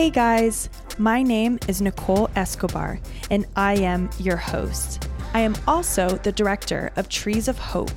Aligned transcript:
Hey 0.00 0.08
guys, 0.08 0.70
my 0.96 1.22
name 1.22 1.58
is 1.68 1.82
Nicole 1.82 2.30
Escobar, 2.34 2.98
and 3.30 3.44
I 3.54 3.74
am 3.74 4.08
your 4.18 4.38
host. 4.38 5.06
I 5.34 5.40
am 5.40 5.54
also 5.68 6.08
the 6.08 6.32
director 6.32 6.90
of 6.96 7.10
Trees 7.10 7.48
of 7.48 7.58
Hope, 7.58 7.92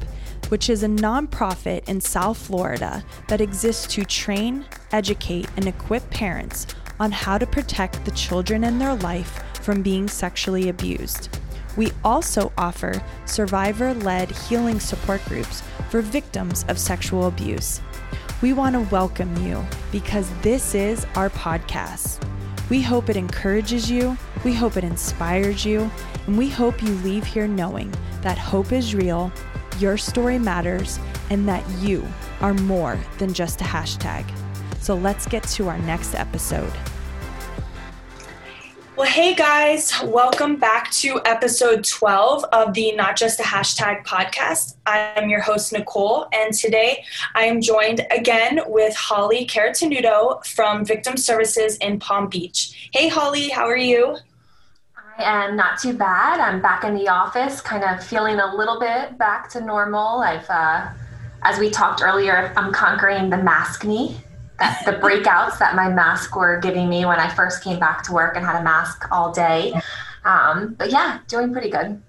which 0.50 0.70
is 0.70 0.84
a 0.84 0.88
nonprofit 0.88 1.88
in 1.88 2.02
South 2.02 2.38
Florida 2.38 3.06
that 3.30 3.40
exists 3.40 3.88
to 3.96 4.04
train, 4.04 4.66
educate, 4.92 5.48
and 5.56 5.66
equip 5.66 6.10
parents 6.10 6.68
on 7.00 7.14
how 7.14 7.38
to 7.38 7.48
protect 7.48 8.04
the 8.04 8.12
children 8.12 8.66
in 8.66 8.80
their 8.80 8.96
life 8.96 9.42
from 9.62 9.82
being 9.82 10.10
sexually 10.10 10.68
abused. 10.68 11.30
We 11.78 11.94
also 12.04 12.52
offer 12.58 13.02
survivor 13.24 13.94
led 13.94 14.30
healing 14.30 14.82
support 14.82 15.24
groups 15.24 15.64
for 15.90 16.02
victims 16.02 16.66
of 16.68 16.78
sexual 16.80 17.28
abuse. 17.28 17.80
We 18.42 18.52
want 18.52 18.74
to 18.76 18.82
welcome 18.94 19.36
you 19.46 19.66
because 19.92 20.30
this 20.42 20.76
is 20.76 21.06
our 21.16 21.30
podcast. 21.30 22.22
We 22.70 22.82
hope 22.82 23.10
it 23.10 23.16
encourages 23.16 23.90
you, 23.90 24.18
we 24.44 24.54
hope 24.54 24.76
it 24.76 24.84
inspires 24.84 25.64
you, 25.66 25.90
and 26.28 26.38
we 26.38 26.50
hope 26.50 26.82
you 26.82 26.90
leave 26.96 27.24
here 27.24 27.48
knowing 27.48 27.94
that 28.22 28.38
hope 28.38 28.72
is 28.72 28.96
real, 28.96 29.32
your 29.80 29.98
story 29.98 30.40
matters, 30.40 31.00
and 31.30 31.48
that 31.48 31.68
you 31.80 32.06
are 32.42 32.54
more 32.54 33.00
than 33.18 33.34
just 33.34 33.62
a 33.62 33.66
hashtag. 33.66 34.26
So 34.80 34.96
let's 34.96 35.26
get 35.26 35.44
to 35.44 35.70
our 35.70 35.80
next 35.80 36.16
episode. 36.16 36.74
Well, 38.96 39.08
hey 39.08 39.34
guys, 39.34 39.92
welcome 40.04 40.58
back 40.58 40.92
to 40.92 41.20
episode 41.26 41.84
12 41.84 42.44
of 42.54 42.76
the 42.76 42.92
Not 42.92 43.18
Just 43.18 43.40
a 43.40 43.44
Hashtag 43.44 44.06
podcast. 44.06 44.76
I'm 44.86 45.30
your 45.30 45.42
host, 45.42 45.74
Nicole, 45.74 46.28
and 46.32 46.54
today 46.54 47.04
I 47.34 47.46
am 47.46 47.60
joined 47.60 48.06
again 48.12 48.60
with 48.68 48.96
Holly 48.96 49.48
Caratanudo 49.48 50.46
from 50.46 50.86
Victim 50.86 51.18
Services 51.18 51.78
in 51.78 51.98
Palm 51.98 52.28
Beach. 52.28 52.90
Hey, 52.94 53.08
Holly, 53.08 53.50
how 53.50 53.66
are 53.66 53.76
you? 53.76 54.16
I 55.18 55.24
am 55.24 55.56
not 55.56 55.80
too 55.80 55.94
bad. 55.94 56.40
I'm 56.40 56.62
back 56.62 56.84
in 56.84 56.94
the 56.94 57.08
office, 57.08 57.62
kind 57.62 57.84
of 57.84 58.06
feeling 58.06 58.40
a 58.40 58.56
little 58.56 58.80
bit 58.80 59.18
back 59.18 59.50
to 59.54 59.62
normal. 59.62 60.20
I've, 60.20 60.48
uh, 60.48 60.90
as 61.42 61.58
we 61.58 61.72
talked 61.72 62.04
earlier, 62.04 62.54
I'm 62.56 62.72
conquering 62.72 63.32
the 63.32 63.38
maskne 63.38 64.18
the 64.86 64.94
breakouts 64.94 65.60
that 65.60 65.76
my 65.76 65.90
mask 65.90 66.36
were 66.36 66.60
giving 66.60 66.90
me 66.90 67.06
when 67.06 67.20
I 67.20 67.30
first 67.34 67.64
came 67.64 67.80
back 67.80 68.04
to 68.04 68.14
work 68.14 68.36
and 68.36 68.46
had 68.46 68.60
a 68.60 68.64
mask 68.64 69.08
all 69.12 69.32
day. 69.32 69.74
Um, 70.26 70.76
but 70.78 70.92
yeah, 70.92 71.20
doing 71.28 71.52
pretty 71.52 71.70
good. 71.70 72.02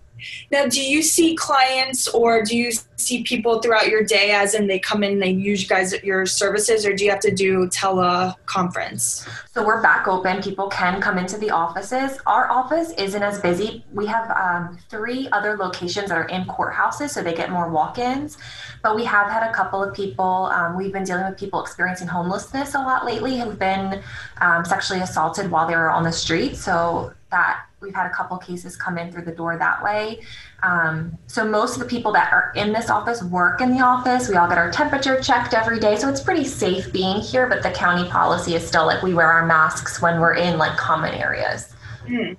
Now, 0.51 0.67
do 0.67 0.81
you 0.81 1.03
see 1.03 1.35
clients 1.35 2.09
or 2.09 2.43
do 2.43 2.57
you 2.57 2.73
see 2.97 3.23
people 3.23 3.61
throughout 3.61 3.89
your 3.89 4.03
day 4.05 4.31
as 4.31 4.55
in 4.55 4.67
they 4.67 4.79
come 4.79 5.03
in 5.03 5.13
and 5.13 5.23
they 5.23 5.31
use 5.31 5.63
you 5.63 5.69
guys 5.69 5.93
your 6.03 6.27
services 6.27 6.87
or 6.87 6.95
do 6.95 7.05
you 7.05 7.11
have 7.11 7.21
to 7.21 7.35
do 7.35 7.67
teleconference? 7.69 9.29
So 9.53 9.65
we're 9.65 9.83
back 9.83 10.09
open. 10.09 10.43
People 10.43 10.69
can 10.69 11.01
come 11.01 11.19
into 11.19 11.39
the 11.39 11.51
offices. 11.51 12.19
Our 12.27 12.51
office 12.51 12.91
isn't 12.93 13.23
as 13.23 13.41
busy. 13.41 13.85
We 13.93 14.07
have 14.07 14.31
um, 14.31 14.79
three 14.91 15.29
other 15.33 15.57
locations 15.57 16.09
that 16.09 16.19
are 16.19 16.29
in 16.29 16.45
courthouses, 16.45 17.11
so 17.11 17.23
they 17.23 17.35
get 17.35 17.51
more 17.51 17.69
walk 17.71 17.99
ins. 17.99 18.39
But 18.83 18.97
we 18.97 19.05
have 19.05 19.31
had 19.31 19.49
a 19.49 19.53
couple 19.53 19.83
of 19.83 19.95
people, 19.95 20.25
um, 20.25 20.77
we've 20.77 20.93
been 20.93 21.05
dealing 21.05 21.27
with 21.27 21.39
people 21.39 21.61
experiencing 21.61 22.09
homelessness 22.09 22.75
a 22.75 22.79
lot 22.79 23.05
lately 23.05 23.39
who've 23.39 23.59
been 23.59 24.03
um, 24.41 24.65
sexually 24.65 25.01
assaulted 25.01 25.51
while 25.51 25.67
they 25.67 25.77
were 25.77 25.91
on 25.91 26.03
the 26.03 26.13
street. 26.13 26.57
So 26.57 27.13
that 27.35 27.67
we've 27.81 27.95
had 27.95 28.07
a 28.07 28.15
couple 28.15 28.39
cases 28.39 28.77
come 28.77 28.97
in 28.97 29.11
through 29.11 29.25
the 29.25 29.33
door 29.33 29.59
that 29.59 29.83
way. 29.83 30.21
Um, 30.63 31.19
so 31.27 31.45
most 31.45 31.75
of 31.75 31.81
the 31.81 31.89
people 31.89 32.13
that 32.13 32.33
are 32.33 32.53
in 32.55 32.73
this 32.73 32.89
office 32.89 33.25
work 33.25 33.61
in 33.61 33.75
the 33.77 33.81
office. 33.81 34.29
We 34.29 34.37
all 34.37 34.49
get 34.49 34.57
our 34.57 34.71
temperature 34.71 35.21
checked 35.21 35.53
every 35.53 35.81
day, 35.81 35.97
so 35.97 36.09
it's 36.09 36.21
pretty 36.21 36.45
safe 36.45 36.93
being 36.93 37.21
here. 37.21 37.49
But 37.49 37.65
the 37.65 37.73
county 37.73 38.09
policy 38.09 38.55
is 38.55 38.65
still 38.65 38.87
like 38.87 39.03
we 39.03 39.15
wear 39.15 39.27
our 39.27 39.45
masks 39.47 40.01
when 40.01 40.21
we're 40.21 40.35
in 40.35 40.59
like 40.59 40.77
common 40.77 41.13
areas. 41.15 41.75
Mm. 42.07 42.37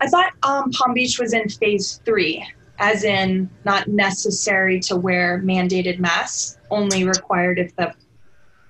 I 0.00 0.06
thought 0.06 0.32
um, 0.44 0.70
Palm 0.70 0.94
Beach 0.94 1.18
was 1.18 1.32
in 1.32 1.48
phase 1.48 2.00
three, 2.04 2.46
as 2.78 3.02
in 3.02 3.50
not 3.64 3.88
necessary 3.88 4.78
to 4.80 4.94
wear 4.94 5.42
mandated 5.44 5.98
masks, 5.98 6.58
only 6.70 7.04
required 7.04 7.58
if 7.58 7.74
the 7.74 7.92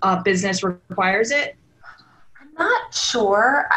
uh, 0.00 0.22
business 0.22 0.65
requires 0.65 1.31
it. 1.31 1.56
I'm 2.41 2.53
not 2.56 2.94
sure 2.94 3.69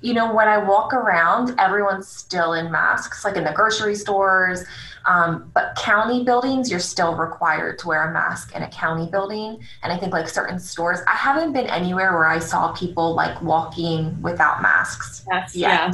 you 0.00 0.14
know, 0.14 0.34
when 0.34 0.48
I 0.48 0.58
walk 0.58 0.92
around, 0.92 1.58
everyone's 1.58 2.08
still 2.08 2.54
in 2.54 2.70
masks, 2.70 3.24
like 3.24 3.36
in 3.36 3.44
the 3.44 3.52
grocery 3.52 3.94
stores. 3.94 4.64
Um, 5.06 5.50
but 5.54 5.76
county 5.76 6.24
buildings, 6.24 6.70
you're 6.70 6.80
still 6.80 7.14
required 7.14 7.78
to 7.80 7.88
wear 7.88 8.08
a 8.08 8.12
mask 8.12 8.54
in 8.56 8.62
a 8.62 8.68
county 8.70 9.10
building. 9.10 9.60
And 9.82 9.92
I 9.92 9.98
think 9.98 10.12
like 10.12 10.28
certain 10.28 10.58
stores, 10.58 11.00
I 11.06 11.14
haven't 11.14 11.52
been 11.52 11.66
anywhere 11.66 12.12
where 12.12 12.26
I 12.26 12.38
saw 12.38 12.72
people 12.72 13.14
like 13.14 13.40
walking 13.42 14.20
without 14.22 14.62
masks. 14.62 15.24
Yes, 15.30 15.54
yeah. 15.54 15.92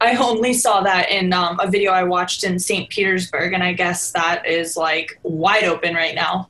I 0.00 0.16
only 0.16 0.54
saw 0.54 0.80
that 0.80 1.10
in 1.10 1.32
um, 1.32 1.60
a 1.60 1.70
video 1.70 1.92
I 1.92 2.04
watched 2.04 2.42
in 2.42 2.58
St. 2.58 2.88
Petersburg, 2.88 3.52
and 3.52 3.62
I 3.62 3.72
guess 3.72 4.12
that 4.12 4.46
is 4.46 4.76
like 4.76 5.18
wide 5.22 5.64
open 5.64 5.94
right 5.94 6.14
now. 6.14 6.48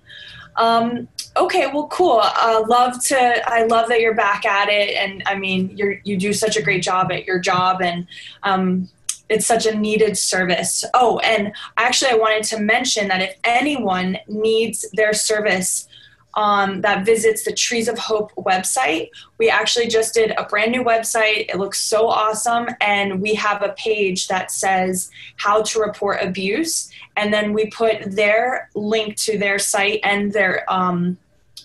Um, 0.57 1.09
okay, 1.41 1.67
well, 1.67 1.89
cool. 1.89 2.21
Uh, 2.23 2.63
love 2.69 3.03
to. 3.05 3.51
I 3.51 3.65
love 3.65 3.89
that 3.89 4.01
you're 4.01 4.15
back 4.15 4.45
at 4.45 4.69
it, 4.69 4.97
and 4.97 5.23
I 5.27 5.37
mean, 5.37 5.77
you 5.77 6.01
you 6.05 6.17
do 6.17 6.33
such 6.33 6.57
a 6.57 6.63
great 6.63 6.83
job 6.83 7.11
at 7.11 7.27
your 7.27 7.39
job, 7.39 7.83
and 7.83 8.07
um, 8.43 8.89
it's 9.29 9.47
such 9.47 9.67
a 9.67 9.75
needed 9.75 10.17
service. 10.17 10.85
Oh, 10.95 11.19
and 11.21 11.53
actually, 11.77 12.13
I 12.13 12.17
wanted 12.17 12.45
to 12.45 12.61
mention 12.61 13.09
that 13.09 13.23
if 13.23 13.37
anyone 13.45 14.19
needs 14.29 14.91
their 14.93 15.13
service 15.13 15.89
um, 16.35 16.81
that 16.83 17.05
visits 17.05 17.45
the 17.45 17.53
Trees 17.53 17.89
of 17.89 17.99
Hope 17.99 18.33
website. 18.37 19.11
We 19.39 19.51
actually 19.51 19.89
just 19.89 20.15
did 20.15 20.33
a 20.33 20.45
brand 20.45 20.73
new 20.73 20.85
website. 20.85 21.51
It 21.51 21.59
looks 21.59 21.81
so 21.81 22.09
awesome. 22.09 22.69
And 22.81 23.21
we 23.21 23.35
have 23.35 23.63
a 23.63 23.75
page 23.77 24.29
that 24.29 24.51
says 24.51 25.11
how 25.37 25.63
to 25.63 25.81
report 25.81 26.23
abuse. 26.23 26.91
And 27.17 27.33
then 27.33 27.53
we 27.53 27.67
put 27.67 28.13
their 28.13 28.71
link 28.75 29.17
to 29.17 29.39
their 29.39 29.59
site 29.59 30.01
and 30.05 30.33
their 30.33 30.71
um, 30.73 31.19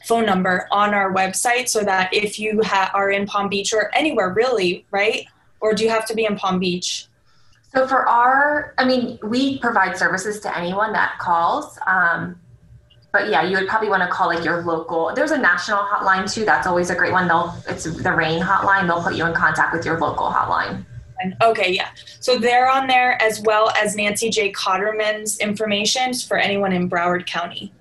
phone 0.06 0.26
number 0.26 0.68
on 0.72 0.94
our 0.94 1.14
website 1.14 1.68
so 1.68 1.82
that 1.84 2.14
if 2.14 2.40
you 2.40 2.62
ha- 2.64 2.92
are 2.94 3.10
in 3.10 3.26
Palm 3.26 3.50
Beach 3.50 3.74
or 3.74 3.94
anywhere 3.96 4.34
really, 4.34 4.86
right? 4.92 5.26
Or 5.60 5.74
do 5.74 5.84
you 5.84 5.90
have 5.90 6.06
to 6.08 6.16
be 6.16 6.26
in 6.26 6.36
Palm 6.36 6.60
Beach? 6.60 7.08
So 7.74 7.88
for 7.88 8.08
our, 8.08 8.74
I 8.78 8.86
mean, 8.86 9.20
we 9.24 9.60
provide 9.60 9.98
services 9.98 10.40
to 10.42 10.58
anyone 10.58 10.94
that 10.94 11.18
calls. 11.20 11.78
Um, 11.88 12.40
but 13.12 13.30
yeah, 13.30 13.44
you 13.44 13.58
would 13.58 13.68
probably 13.68 13.90
want 13.90 14.04
to 14.04 14.10
call 14.10 14.28
like 14.28 14.44
your 14.44 14.62
local. 14.64 15.14
There's 15.16 15.32
a 15.32 15.38
national 15.38 15.80
hotline 15.80 16.32
too. 16.32 16.46
That's 16.46 16.68
always 16.68 16.90
a 16.90 16.96
great 16.96 17.12
one. 17.12 17.28
They'll 17.28 17.56
it's 17.68 17.86
the 17.86 18.12
RAINN 18.12 18.42
hotline. 18.42 18.88
They'll 18.88 19.02
put 19.02 19.16
you 19.16 19.26
in 19.26 19.34
contact 19.34 19.74
with 19.74 19.86
your 19.86 20.00
local 20.00 20.30
hotline. 20.30 20.86
Okay, 21.42 21.72
yeah. 21.72 21.90
So 22.20 22.38
they're 22.38 22.70
on 22.70 22.88
there 22.88 23.22
as 23.22 23.42
well 23.42 23.72
as 23.72 23.96
Nancy 23.96 24.30
J. 24.30 24.52
Cotterman's 24.52 25.40
information 25.40 26.14
for 26.14 26.38
anyone 26.38 26.74
in 26.74 26.90
Broward 26.90 27.26
County. 27.26 27.72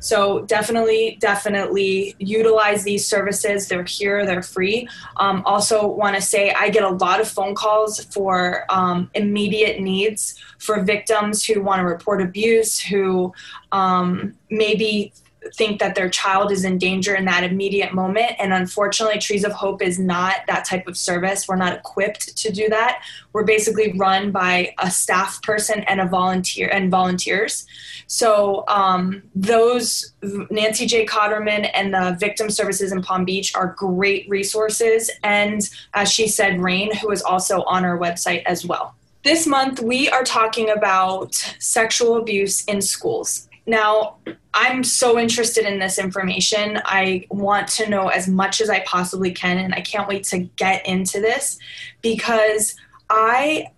So 0.00 0.40
definitely, 0.46 1.18
definitely 1.20 2.16
utilize 2.18 2.82
these 2.82 3.06
services. 3.06 3.68
They're 3.68 3.84
here, 3.84 4.26
they're 4.26 4.42
free. 4.42 4.88
Um, 5.18 5.42
also, 5.44 5.86
want 5.86 6.16
to 6.16 6.22
say 6.22 6.52
I 6.52 6.70
get 6.70 6.82
a 6.82 6.88
lot 6.88 7.20
of 7.20 7.28
phone 7.28 7.54
calls 7.54 8.04
for 8.06 8.64
um, 8.70 9.10
immediate 9.14 9.80
needs 9.80 10.40
for 10.58 10.82
victims 10.82 11.44
who 11.44 11.62
want 11.62 11.80
to 11.80 11.84
report 11.84 12.20
abuse, 12.22 12.78
who 12.78 13.32
um, 13.72 14.34
maybe 14.50 15.12
think 15.54 15.80
that 15.80 15.94
their 15.94 16.08
child 16.08 16.52
is 16.52 16.64
in 16.64 16.78
danger 16.78 17.14
in 17.14 17.24
that 17.24 17.44
immediate 17.44 17.94
moment. 17.94 18.32
And 18.38 18.52
unfortunately, 18.52 19.18
Trees 19.18 19.44
of 19.44 19.52
Hope 19.52 19.82
is 19.82 19.98
not 19.98 20.36
that 20.48 20.64
type 20.64 20.86
of 20.86 20.96
service. 20.96 21.48
We're 21.48 21.56
not 21.56 21.72
equipped 21.72 22.36
to 22.38 22.52
do 22.52 22.68
that. 22.68 23.02
We're 23.32 23.44
basically 23.44 23.92
run 23.92 24.30
by 24.30 24.74
a 24.78 24.90
staff 24.90 25.42
person 25.42 25.80
and 25.84 26.00
a 26.00 26.06
volunteer 26.06 26.68
and 26.68 26.90
volunteers. 26.90 27.66
So 28.06 28.64
um, 28.68 29.22
those 29.34 30.12
Nancy 30.50 30.86
J. 30.86 31.06
Cotterman 31.06 31.70
and 31.74 31.94
the 31.94 32.16
Victim 32.18 32.50
Services 32.50 32.92
in 32.92 33.02
Palm 33.02 33.24
Beach 33.24 33.54
are 33.54 33.74
great 33.78 34.28
resources. 34.28 35.10
And 35.22 35.68
as 35.94 36.10
she 36.12 36.28
said, 36.28 36.60
RAINN, 36.60 36.94
who 36.96 37.10
is 37.10 37.22
also 37.22 37.62
on 37.62 37.84
our 37.84 37.98
website 37.98 38.42
as 38.44 38.66
well. 38.66 38.94
This 39.22 39.46
month, 39.46 39.80
we 39.80 40.08
are 40.08 40.24
talking 40.24 40.70
about 40.70 41.34
sexual 41.34 42.16
abuse 42.16 42.64
in 42.64 42.80
schools. 42.80 43.48
Now, 43.66 44.16
I'm 44.52 44.82
so 44.82 45.18
interested 45.18 45.64
in 45.64 45.78
this 45.78 45.98
information. 45.98 46.80
I 46.84 47.26
want 47.30 47.68
to 47.68 47.88
know 47.88 48.08
as 48.08 48.26
much 48.26 48.60
as 48.60 48.68
I 48.68 48.80
possibly 48.80 49.30
can, 49.30 49.58
and 49.58 49.74
I 49.74 49.80
can't 49.80 50.08
wait 50.08 50.24
to 50.24 50.38
get 50.38 50.84
into 50.86 51.20
this 51.20 51.58
because 52.02 52.74
I, 53.08 53.70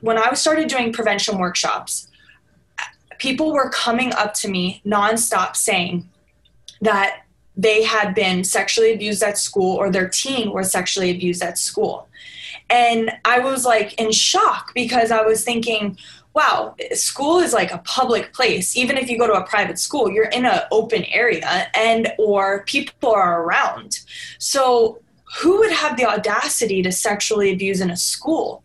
when 0.00 0.16
I 0.16 0.32
started 0.34 0.68
doing 0.68 0.92
prevention 0.92 1.38
workshops, 1.38 2.08
people 3.18 3.52
were 3.52 3.68
coming 3.70 4.12
up 4.14 4.34
to 4.34 4.48
me 4.48 4.80
nonstop 4.84 5.56
saying 5.56 6.08
that 6.80 7.22
they 7.56 7.82
had 7.82 8.14
been 8.14 8.44
sexually 8.44 8.92
abused 8.92 9.22
at 9.22 9.38
school 9.38 9.76
or 9.76 9.90
their 9.90 10.08
teen 10.08 10.52
was 10.52 10.70
sexually 10.70 11.10
abused 11.10 11.42
at 11.42 11.58
school. 11.58 12.08
And 12.70 13.12
I 13.24 13.38
was 13.38 13.64
like 13.64 13.94
in 13.94 14.10
shock 14.10 14.72
because 14.74 15.10
I 15.10 15.22
was 15.22 15.44
thinking, 15.44 15.96
wow, 16.34 16.74
school 16.92 17.38
is 17.38 17.52
like 17.52 17.72
a 17.72 17.78
public 17.78 18.32
place. 18.32 18.76
Even 18.76 18.98
if 18.98 19.08
you 19.08 19.16
go 19.16 19.26
to 19.26 19.34
a 19.34 19.46
private 19.46 19.78
school, 19.78 20.10
you're 20.10 20.26
in 20.26 20.44
an 20.44 20.60
open 20.72 21.04
area 21.04 21.68
and 21.74 22.12
or 22.18 22.64
people 22.64 23.12
are 23.12 23.42
around. 23.42 24.00
So 24.38 25.00
who 25.38 25.58
would 25.58 25.72
have 25.72 25.96
the 25.96 26.06
audacity 26.06 26.82
to 26.82 26.90
sexually 26.92 27.52
abuse 27.52 27.80
in 27.80 27.90
a 27.90 27.96
school? 27.96 28.64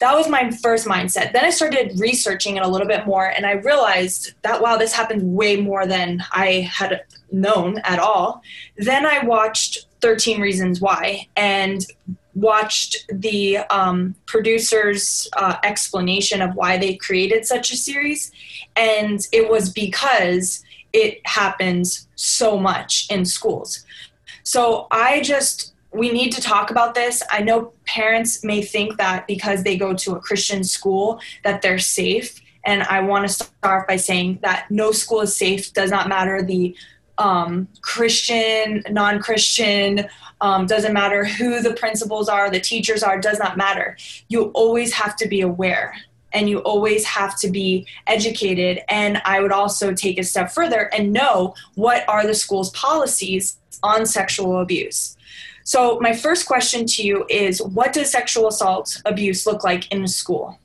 That 0.00 0.14
was 0.14 0.28
my 0.28 0.50
first 0.50 0.86
mindset. 0.86 1.32
Then 1.32 1.44
I 1.44 1.50
started 1.50 1.98
researching 1.98 2.56
it 2.56 2.64
a 2.64 2.68
little 2.68 2.88
bit 2.88 3.06
more 3.06 3.26
and 3.26 3.46
I 3.46 3.52
realized 3.52 4.32
that, 4.42 4.60
wow, 4.60 4.76
this 4.76 4.92
happened 4.92 5.36
way 5.36 5.56
more 5.56 5.86
than 5.86 6.22
I 6.32 6.68
had 6.72 7.04
known 7.30 7.78
at 7.84 8.00
all. 8.00 8.42
Then 8.76 9.06
I 9.06 9.24
watched 9.24 9.86
13 10.00 10.40
Reasons 10.40 10.80
Why 10.80 11.28
and 11.36 11.86
watched 12.34 13.04
the 13.08 13.58
um, 13.70 14.14
producer's 14.26 15.28
uh, 15.36 15.56
explanation 15.62 16.42
of 16.42 16.54
why 16.54 16.78
they 16.78 16.96
created 16.96 17.46
such 17.46 17.72
a 17.72 17.76
series. 17.76 18.32
And 18.76 19.20
it 19.32 19.48
was 19.48 19.70
because 19.70 20.64
it 20.92 21.20
happens 21.26 22.08
so 22.14 22.58
much 22.58 23.06
in 23.10 23.24
schools. 23.24 23.84
So 24.42 24.86
I 24.90 25.20
just 25.22 25.74
we 25.94 26.10
need 26.10 26.32
to 26.32 26.40
talk 26.40 26.70
about 26.70 26.94
this. 26.94 27.22
I 27.30 27.40
know 27.40 27.72
parents 27.86 28.42
may 28.42 28.62
think 28.62 28.96
that 28.98 29.28
because 29.28 29.62
they 29.62 29.76
go 29.76 29.94
to 29.94 30.16
a 30.16 30.20
Christian 30.20 30.64
school 30.64 31.20
that 31.44 31.62
they're 31.62 31.78
safe. 31.78 32.40
And 32.64 32.82
I 32.82 33.00
want 33.00 33.28
to 33.28 33.32
start 33.32 33.86
by 33.86 33.96
saying 33.96 34.40
that 34.42 34.70
no 34.70 34.90
school 34.90 35.20
is 35.20 35.36
safe, 35.36 35.72
does 35.72 35.90
not 35.90 36.08
matter 36.08 36.42
the 36.42 36.74
um, 37.18 37.68
Christian, 37.80 38.82
non 38.90 39.20
Christian, 39.20 40.06
um, 40.40 40.66
doesn't 40.66 40.92
matter 40.92 41.24
who 41.24 41.62
the 41.62 41.74
principals 41.74 42.28
are, 42.28 42.50
the 42.50 42.60
teachers 42.60 43.02
are, 43.02 43.18
does 43.18 43.38
not 43.38 43.56
matter. 43.56 43.96
You 44.28 44.46
always 44.54 44.92
have 44.92 45.16
to 45.16 45.28
be 45.28 45.40
aware 45.40 45.94
and 46.32 46.50
you 46.50 46.58
always 46.58 47.04
have 47.04 47.38
to 47.38 47.50
be 47.50 47.86
educated. 48.06 48.80
And 48.88 49.22
I 49.24 49.40
would 49.40 49.52
also 49.52 49.94
take 49.94 50.18
a 50.18 50.24
step 50.24 50.50
further 50.50 50.92
and 50.92 51.12
know 51.12 51.54
what 51.76 52.06
are 52.08 52.26
the 52.26 52.34
school's 52.34 52.70
policies 52.70 53.56
on 53.82 54.04
sexual 54.04 54.60
abuse. 54.60 55.16
So, 55.66 55.98
my 56.00 56.12
first 56.12 56.46
question 56.46 56.84
to 56.86 57.02
you 57.02 57.24
is 57.30 57.62
what 57.62 57.94
does 57.94 58.10
sexual 58.10 58.48
assault 58.48 59.00
abuse 59.06 59.46
look 59.46 59.64
like 59.64 59.90
in 59.90 60.04
a 60.04 60.08
school? 60.08 60.58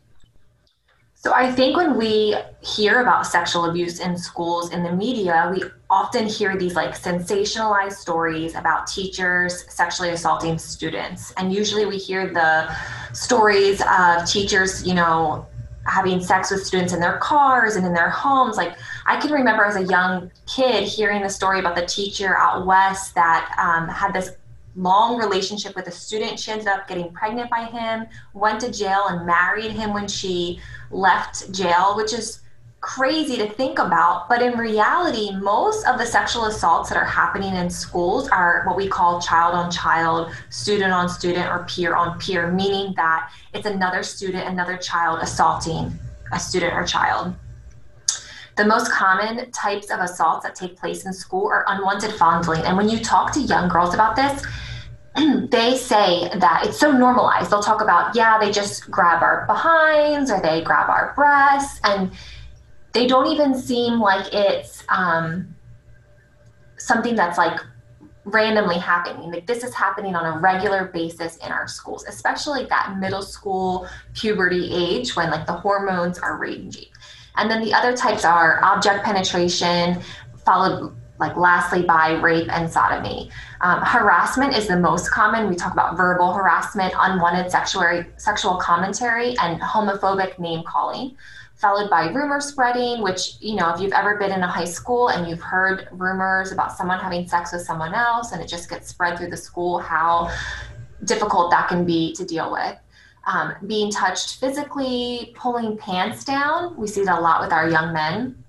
So, 1.21 1.33
I 1.33 1.51
think 1.51 1.75
when 1.75 1.97
we 1.97 2.33
hear 2.61 3.01
about 3.01 3.27
sexual 3.27 3.65
abuse 3.65 3.99
in 3.99 4.17
schools 4.17 4.71
in 4.71 4.83
the 4.83 4.93
media, 4.93 5.51
we 5.53 5.63
often 5.89 6.25
hear 6.27 6.55
these 6.57 6.75
like 6.75 6.91
sensationalized 6.91 7.97
stories 7.97 8.55
about 8.55 8.87
teachers 8.87 9.65
sexually 9.69 10.11
assaulting 10.11 10.57
students. 10.57 11.33
And 11.35 11.53
usually 11.53 11.85
we 11.85 11.97
hear 11.97 12.33
the 12.33 12.73
stories 13.11 13.81
of 13.81 14.25
teachers, 14.27 14.87
you 14.87 14.93
know, 14.93 15.45
having 15.85 16.21
sex 16.21 16.51
with 16.51 16.65
students 16.65 16.93
in 16.93 17.01
their 17.01 17.17
cars 17.17 17.75
and 17.75 17.85
in 17.85 17.93
their 17.93 18.09
homes. 18.09 18.55
Like, 18.55 18.77
I 19.05 19.19
can 19.19 19.33
remember 19.33 19.65
as 19.65 19.75
a 19.75 19.83
young 19.83 20.31
kid 20.47 20.85
hearing 20.85 21.21
the 21.21 21.29
story 21.29 21.59
about 21.59 21.75
the 21.75 21.85
teacher 21.85 22.37
out 22.37 22.65
west 22.65 23.13
that 23.15 23.53
um, 23.57 23.89
had 23.89 24.13
this 24.13 24.37
long 24.75 25.17
relationship 25.17 25.75
with 25.75 25.87
a 25.87 25.91
student. 25.91 26.39
She 26.39 26.51
ended 26.51 26.67
up 26.67 26.87
getting 26.87 27.11
pregnant 27.11 27.49
by 27.49 27.65
him, 27.65 28.07
went 28.33 28.61
to 28.61 28.71
jail, 28.71 29.07
and 29.09 29.25
married 29.25 29.71
him 29.71 29.93
when 29.93 30.07
she 30.07 30.59
left 30.91 31.51
jail, 31.51 31.95
which 31.95 32.13
is 32.13 32.41
crazy 32.81 33.35
to 33.37 33.49
think 33.49 33.77
about. 33.77 34.29
But 34.29 34.41
in 34.41 34.57
reality, 34.57 35.35
most 35.35 35.85
of 35.85 35.97
the 35.97 36.05
sexual 36.05 36.45
assaults 36.45 36.89
that 36.89 36.97
are 36.97 37.05
happening 37.05 37.55
in 37.55 37.69
schools 37.69 38.29
are 38.29 38.63
what 38.65 38.77
we 38.77 38.87
call 38.87 39.21
child 39.21 39.53
on 39.53 39.69
child, 39.69 40.31
student 40.49 40.93
on 40.93 41.09
student, 41.09 41.49
or 41.49 41.65
peer 41.65 41.95
on 41.95 42.17
peer, 42.19 42.51
meaning 42.51 42.93
that 42.95 43.31
it's 43.53 43.65
another 43.65 44.03
student, 44.03 44.47
another 44.47 44.77
child 44.77 45.19
assaulting 45.21 45.91
a 46.31 46.39
student 46.39 46.73
or 46.73 46.83
child. 46.83 47.35
The 48.59 48.65
most 48.65 48.91
common 48.91 49.49
types 49.51 49.89
of 49.89 50.01
assaults 50.01 50.43
that 50.43 50.53
take 50.53 50.75
place 50.75 51.05
in 51.05 51.13
school 51.13 51.47
are 51.47 51.63
unwanted 51.69 52.11
fondling. 52.15 52.61
And 52.63 52.75
when 52.75 52.89
you 52.89 52.99
talk 52.99 53.31
to 53.35 53.39
young 53.39 53.69
girls 53.69 53.93
about 53.93 54.17
this, 54.17 54.45
they 55.49 55.77
say 55.77 56.27
that 56.37 56.65
it's 56.65 56.77
so 56.77 56.91
normalized. 56.91 57.49
They'll 57.49 57.63
talk 57.63 57.81
about, 57.81 58.17
yeah, 58.17 58.37
they 58.37 58.51
just 58.51 58.91
grab 58.91 59.23
our 59.23 59.45
behinds 59.47 60.29
or 60.29 60.41
they 60.41 60.61
grab 60.61 60.89
our 60.89 61.13
breasts, 61.15 61.79
and 61.85 62.11
they 62.91 63.07
don't 63.07 63.27
even 63.27 63.57
seem 63.57 63.97
like 63.97 64.33
it's 64.33 64.83
um, 64.89 65.55
something 66.77 67.15
that's 67.15 67.37
like 67.37 67.61
randomly 68.25 68.77
happening. 68.77 69.31
Like 69.31 69.47
this 69.47 69.63
is 69.63 69.73
happening 69.73 70.15
on 70.15 70.37
a 70.37 70.39
regular 70.41 70.85
basis 70.85 71.37
in 71.37 71.49
our 71.53 71.69
schools, 71.69 72.03
especially 72.09 72.65
that 72.65 72.97
middle 72.99 73.21
school 73.21 73.87
puberty 74.15 74.69
age 74.73 75.15
when 75.15 75.31
like 75.31 75.45
the 75.45 75.53
hormones 75.53 76.19
are 76.19 76.37
raging. 76.37 76.87
And 77.35 77.49
then 77.49 77.61
the 77.61 77.73
other 77.73 77.95
types 77.95 78.25
are 78.25 78.63
object 78.63 79.03
penetration, 79.03 80.01
followed 80.45 80.95
like 81.19 81.35
lastly 81.35 81.83
by 81.83 82.11
rape 82.13 82.47
and 82.49 82.71
sodomy. 82.71 83.29
Um, 83.61 83.81
harassment 83.81 84.55
is 84.55 84.67
the 84.67 84.77
most 84.77 85.11
common. 85.11 85.49
We 85.49 85.55
talk 85.55 85.73
about 85.73 85.97
verbal 85.97 86.33
harassment, 86.33 86.93
unwanted 86.97 87.51
sexual 87.51 88.03
sexual 88.17 88.55
commentary, 88.55 89.37
and 89.39 89.61
homophobic 89.61 90.39
name 90.39 90.63
calling, 90.65 91.17
followed 91.55 91.89
by 91.89 92.09
rumor 92.09 92.39
spreading. 92.39 93.01
Which 93.01 93.35
you 93.41 93.55
know, 93.55 93.73
if 93.73 93.81
you've 93.81 93.91
ever 93.91 94.17
been 94.17 94.31
in 94.31 94.43
a 94.43 94.47
high 94.47 94.65
school 94.65 95.09
and 95.09 95.29
you've 95.29 95.41
heard 95.41 95.89
rumors 95.91 96.53
about 96.53 96.71
someone 96.77 96.99
having 96.99 97.27
sex 97.27 97.51
with 97.51 97.63
someone 97.63 97.93
else, 97.93 98.31
and 98.31 98.41
it 98.41 98.47
just 98.47 98.69
gets 98.69 98.87
spread 98.87 99.17
through 99.17 99.29
the 99.29 99.37
school, 99.37 99.79
how 99.79 100.31
difficult 101.03 101.51
that 101.51 101.67
can 101.67 101.85
be 101.85 102.13
to 102.15 102.25
deal 102.25 102.51
with. 102.51 102.77
Um, 103.31 103.53
being 103.67 103.91
touched 103.91 104.39
physically, 104.39 105.33
pulling 105.35 105.77
pants 105.77 106.23
down. 106.23 106.75
We 106.75 106.87
see 106.87 107.03
that 107.03 107.19
a 107.19 107.21
lot 107.21 107.41
with 107.41 107.53
our 107.53 107.69
young 107.69 107.93
men 107.93 108.43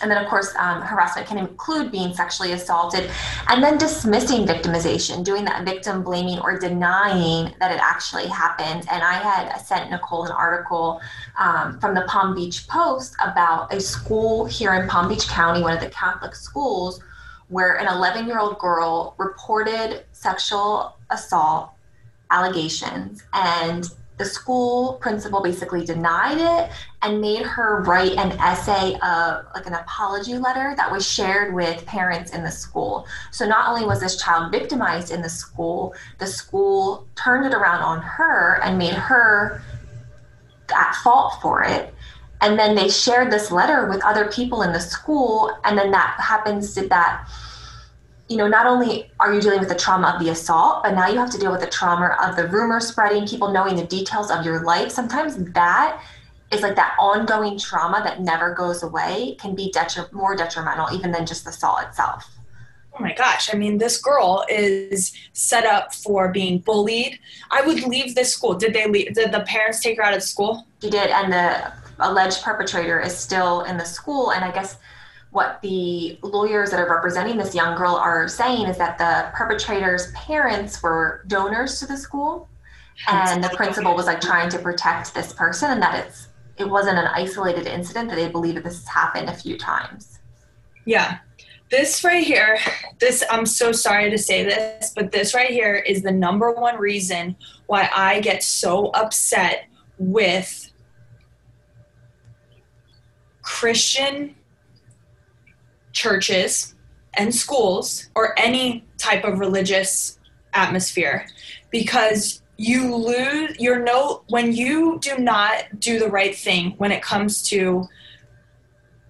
and 0.00 0.10
then, 0.10 0.22
of 0.22 0.28
course, 0.28 0.54
um, 0.56 0.82
harassment 0.82 1.26
can 1.26 1.38
include 1.38 1.90
being 1.90 2.14
sexually 2.14 2.52
assaulted 2.52 3.10
and 3.48 3.62
then 3.62 3.78
dismissing 3.78 4.46
victimization, 4.46 5.24
doing 5.24 5.44
that 5.44 5.64
victim 5.64 6.02
blaming 6.02 6.38
or 6.40 6.58
denying 6.58 7.52
that 7.58 7.72
it 7.72 7.80
actually 7.82 8.26
happened. 8.26 8.86
And 8.90 9.02
I 9.02 9.14
had 9.14 9.56
sent 9.58 9.90
Nicole 9.90 10.24
an 10.24 10.32
article 10.32 11.00
um, 11.36 11.80
from 11.80 11.94
the 11.94 12.02
Palm 12.02 12.34
Beach 12.34 12.68
Post 12.68 13.16
about 13.22 13.72
a 13.72 13.80
school 13.80 14.44
here 14.44 14.74
in 14.74 14.88
Palm 14.88 15.08
Beach 15.08 15.26
County, 15.28 15.62
one 15.62 15.72
of 15.72 15.80
the 15.80 15.90
Catholic 15.90 16.34
schools, 16.34 17.00
where 17.48 17.78
an 17.78 17.88
11 17.88 18.26
year 18.26 18.38
old 18.38 18.58
girl 18.58 19.14
reported 19.18 20.04
sexual 20.12 20.96
assault 21.10 21.72
allegations 22.30 23.22
and 23.32 23.90
the 24.18 24.24
school 24.24 24.94
principal 24.94 25.40
basically 25.40 25.84
denied 25.84 26.38
it 26.38 26.70
and 27.02 27.20
made 27.20 27.42
her 27.42 27.82
write 27.82 28.12
an 28.12 28.32
essay 28.40 28.94
of 28.94 29.44
like 29.54 29.64
an 29.66 29.74
apology 29.74 30.36
letter 30.36 30.74
that 30.76 30.90
was 30.90 31.08
shared 31.08 31.54
with 31.54 31.86
parents 31.86 32.32
in 32.32 32.42
the 32.42 32.50
school. 32.50 33.06
So 33.30 33.46
not 33.46 33.68
only 33.68 33.86
was 33.86 34.00
this 34.00 34.20
child 34.20 34.50
victimized 34.50 35.12
in 35.12 35.22
the 35.22 35.28
school, 35.28 35.94
the 36.18 36.26
school 36.26 37.06
turned 37.14 37.46
it 37.46 37.54
around 37.54 37.82
on 37.82 38.02
her 38.02 38.60
and 38.64 38.76
made 38.76 38.94
her 38.94 39.62
at 40.74 40.94
fault 40.96 41.34
for 41.40 41.62
it. 41.62 41.94
And 42.40 42.58
then 42.58 42.74
they 42.74 42.88
shared 42.88 43.32
this 43.32 43.50
letter 43.50 43.88
with 43.88 44.04
other 44.04 44.30
people 44.30 44.62
in 44.62 44.72
the 44.72 44.80
school, 44.80 45.56
and 45.64 45.76
then 45.76 45.90
that 45.90 46.20
happens 46.20 46.74
to 46.74 46.86
that 46.88 47.28
you 48.28 48.36
know, 48.36 48.46
not 48.46 48.66
only 48.66 49.10
are 49.18 49.32
you 49.32 49.40
dealing 49.40 49.60
with 49.60 49.70
the 49.70 49.74
trauma 49.74 50.08
of 50.08 50.22
the 50.22 50.30
assault, 50.30 50.82
but 50.82 50.94
now 50.94 51.08
you 51.08 51.18
have 51.18 51.30
to 51.30 51.38
deal 51.38 51.50
with 51.50 51.60
the 51.60 51.66
trauma 51.66 52.16
of 52.22 52.36
the 52.36 52.46
rumor 52.48 52.78
spreading, 52.78 53.26
people 53.26 53.50
knowing 53.50 53.74
the 53.76 53.84
details 53.84 54.30
of 54.30 54.44
your 54.44 54.64
life. 54.64 54.90
Sometimes 54.90 55.36
that 55.52 56.02
is 56.50 56.62
like 56.62 56.76
that 56.76 56.94
ongoing 56.98 57.58
trauma 57.58 58.02
that 58.04 58.20
never 58.20 58.54
goes 58.54 58.82
away 58.82 59.36
can 59.40 59.54
be 59.54 59.72
detri- 59.74 60.10
more 60.12 60.36
detrimental 60.36 60.94
even 60.94 61.10
than 61.10 61.26
just 61.26 61.44
the 61.44 61.50
assault 61.50 61.82
itself. 61.84 62.28
Oh 62.98 63.02
my 63.02 63.14
gosh, 63.14 63.52
I 63.52 63.56
mean, 63.56 63.78
this 63.78 64.00
girl 64.00 64.44
is 64.48 65.16
set 65.32 65.64
up 65.64 65.94
for 65.94 66.30
being 66.30 66.58
bullied. 66.58 67.18
I 67.50 67.62
would 67.62 67.84
leave 67.84 68.14
this 68.14 68.34
school. 68.34 68.54
Did 68.54 68.74
they 68.74 68.88
leave? 68.88 69.14
Did 69.14 69.30
the 69.30 69.40
parents 69.40 69.80
take 69.80 69.98
her 69.98 70.02
out 70.02 70.14
of 70.14 70.22
school? 70.22 70.66
She 70.82 70.90
did, 70.90 71.08
and 71.10 71.32
the 71.32 71.72
alleged 72.00 72.42
perpetrator 72.42 73.00
is 73.00 73.16
still 73.16 73.62
in 73.62 73.76
the 73.76 73.84
school. 73.84 74.32
And 74.32 74.44
I 74.44 74.50
guess 74.50 74.78
what 75.30 75.60
the 75.62 76.18
lawyers 76.22 76.70
that 76.70 76.80
are 76.80 76.90
representing 76.90 77.36
this 77.36 77.54
young 77.54 77.76
girl 77.76 77.94
are 77.94 78.28
saying 78.28 78.66
is 78.66 78.78
that 78.78 78.98
the 78.98 79.30
perpetrator's 79.36 80.10
parents 80.12 80.82
were 80.82 81.24
donors 81.26 81.78
to 81.80 81.86
the 81.86 81.96
school 81.96 82.48
and 83.08 83.44
the 83.44 83.50
principal 83.50 83.94
was 83.94 84.06
like 84.06 84.20
trying 84.20 84.48
to 84.48 84.58
protect 84.58 85.14
this 85.14 85.32
person 85.32 85.70
and 85.70 85.82
that 85.82 86.06
it's 86.06 86.28
it 86.56 86.68
wasn't 86.68 86.98
an 86.98 87.06
isolated 87.06 87.66
incident 87.66 88.08
that 88.08 88.16
they 88.16 88.28
believe 88.28 88.54
that 88.56 88.64
this 88.64 88.78
has 88.78 88.88
happened 88.88 89.28
a 89.28 89.34
few 89.34 89.56
times. 89.56 90.18
Yeah. 90.84 91.18
This 91.70 92.02
right 92.02 92.26
here 92.26 92.58
this 92.98 93.24
i'm 93.30 93.46
so 93.46 93.72
sorry 93.72 94.10
to 94.10 94.18
say 94.18 94.44
this 94.44 94.92
but 94.94 95.12
this 95.12 95.34
right 95.34 95.50
here 95.50 95.74
is 95.74 96.02
the 96.02 96.10
number 96.10 96.52
one 96.52 96.78
reason 96.78 97.36
why 97.66 97.88
i 97.94 98.20
get 98.20 98.42
so 98.42 98.88
upset 98.88 99.66
with 99.98 100.70
christian 103.42 104.34
churches 105.98 106.74
and 107.14 107.34
schools 107.34 108.08
or 108.14 108.38
any 108.38 108.84
type 108.98 109.24
of 109.24 109.40
religious 109.40 110.16
atmosphere 110.54 111.26
because 111.70 112.40
you 112.56 112.94
lose 112.94 113.58
your 113.58 113.80
no 113.80 114.22
when 114.28 114.52
you 114.52 114.98
do 115.00 115.18
not 115.18 115.64
do 115.80 115.98
the 115.98 116.08
right 116.08 116.36
thing 116.36 116.70
when 116.78 116.92
it 116.92 117.02
comes 117.02 117.42
to 117.42 117.84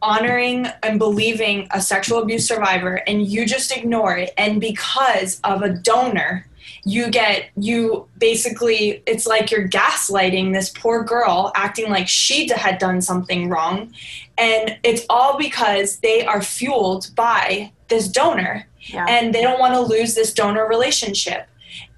honoring 0.00 0.66
and 0.82 0.98
believing 0.98 1.68
a 1.72 1.80
sexual 1.80 2.22
abuse 2.22 2.46
survivor 2.46 3.02
and 3.06 3.26
you 3.26 3.44
just 3.44 3.76
ignore 3.76 4.16
it 4.16 4.32
and 4.38 4.58
because 4.60 5.40
of 5.44 5.60
a 5.60 5.70
donor 5.70 6.46
you 6.84 7.10
get 7.10 7.50
you 7.56 8.08
basically 8.18 9.02
it's 9.06 9.26
like 9.26 9.50
you're 9.50 9.68
gaslighting 9.68 10.54
this 10.54 10.70
poor 10.70 11.02
girl 11.02 11.52
acting 11.54 11.90
like 11.90 12.08
she 12.08 12.48
had 12.48 12.78
done 12.78 13.02
something 13.02 13.48
wrong 13.48 13.92
and 14.38 14.78
it's 14.82 15.04
all 15.10 15.36
because 15.36 15.96
they 15.96 16.24
are 16.24 16.40
fueled 16.40 17.10
by 17.16 17.72
this 17.88 18.08
donor 18.08 18.66
yeah. 18.82 19.04
and 19.08 19.34
they 19.34 19.42
don't 19.42 19.58
want 19.58 19.74
to 19.74 19.80
lose 19.80 20.14
this 20.14 20.32
donor 20.32 20.66
relationship 20.68 21.48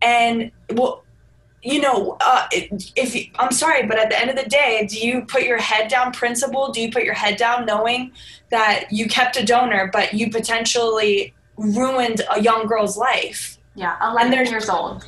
and 0.02 0.50
well 0.72 1.04
you 1.62 1.80
know, 1.80 2.16
uh, 2.20 2.46
if 2.52 3.14
you, 3.14 3.26
I'm 3.38 3.52
sorry, 3.52 3.86
but 3.86 3.98
at 3.98 4.08
the 4.08 4.18
end 4.18 4.30
of 4.30 4.36
the 4.36 4.48
day, 4.48 4.86
do 4.88 4.98
you 4.98 5.22
put 5.22 5.42
your 5.42 5.58
head 5.58 5.88
down 5.88 6.12
principal? 6.12 6.72
Do 6.72 6.80
you 6.80 6.90
put 6.90 7.04
your 7.04 7.14
head 7.14 7.36
down 7.36 7.66
knowing 7.66 8.12
that 8.50 8.90
you 8.90 9.06
kept 9.08 9.36
a 9.36 9.44
donor, 9.44 9.90
but 9.92 10.14
you 10.14 10.30
potentially 10.30 11.34
ruined 11.56 12.22
a 12.34 12.40
young 12.40 12.66
girl's 12.66 12.96
life? 12.96 13.58
Yeah, 13.74 13.96
11 14.10 14.46
years 14.46 14.68
old. 14.68 15.04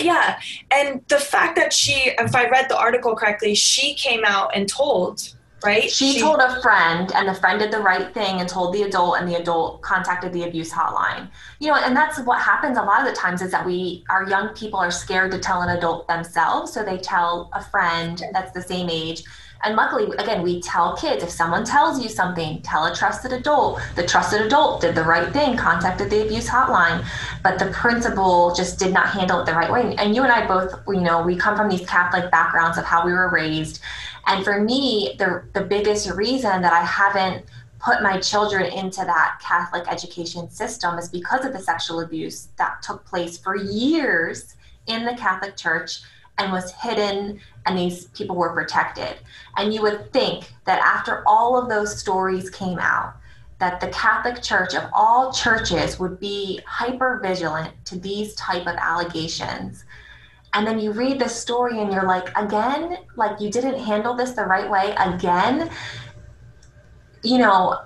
Yeah, 0.00 0.40
and 0.70 1.00
the 1.08 1.18
fact 1.18 1.56
that 1.56 1.72
she, 1.72 2.12
if 2.18 2.34
I 2.34 2.48
read 2.48 2.68
the 2.68 2.76
article 2.76 3.14
correctly, 3.14 3.54
she 3.54 3.94
came 3.94 4.22
out 4.24 4.50
and 4.54 4.68
told 4.68 5.34
right? 5.64 5.90
She, 5.90 6.14
she, 6.14 6.20
told 6.20 6.40
a 6.40 6.60
friend, 6.60 7.12
and 7.14 7.28
the 7.28 7.34
friend 7.34 7.58
did 7.58 7.70
the 7.70 7.80
right 7.80 8.12
thing 8.14 8.40
and 8.40 8.48
told 8.48 8.74
the 8.74 8.82
adult, 8.82 9.18
and 9.18 9.28
the 9.28 9.36
adult 9.36 9.82
contacted 9.82 10.32
the 10.32 10.44
abuse 10.44 10.72
hotline. 10.72 11.28
You 11.60 11.68
know, 11.68 11.76
and 11.76 11.96
that's 11.96 12.20
what 12.20 12.40
happens 12.40 12.78
a 12.78 12.82
lot 12.82 13.06
of 13.06 13.12
the 13.12 13.18
times 13.18 13.42
is 13.42 13.50
that 13.50 13.64
we, 13.64 14.04
our 14.10 14.28
young 14.28 14.48
people, 14.50 14.78
are 14.78 14.90
scared 14.90 15.30
to 15.32 15.38
tell 15.38 15.62
an 15.62 15.76
adult 15.76 16.08
themselves, 16.08 16.72
so 16.72 16.84
they 16.84 16.98
tell 16.98 17.50
a 17.52 17.62
friend 17.62 18.22
that's 18.32 18.52
the 18.52 18.62
same 18.62 18.88
age. 18.90 19.24
And 19.64 19.76
luckily, 19.76 20.10
again, 20.18 20.42
we 20.42 20.60
tell 20.60 20.96
kids 20.96 21.22
if 21.22 21.30
someone 21.30 21.64
tells 21.64 22.02
you 22.02 22.08
something, 22.08 22.60
tell 22.62 22.86
a 22.86 22.94
trusted 22.94 23.32
adult. 23.32 23.80
The 23.94 24.04
trusted 24.04 24.40
adult 24.40 24.80
did 24.80 24.94
the 24.94 25.04
right 25.04 25.32
thing, 25.32 25.56
contacted 25.56 26.10
the 26.10 26.26
abuse 26.26 26.48
hotline, 26.48 27.04
but 27.44 27.58
the 27.58 27.66
principal 27.66 28.52
just 28.54 28.78
did 28.78 28.92
not 28.92 29.08
handle 29.08 29.40
it 29.40 29.46
the 29.46 29.52
right 29.52 29.70
way. 29.70 29.94
And 29.98 30.16
you 30.16 30.24
and 30.24 30.32
I 30.32 30.46
both, 30.46 30.74
you 30.88 31.00
know, 31.00 31.22
we 31.22 31.36
come 31.36 31.56
from 31.56 31.68
these 31.68 31.86
Catholic 31.88 32.30
backgrounds 32.30 32.76
of 32.76 32.84
how 32.84 33.06
we 33.06 33.12
were 33.12 33.30
raised 33.30 33.80
and 34.26 34.44
for 34.44 34.60
me, 34.60 35.14
the, 35.18 35.44
the 35.52 35.62
biggest 35.62 36.10
reason 36.10 36.62
that 36.62 36.72
I 36.72 36.84
haven't 36.84 37.44
put 37.80 38.02
my 38.02 38.18
children 38.20 38.70
into 38.72 39.04
that 39.04 39.40
Catholic 39.42 39.90
education 39.90 40.48
system 40.48 40.98
is 40.98 41.08
because 41.08 41.44
of 41.44 41.52
the 41.52 41.58
sexual 41.58 42.00
abuse 42.00 42.48
that 42.56 42.80
took 42.82 43.04
place 43.04 43.36
for 43.36 43.56
years 43.56 44.54
in 44.86 45.04
the 45.04 45.14
Catholic 45.14 45.56
Church 45.56 46.00
and 46.38 46.52
was 46.52 46.72
hidden, 46.72 47.40
and 47.66 47.76
these 47.76 48.06
people 48.06 48.36
were 48.36 48.52
protected. 48.52 49.16
And 49.56 49.74
you 49.74 49.82
would 49.82 50.12
think 50.12 50.52
that 50.64 50.80
after 50.80 51.22
all 51.26 51.60
of 51.60 51.68
those 51.68 51.98
stories 51.98 52.48
came 52.50 52.78
out, 52.78 53.14
that 53.58 53.80
the 53.80 53.88
Catholic 53.88 54.42
Church 54.42 54.74
of 54.74 54.88
all 54.92 55.32
churches 55.32 55.98
would 55.98 56.18
be 56.18 56.60
hyper 56.66 57.20
vigilant 57.22 57.72
to 57.86 57.98
these 57.98 58.34
type 58.34 58.66
of 58.66 58.76
allegations 58.76 59.84
and 60.54 60.66
then 60.66 60.78
you 60.78 60.92
read 60.92 61.18
the 61.18 61.28
story 61.28 61.80
and 61.80 61.92
you're 61.92 62.06
like 62.06 62.36
again 62.36 62.98
like 63.16 63.40
you 63.40 63.50
didn't 63.50 63.78
handle 63.78 64.14
this 64.14 64.32
the 64.32 64.44
right 64.44 64.70
way 64.70 64.94
again. 64.98 65.70
You 67.22 67.38
know 67.38 67.80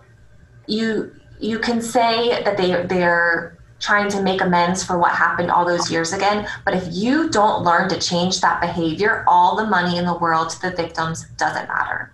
you 0.67 1.15
you 1.39 1.59
can 1.59 1.81
say 1.81 2.43
that 2.43 2.57
they 2.57 2.85
they're 2.87 3.59
trying 3.79 4.09
to 4.09 4.23
make 4.23 4.41
amends 4.41 4.83
for 4.83 4.99
what 4.99 5.13
happened 5.13 5.51
all 5.51 5.65
those 5.65 5.91
years 5.91 6.13
again. 6.13 6.49
But 6.65 6.75
if 6.75 6.85
you 6.91 7.29
don't 7.29 7.63
learn 7.63 7.89
to 7.91 7.99
change 7.99 8.41
that 8.41 8.61
behavior 8.61 9.23
all 9.29 9.55
the 9.55 9.67
money 9.67 9.99
in 9.99 10.07
the 10.07 10.17
world 10.17 10.51
to 10.51 10.61
the 10.63 10.71
victims 10.71 11.27
doesn't 11.37 11.69
matter. 11.69 12.13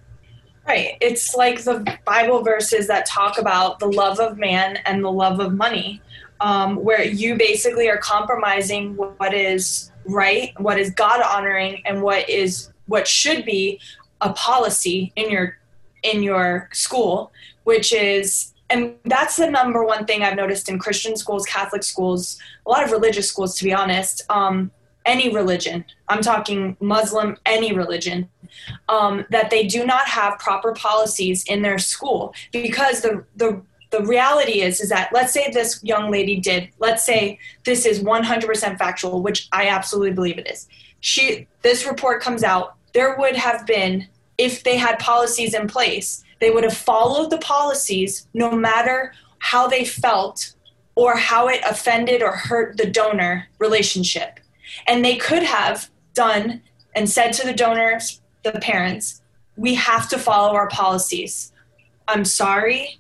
Right. 0.67 0.97
It's 1.01 1.35
like 1.35 1.63
the 1.63 1.99
bible 2.05 2.43
verses 2.43 2.87
that 2.89 3.07
talk 3.07 3.39
about 3.39 3.79
the 3.79 3.87
love 3.87 4.21
of 4.21 4.39
man 4.39 4.79
and 4.87 5.05
the 5.05 5.11
love 5.11 5.41
of 5.41 5.55
money 5.55 6.03
um, 6.41 6.77
where 6.77 7.05
you 7.05 7.37
basically 7.37 7.89
are 7.89 7.99
compromising 7.99 8.97
what 8.97 9.33
is 9.33 9.92
right? 10.07 10.53
What 10.61 10.79
is 10.79 10.91
god 10.91 11.23
honoring 11.23 11.83
and 11.85 12.03
what 12.03 12.29
is 12.29 12.73
what 12.87 13.07
should 13.07 13.45
be 13.45 13.81
a 14.21 14.33
policy 14.33 15.13
in 15.17 15.31
your 15.31 15.59
in 16.03 16.23
your 16.23 16.69
school 16.73 17.33
which 17.65 17.93
is 17.93 18.53
and 18.71 18.95
that's 19.05 19.37
the 19.37 19.49
number 19.49 19.85
one 19.85 20.05
thing 20.05 20.23
i've 20.23 20.37
noticed 20.37 20.69
in 20.69 20.79
christian 20.79 21.17
schools 21.17 21.45
catholic 21.47 21.83
schools 21.83 22.39
a 22.67 22.71
lot 22.71 22.83
of 22.83 22.91
religious 22.91 23.29
schools 23.29 23.57
to 23.57 23.65
be 23.65 23.73
honest 23.73 24.23
um, 24.31 24.71
any 25.07 25.33
religion 25.35 25.85
i'm 26.09 26.23
talking 26.23 26.77
muslim 26.81 27.37
any 27.47 27.73
religion 27.73 28.29
um, 28.89 29.25
that 29.31 29.51
they 29.51 29.67
do 29.67 29.87
not 29.87 30.07
have 30.07 30.39
proper 30.39 30.73
policies 30.73 31.45
in 31.45 31.63
their 31.63 31.79
school 31.79 32.35
because 32.53 33.01
the 33.01 33.25
the 33.37 33.63
the 33.93 34.03
reality 34.03 34.63
is 34.63 34.81
is 34.81 34.89
that 34.89 35.11
let's 35.13 35.33
say 35.33 35.51
this 35.53 35.79
young 35.85 36.11
lady 36.11 36.41
did 36.41 36.71
let's 36.79 37.05
say 37.05 37.39
this 37.65 37.87
is 37.87 38.03
100% 38.03 38.79
factual 38.79 39.23
which 39.23 39.49
i 39.53 39.69
absolutely 39.69 40.13
believe 40.13 40.39
it 40.39 40.51
is. 40.51 40.67
She 41.01 41.47
this 41.63 41.87
report 41.87 42.21
comes 42.23 42.43
out 42.43 42.75
there 42.95 43.17
would 43.19 43.37
have 43.37 43.67
been 43.67 44.09
if 44.39 44.65
they 44.65 44.77
had 44.77 44.99
policies 44.99 45.55
in 45.55 45.69
place 45.69 46.25
they 46.41 46.51
would 46.51 46.65
have 46.65 46.77
followed 46.77 47.31
the 47.31 47.39
policies 47.39 48.27
no 48.35 48.51
matter 48.51 49.13
how 49.39 49.69
they 49.69 49.85
felt 49.85 50.55
or 50.95 51.17
how 51.17 51.49
it 51.49 51.61
offended 51.69 52.23
or 52.23 52.33
hurt 52.33 52.77
the 52.77 52.91
donor 52.91 53.49
relationship. 53.59 54.41
And 54.87 55.05
they 55.05 55.17
could 55.17 55.43
have 55.43 55.91
done 56.15 56.63
and 56.95 57.09
said 57.09 57.33
to 57.35 57.47
the 57.47 57.53
donors 57.53 58.21
the 58.43 58.53
parents 58.53 59.23
we 59.57 59.75
have 59.75 60.09
to 60.09 60.19
follow 60.19 60.55
our 60.55 60.69
policies. 60.69 61.53
I'm 62.09 62.25
sorry 62.25 62.99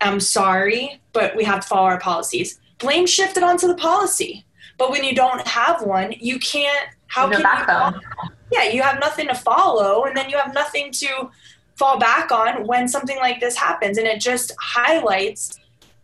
I'm 0.00 0.20
sorry, 0.20 1.00
but 1.12 1.36
we 1.36 1.44
have 1.44 1.60
to 1.60 1.66
follow 1.66 1.86
our 1.86 2.00
policies. 2.00 2.60
Blame 2.78 3.06
shifted 3.06 3.42
onto 3.42 3.66
the 3.66 3.74
policy. 3.74 4.44
But 4.78 4.90
when 4.90 5.04
you 5.04 5.14
don't 5.14 5.46
have 5.46 5.82
one, 5.82 6.14
you 6.18 6.38
can't. 6.38 6.88
How 7.06 7.30
can 7.30 7.40
you? 7.40 8.00
Yeah, 8.52 8.64
you 8.64 8.82
have 8.82 9.00
nothing 9.00 9.28
to 9.28 9.34
follow, 9.34 10.04
and 10.04 10.16
then 10.16 10.28
you 10.28 10.36
have 10.36 10.52
nothing 10.54 10.92
to 10.92 11.30
fall 11.76 11.98
back 11.98 12.30
on 12.30 12.66
when 12.66 12.88
something 12.88 13.16
like 13.18 13.40
this 13.40 13.56
happens, 13.56 13.98
and 13.98 14.06
it 14.06 14.20
just 14.20 14.52
highlights 14.60 15.58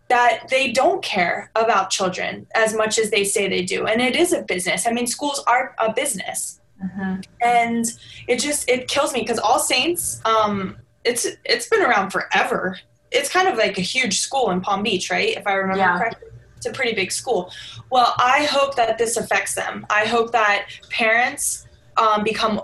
that 0.09 0.49
they 0.51 0.73
don't 0.73 1.03
care 1.03 1.51
about 1.55 1.91
children 1.91 2.47
as 2.55 2.75
much 2.75 2.99
as 2.99 3.11
they 3.11 3.25
say 3.25 3.49
they 3.49 3.63
do, 3.65 3.87
and 3.87 4.01
it 4.01 4.17
is 4.17 4.33
a 4.33 4.43
business. 4.43 4.87
I 4.87 4.93
mean, 4.93 5.07
schools 5.07 5.43
are 5.47 5.75
a 5.79 5.93
business, 5.93 6.61
mm-hmm. 6.83 7.21
and 7.43 7.87
it 8.29 8.39
just 8.39 8.69
it 8.69 8.89
kills 8.89 9.13
me 9.13 9.21
because 9.21 9.39
All 9.39 9.59
Saints, 9.59 10.21
um, 10.25 10.77
it's 11.05 11.27
it's 11.45 11.69
been 11.69 11.83
around 11.83 12.11
forever 12.11 12.79
it's 13.12 13.28
kind 13.28 13.49
of 13.49 13.57
like 13.57 13.78
a 13.78 13.83
huge 13.83 14.21
school 14.21 14.50
in 14.50 14.61
Palm 14.61 14.83
Beach, 14.83 15.11
right? 15.11 15.37
If 15.37 15.47
I 15.47 15.54
remember 15.54 15.83
yeah. 15.83 15.99
correctly. 15.99 16.28
It's 16.57 16.66
a 16.69 16.73
pretty 16.73 16.95
big 16.95 17.11
school. 17.11 17.50
Well, 17.90 18.14
I 18.19 18.45
hope 18.45 18.76
that 18.76 18.97
this 18.97 19.16
affects 19.16 19.57
them. 19.57 19.85
I 19.90 20.04
hope 20.04 20.31
that 20.31 20.66
parents 20.90 21.66
um, 21.97 22.23
become 22.23 22.61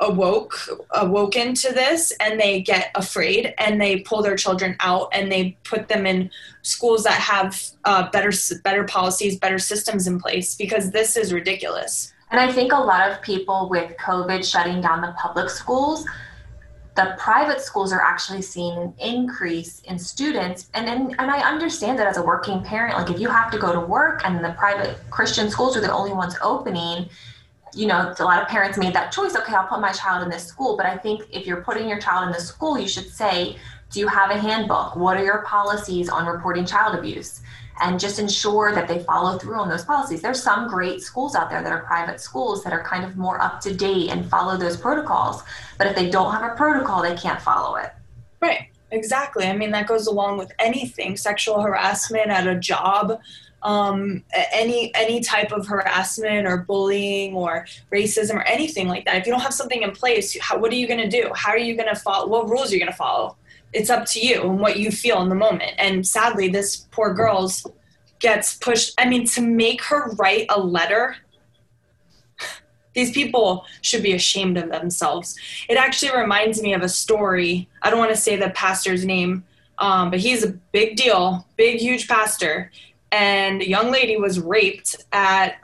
awoke 0.00 0.68
awoken 0.94 1.54
to 1.54 1.72
this 1.72 2.12
and 2.20 2.38
they 2.38 2.60
get 2.60 2.90
afraid 2.94 3.54
and 3.58 3.80
they 3.80 4.00
pull 4.00 4.22
their 4.22 4.36
children 4.36 4.76
out 4.80 5.08
and 5.12 5.32
they 5.32 5.56
put 5.64 5.88
them 5.88 6.06
in 6.06 6.30
schools 6.62 7.04
that 7.04 7.18
have 7.18 7.62
uh, 7.84 8.08
better 8.10 8.30
better 8.62 8.84
policies 8.84 9.38
better 9.38 9.58
systems 9.58 10.06
in 10.06 10.20
place 10.20 10.54
because 10.54 10.90
this 10.90 11.16
is 11.16 11.32
ridiculous 11.32 12.12
and 12.30 12.38
i 12.38 12.52
think 12.52 12.72
a 12.72 12.78
lot 12.78 13.10
of 13.10 13.22
people 13.22 13.70
with 13.70 13.96
covid 13.96 14.44
shutting 14.44 14.82
down 14.82 15.00
the 15.00 15.14
public 15.18 15.48
schools 15.48 16.04
the 16.96 17.14
private 17.18 17.60
schools 17.60 17.92
are 17.92 18.00
actually 18.00 18.40
seeing 18.42 18.76
an 18.78 18.94
increase 18.98 19.80
in 19.82 19.98
students. 19.98 20.70
And, 20.74 20.88
and 20.88 21.14
and 21.18 21.30
i 21.30 21.40
understand 21.40 21.98
that 21.98 22.06
as 22.06 22.16
a 22.16 22.22
working 22.22 22.62
parent 22.62 22.96
like 22.96 23.10
if 23.10 23.20
you 23.20 23.28
have 23.28 23.50
to 23.50 23.58
go 23.58 23.72
to 23.72 23.80
work 23.80 24.22
and 24.24 24.44
the 24.44 24.52
private 24.58 24.98
christian 25.10 25.50
schools 25.50 25.76
are 25.76 25.80
the 25.80 25.92
only 25.92 26.12
ones 26.12 26.34
opening 26.42 27.08
you 27.74 27.86
know 27.86 28.14
a 28.18 28.24
lot 28.24 28.42
of 28.42 28.48
parents 28.48 28.78
made 28.78 28.94
that 28.94 29.12
choice 29.12 29.36
okay 29.36 29.54
i'll 29.54 29.66
put 29.66 29.80
my 29.80 29.92
child 29.92 30.22
in 30.22 30.30
this 30.30 30.44
school. 30.44 30.76
But 30.76 30.86
i 30.86 30.96
think 30.96 31.22
if 31.30 31.46
you're 31.46 31.62
putting 31.62 31.88
your 31.88 31.98
child 31.98 32.26
in 32.26 32.32
the 32.32 32.40
school 32.40 32.78
you 32.78 32.88
should 32.88 33.08
say 33.08 33.56
do 33.90 34.00
you 34.00 34.08
have 34.08 34.30
a 34.30 34.38
handbook? 34.38 34.96
What 34.96 35.16
are 35.16 35.24
your 35.24 35.42
policies 35.42 36.08
on 36.08 36.26
reporting 36.26 36.66
child 36.66 36.98
abuse 36.98 37.40
and 37.80 38.00
just 38.00 38.18
ensure 38.18 38.74
that 38.74 38.88
they 38.88 39.00
follow 39.00 39.38
through 39.38 39.56
on 39.56 39.68
those 39.68 39.84
policies. 39.84 40.22
There's 40.22 40.42
some 40.42 40.68
great 40.68 41.02
schools 41.02 41.34
out 41.34 41.50
there 41.50 41.62
that 41.62 41.72
are 41.72 41.82
private 41.82 42.20
schools 42.20 42.64
that 42.64 42.72
are 42.72 42.82
kind 42.82 43.04
of 43.04 43.16
more 43.16 43.40
up 43.40 43.60
to 43.62 43.74
date 43.74 44.10
and 44.10 44.28
follow 44.28 44.56
those 44.56 44.76
protocols. 44.76 45.42
But 45.78 45.86
if 45.88 45.96
they 45.96 46.10
don't 46.10 46.32
have 46.32 46.50
a 46.50 46.54
protocol, 46.54 47.02
they 47.02 47.14
can't 47.14 47.40
follow 47.40 47.76
it. 47.76 47.92
Right. 48.40 48.68
Exactly. 48.92 49.46
I 49.46 49.56
mean, 49.56 49.72
that 49.72 49.86
goes 49.86 50.06
along 50.06 50.38
with 50.38 50.52
anything 50.58 51.16
sexual 51.16 51.60
harassment 51.60 52.28
at 52.28 52.46
a 52.46 52.54
job, 52.54 53.20
um, 53.62 54.22
any 54.52 54.94
any 54.94 55.20
type 55.20 55.50
of 55.50 55.66
harassment 55.66 56.46
or 56.46 56.58
bullying 56.58 57.34
or 57.34 57.66
racism 57.92 58.36
or 58.36 58.42
anything 58.42 58.86
like 58.88 59.04
that. 59.04 59.16
If 59.16 59.26
you 59.26 59.32
don't 59.32 59.40
have 59.40 59.52
something 59.54 59.82
in 59.82 59.90
place, 59.90 60.38
how, 60.40 60.58
what 60.58 60.70
are 60.72 60.76
you 60.76 60.86
going 60.86 61.00
to 61.00 61.08
do? 61.08 61.30
How 61.34 61.50
are 61.50 61.58
you 61.58 61.74
going 61.74 61.88
to 61.88 61.96
follow? 61.96 62.28
What 62.28 62.48
rules 62.48 62.70
are 62.70 62.74
you 62.74 62.80
going 62.80 62.92
to 62.92 62.96
follow? 62.96 63.36
It's 63.76 63.90
up 63.90 64.06
to 64.06 64.20
you 64.20 64.40
and 64.42 64.58
what 64.58 64.78
you 64.78 64.90
feel 64.90 65.20
in 65.20 65.28
the 65.28 65.34
moment. 65.34 65.74
And 65.78 66.06
sadly, 66.06 66.48
this 66.48 66.88
poor 66.90 67.12
girl's 67.12 67.66
gets 68.20 68.56
pushed. 68.56 68.94
I 68.98 69.06
mean, 69.06 69.26
to 69.28 69.42
make 69.42 69.82
her 69.84 70.10
write 70.12 70.46
a 70.48 70.58
letter, 70.58 71.16
these 72.94 73.10
people 73.10 73.66
should 73.82 74.02
be 74.02 74.14
ashamed 74.14 74.56
of 74.56 74.70
themselves. 74.70 75.36
It 75.68 75.76
actually 75.76 76.16
reminds 76.16 76.62
me 76.62 76.72
of 76.72 76.80
a 76.80 76.88
story. 76.88 77.68
I 77.82 77.90
don't 77.90 77.98
want 77.98 78.12
to 78.12 78.16
say 78.16 78.36
the 78.36 78.48
pastor's 78.50 79.04
name, 79.04 79.44
um, 79.78 80.10
but 80.10 80.20
he's 80.20 80.42
a 80.42 80.52
big 80.72 80.96
deal, 80.96 81.46
big, 81.56 81.78
huge 81.78 82.08
pastor. 82.08 82.72
And 83.12 83.60
a 83.60 83.68
young 83.68 83.92
lady 83.92 84.16
was 84.16 84.40
raped 84.40 84.96
at 85.12 85.56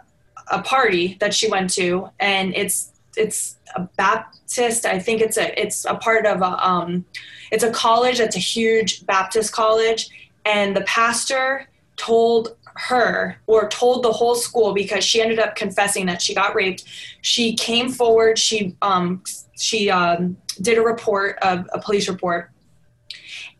a 0.51 0.61
party 0.61 1.17
that 1.21 1.33
she 1.33 1.49
went 1.49 1.73
to, 1.75 2.11
and 2.21 2.55
it's 2.55 2.93
it's 3.17 3.57
a 3.75 3.81
Baptist. 3.97 4.85
I 4.85 4.99
think 4.99 5.23
it's 5.23 5.39
a 5.39 5.59
it's 5.61 5.87
a 5.87 5.95
part 5.95 6.27
of 6.27 6.43
a 6.43 6.69
um, 6.69 7.07
it's 7.53 7.63
a 7.63 7.71
college. 7.71 8.19
It's 8.19 8.35
a 8.35 8.41
huge 8.41 9.07
Baptist 9.07 9.53
college, 9.53 10.09
and 10.45 10.75
the 10.75 10.81
pastor 10.81 11.69
told 11.97 12.57
her 12.75 13.37
or 13.47 13.69
told 13.69 14.03
the 14.03 14.11
whole 14.11 14.35
school 14.35 14.73
because 14.73 15.05
she 15.05 15.21
ended 15.21 15.39
up 15.39 15.55
confessing 15.55 16.07
that 16.07 16.23
she 16.23 16.35
got 16.35 16.55
raped. 16.55 16.85
She 17.21 17.55
came 17.55 17.91
forward. 17.91 18.39
She 18.39 18.75
um, 18.81 19.23
she 19.59 19.91
um, 19.91 20.39
did 20.63 20.79
a 20.79 20.81
report, 20.81 21.39
a, 21.43 21.65
a 21.75 21.81
police 21.81 22.09
report, 22.09 22.51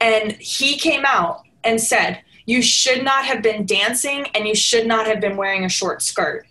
and 0.01 0.33
he 0.33 0.79
came 0.79 1.05
out 1.05 1.43
and 1.63 1.79
said, 1.79 2.23
"You 2.47 2.63
should 2.63 3.05
not 3.05 3.27
have 3.27 3.43
been 3.43 3.67
dancing, 3.67 4.27
and 4.35 4.49
you 4.49 4.55
should 4.55 4.87
not 4.87 5.07
have 5.07 5.21
been 5.21 5.37
wearing 5.37 5.67
a 5.67 5.69
short 5.69 6.01
skirt." 6.01 6.47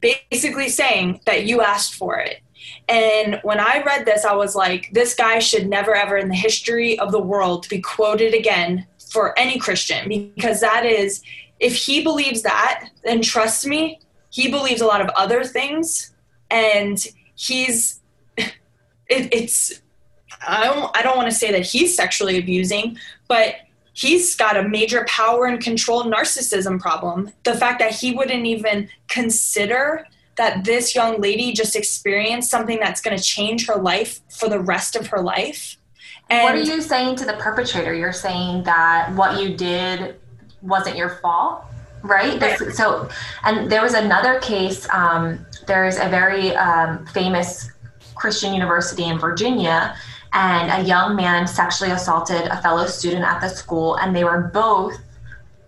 Basically, 0.00 0.68
saying 0.68 1.20
that 1.26 1.44
you 1.44 1.60
asked 1.60 1.96
for 1.96 2.18
it. 2.18 2.40
And 2.88 3.40
when 3.42 3.60
I 3.60 3.82
read 3.84 4.04
this, 4.04 4.24
I 4.24 4.34
was 4.34 4.54
like, 4.54 4.90
this 4.92 5.14
guy 5.14 5.38
should 5.38 5.68
never, 5.68 5.94
ever 5.94 6.16
in 6.16 6.28
the 6.28 6.34
history 6.34 6.98
of 6.98 7.12
the 7.12 7.20
world 7.20 7.68
be 7.68 7.80
quoted 7.80 8.34
again 8.34 8.86
for 9.10 9.38
any 9.38 9.58
Christian 9.58 10.08
because 10.08 10.60
that 10.60 10.84
is 10.84 11.22
if 11.60 11.76
he 11.76 12.02
believes 12.02 12.42
that, 12.42 12.90
then 13.04 13.22
trust 13.22 13.66
me, 13.66 14.00
he 14.30 14.50
believes 14.50 14.80
a 14.80 14.86
lot 14.86 15.00
of 15.00 15.08
other 15.16 15.44
things, 15.44 16.12
and 16.50 17.06
he's 17.36 18.00
it, 18.36 18.52
it's 19.08 19.80
I 20.46 20.64
don't 20.64 20.96
I 20.96 21.02
don't 21.02 21.16
want 21.16 21.30
to 21.30 21.34
say 21.34 21.52
that 21.52 21.64
he's 21.64 21.94
sexually 21.94 22.38
abusing, 22.38 22.98
but 23.28 23.54
he's 23.92 24.34
got 24.34 24.56
a 24.56 24.68
major 24.68 25.04
power 25.08 25.46
and 25.46 25.60
control 25.60 26.04
narcissism 26.04 26.80
problem. 26.80 27.32
The 27.44 27.54
fact 27.54 27.78
that 27.78 27.92
he 27.92 28.12
wouldn't 28.12 28.44
even 28.44 28.88
consider 29.08 30.06
that 30.36 30.64
this 30.64 30.94
young 30.94 31.20
lady 31.20 31.52
just 31.52 31.76
experienced 31.76 32.50
something 32.50 32.78
that's 32.80 33.00
going 33.00 33.16
to 33.16 33.22
change 33.22 33.66
her 33.66 33.76
life 33.76 34.20
for 34.28 34.48
the 34.48 34.60
rest 34.60 34.96
of 34.96 35.08
her 35.08 35.20
life. 35.20 35.76
And 36.30 36.44
what 36.44 36.54
are 36.54 36.74
you 36.74 36.80
saying 36.80 37.16
to 37.16 37.24
the 37.24 37.34
perpetrator? 37.34 37.94
You're 37.94 38.12
saying 38.12 38.64
that 38.64 39.12
what 39.14 39.40
you 39.40 39.56
did 39.56 40.16
wasn't 40.62 40.96
your 40.96 41.10
fault 41.16 41.64
right 42.04 42.38
this, 42.38 42.76
so 42.76 43.08
and 43.44 43.70
there 43.70 43.82
was 43.82 43.94
another 43.94 44.38
case 44.40 44.86
um, 44.92 45.44
there's 45.66 45.96
a 45.96 46.08
very 46.08 46.54
um, 46.56 47.04
famous 47.06 47.70
christian 48.14 48.52
university 48.52 49.04
in 49.04 49.18
virginia 49.18 49.96
and 50.34 50.82
a 50.82 50.86
young 50.86 51.16
man 51.16 51.46
sexually 51.46 51.92
assaulted 51.92 52.42
a 52.42 52.60
fellow 52.60 52.86
student 52.86 53.24
at 53.24 53.40
the 53.40 53.48
school 53.48 53.96
and 53.96 54.14
they 54.14 54.24
were 54.24 54.50
both 54.52 54.94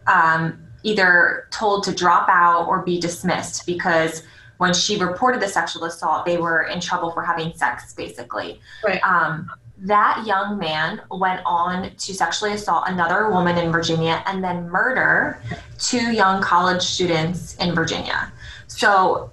um, 0.06 0.62
either 0.82 1.48
told 1.50 1.82
to 1.84 1.92
drop 1.92 2.28
out 2.28 2.66
or 2.68 2.82
be 2.82 3.00
dismissed 3.00 3.66
because 3.66 4.22
when 4.58 4.72
she 4.72 4.98
reported 4.98 5.40
the 5.40 5.48
sexual 5.48 5.84
assault 5.84 6.24
they 6.24 6.36
were 6.36 6.64
in 6.64 6.80
trouble 6.80 7.10
for 7.10 7.22
having 7.22 7.52
sex 7.54 7.92
basically 7.94 8.60
right 8.84 9.02
um, 9.02 9.50
that 9.78 10.24
young 10.26 10.58
man 10.58 11.02
went 11.10 11.42
on 11.44 11.94
to 11.96 12.14
sexually 12.14 12.54
assault 12.54 12.84
another 12.86 13.30
woman 13.30 13.58
in 13.58 13.70
Virginia 13.70 14.22
and 14.26 14.42
then 14.42 14.68
murder 14.68 15.38
two 15.78 16.12
young 16.12 16.40
college 16.40 16.82
students 16.82 17.56
in 17.56 17.74
Virginia. 17.74 18.32
So 18.68 19.30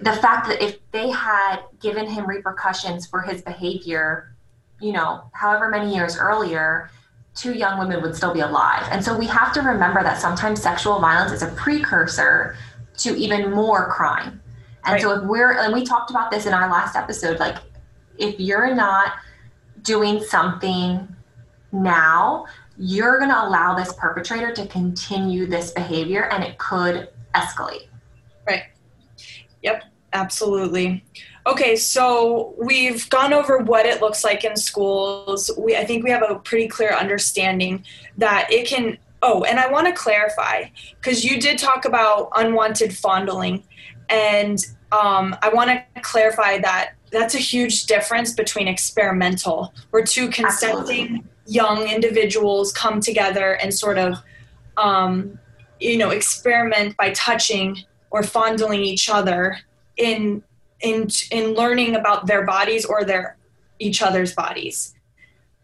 the 0.00 0.12
fact 0.12 0.48
that 0.48 0.62
if 0.62 0.78
they 0.90 1.10
had 1.10 1.60
given 1.80 2.08
him 2.08 2.26
repercussions 2.26 3.06
for 3.06 3.22
his 3.22 3.40
behavior, 3.40 4.34
you 4.80 4.92
know, 4.92 5.22
however 5.32 5.70
many 5.70 5.94
years 5.94 6.18
earlier, 6.18 6.90
two 7.34 7.54
young 7.54 7.78
women 7.78 8.02
would 8.02 8.14
still 8.14 8.34
be 8.34 8.40
alive. 8.40 8.86
And 8.90 9.02
so 9.02 9.16
we 9.16 9.26
have 9.26 9.52
to 9.54 9.62
remember 9.62 10.02
that 10.02 10.20
sometimes 10.20 10.60
sexual 10.60 11.00
violence 11.00 11.32
is 11.32 11.42
a 11.42 11.48
precursor 11.52 12.56
to 12.98 13.16
even 13.16 13.50
more 13.50 13.90
crime. 13.90 14.42
And 14.86 14.94
right. 14.94 15.02
so 15.02 15.20
if 15.20 15.24
we're, 15.24 15.52
and 15.58 15.74
we 15.74 15.84
talked 15.84 16.10
about 16.10 16.30
this 16.30 16.46
in 16.46 16.54
our 16.54 16.70
last 16.70 16.96
episode, 16.96 17.38
like 17.38 17.56
if 18.18 18.38
you're 18.38 18.74
not 18.74 19.14
doing 19.82 20.22
something 20.22 21.08
now, 21.72 22.46
you're 22.78 23.18
going 23.18 23.30
to 23.30 23.44
allow 23.44 23.74
this 23.74 23.92
perpetrator 23.94 24.52
to 24.52 24.66
continue 24.68 25.46
this 25.46 25.72
behavior 25.72 26.30
and 26.30 26.44
it 26.44 26.56
could 26.58 27.08
escalate. 27.34 27.88
Right. 28.46 28.64
Yep, 29.62 29.84
absolutely. 30.12 31.04
Okay, 31.46 31.76
so 31.76 32.54
we've 32.58 33.08
gone 33.08 33.32
over 33.32 33.58
what 33.58 33.86
it 33.86 34.00
looks 34.00 34.24
like 34.24 34.44
in 34.44 34.56
schools. 34.56 35.50
We 35.56 35.76
I 35.76 35.84
think 35.84 36.04
we 36.04 36.10
have 36.10 36.24
a 36.28 36.40
pretty 36.40 36.66
clear 36.66 36.92
understanding 36.92 37.84
that 38.18 38.48
it 38.52 38.66
can 38.66 38.98
Oh, 39.22 39.44
and 39.44 39.58
I 39.58 39.70
want 39.70 39.86
to 39.86 39.92
clarify 39.92 40.64
because 41.00 41.24
you 41.24 41.40
did 41.40 41.58
talk 41.58 41.84
about 41.84 42.30
unwanted 42.36 42.96
fondling 42.96 43.64
and 44.08 44.64
um, 44.92 45.36
I 45.42 45.50
want 45.52 45.70
to 45.70 46.00
clarify 46.00 46.58
that 46.58 46.92
that's 47.10 47.34
a 47.34 47.38
huge 47.38 47.86
difference 47.86 48.32
between 48.32 48.68
experimental, 48.68 49.72
where 49.90 50.04
two 50.04 50.28
consenting 50.28 51.04
Absolutely. 51.04 51.24
young 51.46 51.88
individuals 51.88 52.72
come 52.72 53.00
together 53.00 53.54
and 53.54 53.72
sort 53.72 53.98
of, 53.98 54.18
um, 54.76 55.38
you 55.80 55.98
know, 55.98 56.10
experiment 56.10 56.96
by 56.96 57.10
touching 57.10 57.78
or 58.10 58.22
fondling 58.22 58.82
each 58.82 59.08
other 59.08 59.58
in 59.96 60.42
in 60.80 61.08
in 61.30 61.54
learning 61.54 61.96
about 61.96 62.26
their 62.26 62.44
bodies 62.44 62.84
or 62.84 63.04
their 63.04 63.36
each 63.78 64.02
other's 64.02 64.34
bodies 64.34 64.95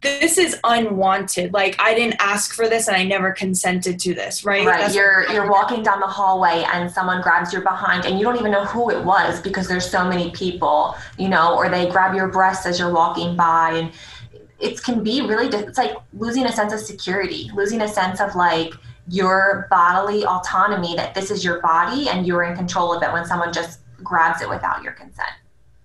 this 0.03 0.37
is 0.37 0.57
unwanted. 0.65 1.53
Like 1.53 1.77
I 1.79 1.95
didn't 1.95 2.17
ask 2.19 2.55
for 2.55 2.69
this 2.69 2.88
and 2.88 2.97
I 2.97 3.05
never 3.05 3.31
consented 3.33 3.99
to 4.01 4.15
this, 4.15 4.45
right? 4.45 4.67
Right. 4.67 4.81
That's 4.81 4.95
you're 4.95 5.31
you're 5.33 5.49
walking 5.49 5.83
down 5.83 6.01
the 6.01 6.07
hallway 6.07 6.65
and 6.73 6.91
someone 6.91 7.23
grabs 7.23 7.53
your 7.53 7.62
behind 7.62 8.05
and 8.05 8.19
you 8.19 8.25
don't 8.25 8.37
even 8.37 8.51
know 8.51 8.65
who 8.65 8.91
it 8.91 9.03
was 9.05 9.41
because 9.41 9.69
there's 9.69 9.88
so 9.88 10.05
many 10.07 10.31
people, 10.33 10.97
you 11.19 11.29
know, 11.29 11.55
or 11.55 11.69
they 11.69 11.88
grab 11.88 12.15
your 12.15 12.29
breast 12.29 12.67
as 12.67 12.79
you're 12.79 12.93
walking 12.93 13.37
by 13.37 13.71
and 13.71 13.93
it 14.59 14.83
can 14.83 15.03
be 15.03 15.21
really 15.23 15.47
it's 15.47 15.79
like 15.79 15.95
losing 16.12 16.47
a 16.47 16.53
sense 16.53 16.73
of 16.73 16.81
security, 16.81 17.51
losing 17.55 17.81
a 17.81 17.88
sense 17.88 18.21
of 18.21 18.35
like 18.35 18.75
your 19.09 19.67
bodily 19.71 20.25
autonomy 20.25 20.97
that 20.97 21.15
this 21.15 21.31
is 21.31 21.45
your 21.45 21.61
body 21.61 22.09
and 22.09 22.27
you're 22.27 22.43
in 22.43 22.57
control 22.57 22.93
of 22.93 23.03
it 23.03 23.12
when 23.12 23.25
someone 23.25 23.53
just 23.53 23.81
grabs 24.03 24.43
it 24.43 24.49
without 24.49 24.83
your 24.83 24.93
consent 24.93 25.31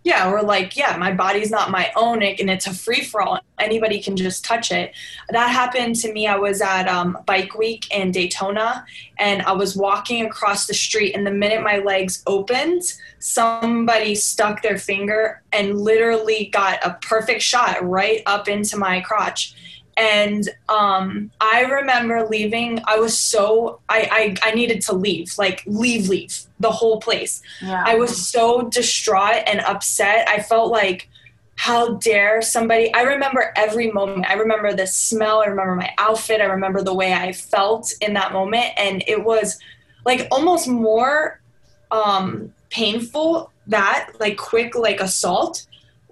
yeah 0.08 0.32
we're 0.32 0.42
like 0.42 0.78
yeah 0.78 0.96
my 0.96 1.12
body's 1.12 1.52
not 1.52 1.70
my 1.70 1.92
own 1.98 2.24
and 2.24 2.50
it's 2.50 2.66
a 2.66 2.74
free 2.74 3.04
for 3.04 3.22
all 3.22 3.42
anybody 3.60 4.02
can 4.02 4.16
just 4.16 4.46
touch 4.46 4.72
it. 4.72 4.94
That 5.30 5.50
happened 5.50 5.98
to 5.98 6.14
me 6.14 6.28
i 6.28 6.38
was 6.38 6.62
at 6.62 6.88
um, 6.88 7.18
bike 7.26 7.58
week 7.58 7.94
in 7.94 8.12
daytona 8.12 8.86
and 9.20 9.42
i 9.42 9.52
was 9.52 9.76
walking 9.76 10.26
across 10.26 10.66
the 10.66 10.74
street 10.74 11.14
and 11.14 11.28
the 11.28 11.32
minute 11.32 11.62
my 11.62 11.80
legs 11.80 12.24
opened 12.26 12.84
somebody 13.20 14.16
stuck 14.16 14.62
their 14.62 14.78
finger 14.78 15.42
and 15.52 15.78
literally 15.78 16.46
got 16.54 16.80
a 16.86 16.98
perfect 17.02 17.42
shot 17.42 17.86
right 17.86 18.22
up 18.26 18.48
into 18.48 18.78
my 18.78 19.02
crotch 19.02 19.56
and 19.98 20.48
um, 20.70 21.32
I 21.42 21.62
remember 21.62 22.28
leaving. 22.28 22.80
I 22.86 23.00
was 23.00 23.18
so 23.18 23.80
I, 23.90 24.36
I 24.44 24.50
I 24.50 24.52
needed 24.52 24.82
to 24.82 24.94
leave, 24.94 25.34
like 25.38 25.64
leave, 25.66 26.08
leave 26.08 26.46
the 26.60 26.72
whole 26.72 27.00
place. 27.00 27.42
Yeah. 27.62 27.84
I 27.86 27.96
was 27.96 28.28
so 28.28 28.70
distraught 28.70 29.44
and 29.48 29.60
upset. 29.62 30.30
I 30.30 30.42
felt 30.42 30.72
like, 30.72 31.10
how 31.56 31.96
dare 31.96 32.44
somebody? 32.44 32.94
I 32.94 33.02
remember 33.02 33.52
every 33.56 33.92
moment. 33.92 34.30
I 34.30 34.34
remember 34.34 34.72
the 34.74 34.86
smell. 34.86 35.42
I 35.42 35.46
remember 35.48 35.76
my 35.76 35.92
outfit. 35.98 36.42
I 36.42 36.46
remember 36.46 36.84
the 36.84 36.94
way 36.94 37.14
I 37.14 37.34
felt 37.34 37.92
in 38.00 38.14
that 38.14 38.32
moment, 38.32 38.68
and 38.78 39.04
it 39.08 39.24
was 39.24 39.58
like 40.06 40.28
almost 40.32 40.68
more 40.68 41.42
um, 41.90 42.54
painful. 42.70 43.52
That 43.66 44.12
like 44.20 44.38
quick 44.38 44.76
like 44.76 45.02
assault 45.02 45.66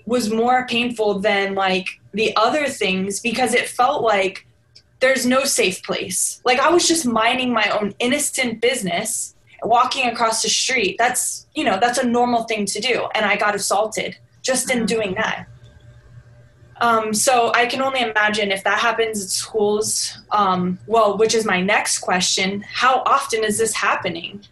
was 0.07 0.31
more 0.31 0.67
painful 0.67 1.19
than 1.19 1.55
like 1.55 1.87
the 2.15 2.35
other 2.35 2.67
things 2.67 3.19
because 3.19 3.53
it 3.53 3.67
felt 3.67 4.01
like 4.01 4.45
there's 4.99 5.25
no 5.25 5.43
safe 5.43 5.83
place. 5.83 6.41
Like 6.45 6.59
I 6.59 6.69
was 6.69 6.87
just 6.87 7.05
minding 7.05 7.53
my 7.53 7.69
own 7.69 7.93
innocent 7.99 8.61
business, 8.61 9.35
walking 9.61 10.07
across 10.07 10.41
the 10.41 10.49
street. 10.49 10.95
That's, 10.97 11.45
you 11.53 11.63
know, 11.63 11.77
that's 11.79 11.97
a 11.97 12.05
normal 12.05 12.43
thing 12.43 12.65
to 12.67 12.79
do. 12.79 13.07
And 13.13 13.25
I 13.25 13.35
got 13.35 13.55
assaulted 13.55 14.17
just 14.41 14.71
in 14.71 14.79
mm-hmm. 14.79 14.85
doing 14.85 15.13
that. 15.15 15.47
Um, 16.81 17.13
so 17.13 17.53
I 17.53 17.65
can 17.67 17.81
only 17.81 18.01
imagine 18.01 18.51
if 18.51 18.63
that 18.63 18.79
happens 18.79 19.23
at 19.23 19.29
schools. 19.29 20.17
Um, 20.31 20.77
well, 20.87 21.17
which 21.17 21.33
is 21.33 21.45
my 21.45 21.61
next 21.61 21.99
question: 21.99 22.65
How 22.69 23.01
often 23.05 23.45
is 23.45 23.57
this 23.57 23.73
happening? 23.73 24.43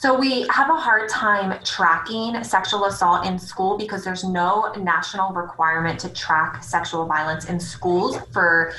So 0.00 0.18
we 0.18 0.46
have 0.48 0.70
a 0.70 0.76
hard 0.76 1.10
time 1.10 1.62
tracking 1.62 2.42
sexual 2.42 2.86
assault 2.86 3.26
in 3.26 3.38
school 3.38 3.76
because 3.76 4.02
there's 4.02 4.24
no 4.24 4.72
national 4.78 5.34
requirement 5.34 6.00
to 6.00 6.08
track 6.08 6.64
sexual 6.64 7.04
violence 7.04 7.50
in 7.50 7.60
schools 7.60 8.16
for 8.32 8.72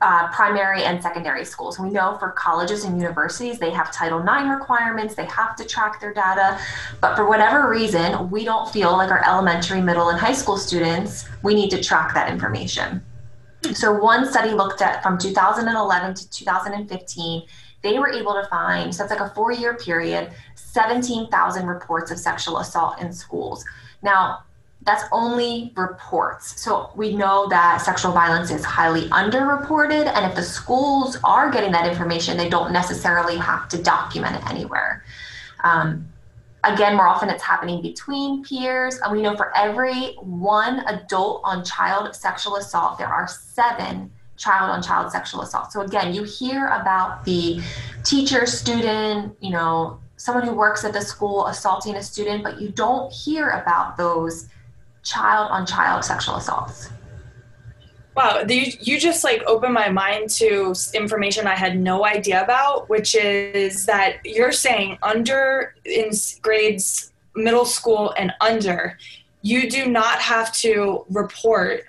uh, 0.00 0.26
primary 0.32 0.82
and 0.82 1.00
secondary 1.00 1.44
schools. 1.44 1.78
We 1.78 1.90
know 1.90 2.16
for 2.18 2.30
colleges 2.30 2.82
and 2.82 3.00
universities, 3.00 3.60
they 3.60 3.70
have 3.70 3.92
Title 3.92 4.18
IX 4.18 4.48
requirements, 4.58 5.14
they 5.14 5.26
have 5.26 5.54
to 5.54 5.64
track 5.64 6.00
their 6.00 6.12
data. 6.12 6.58
But 7.00 7.14
for 7.14 7.28
whatever 7.28 7.70
reason, 7.70 8.28
we 8.28 8.44
don't 8.44 8.68
feel 8.68 8.90
like 8.90 9.12
our 9.12 9.24
elementary, 9.24 9.80
middle, 9.80 10.08
and 10.08 10.18
high 10.18 10.32
school 10.32 10.56
students, 10.56 11.28
we 11.44 11.54
need 11.54 11.70
to 11.70 11.80
track 11.80 12.12
that 12.14 12.28
information. 12.28 13.04
So, 13.72 13.92
one 13.92 14.28
study 14.28 14.50
looked 14.50 14.82
at 14.82 15.00
from 15.04 15.16
2011 15.16 16.14
to 16.14 16.30
2015 16.30 17.42
they 17.86 17.98
were 17.98 18.10
able 18.10 18.34
to 18.34 18.44
find, 18.48 18.92
so 18.92 19.04
it's 19.04 19.10
like 19.10 19.20
a 19.20 19.30
four 19.30 19.52
year 19.52 19.74
period, 19.76 20.32
17,000 20.56 21.66
reports 21.66 22.10
of 22.10 22.18
sexual 22.18 22.58
assault 22.58 23.00
in 23.00 23.12
schools. 23.12 23.64
Now, 24.02 24.40
that's 24.82 25.04
only 25.12 25.72
reports. 25.76 26.60
So 26.60 26.90
we 26.94 27.14
know 27.14 27.48
that 27.48 27.78
sexual 27.78 28.12
violence 28.12 28.50
is 28.50 28.64
highly 28.64 29.08
underreported. 29.08 30.06
And 30.06 30.26
if 30.26 30.36
the 30.36 30.42
schools 30.42 31.16
are 31.24 31.50
getting 31.50 31.72
that 31.72 31.88
information, 31.88 32.36
they 32.36 32.48
don't 32.48 32.72
necessarily 32.72 33.36
have 33.36 33.68
to 33.70 33.82
document 33.82 34.36
it 34.36 34.48
anywhere. 34.48 35.04
Um, 35.64 36.08
again, 36.62 36.94
more 36.96 37.08
often 37.08 37.30
it's 37.30 37.42
happening 37.42 37.82
between 37.82 38.44
peers. 38.44 38.98
And 39.02 39.12
we 39.12 39.22
know 39.22 39.36
for 39.36 39.56
every 39.56 40.14
one 40.20 40.80
adult 40.86 41.40
on 41.44 41.64
child 41.64 42.14
sexual 42.14 42.56
assault, 42.56 42.98
there 42.98 43.08
are 43.08 43.26
seven 43.26 44.12
child 44.36 44.70
on 44.70 44.82
child 44.82 45.10
sexual 45.12 45.42
assault. 45.42 45.72
So 45.72 45.80
again, 45.80 46.14
you 46.14 46.22
hear 46.24 46.66
about 46.68 47.24
the 47.24 47.60
teacher, 48.04 48.46
student, 48.46 49.36
you 49.40 49.50
know, 49.50 50.00
someone 50.16 50.46
who 50.46 50.54
works 50.54 50.84
at 50.84 50.92
the 50.92 51.00
school 51.00 51.46
assaulting 51.46 51.94
a 51.96 52.02
student, 52.02 52.42
but 52.42 52.60
you 52.60 52.70
don't 52.70 53.12
hear 53.12 53.50
about 53.50 53.96
those 53.96 54.48
child 55.02 55.50
on 55.50 55.66
child 55.66 56.04
sexual 56.04 56.36
assaults. 56.36 56.90
Wow, 58.16 58.44
you, 58.48 58.72
you 58.80 58.98
just 58.98 59.24
like 59.24 59.42
opened 59.46 59.74
my 59.74 59.90
mind 59.90 60.30
to 60.30 60.74
information 60.94 61.46
I 61.46 61.54
had 61.54 61.78
no 61.78 62.06
idea 62.06 62.42
about, 62.42 62.88
which 62.88 63.14
is 63.14 63.84
that 63.86 64.16
you're 64.24 64.52
saying 64.52 64.96
under 65.02 65.74
in 65.84 66.10
grades 66.40 67.12
middle 67.34 67.66
school 67.66 68.14
and 68.16 68.32
under, 68.40 68.98
you 69.42 69.68
do 69.68 69.86
not 69.86 70.18
have 70.18 70.50
to 70.54 71.04
report 71.10 71.84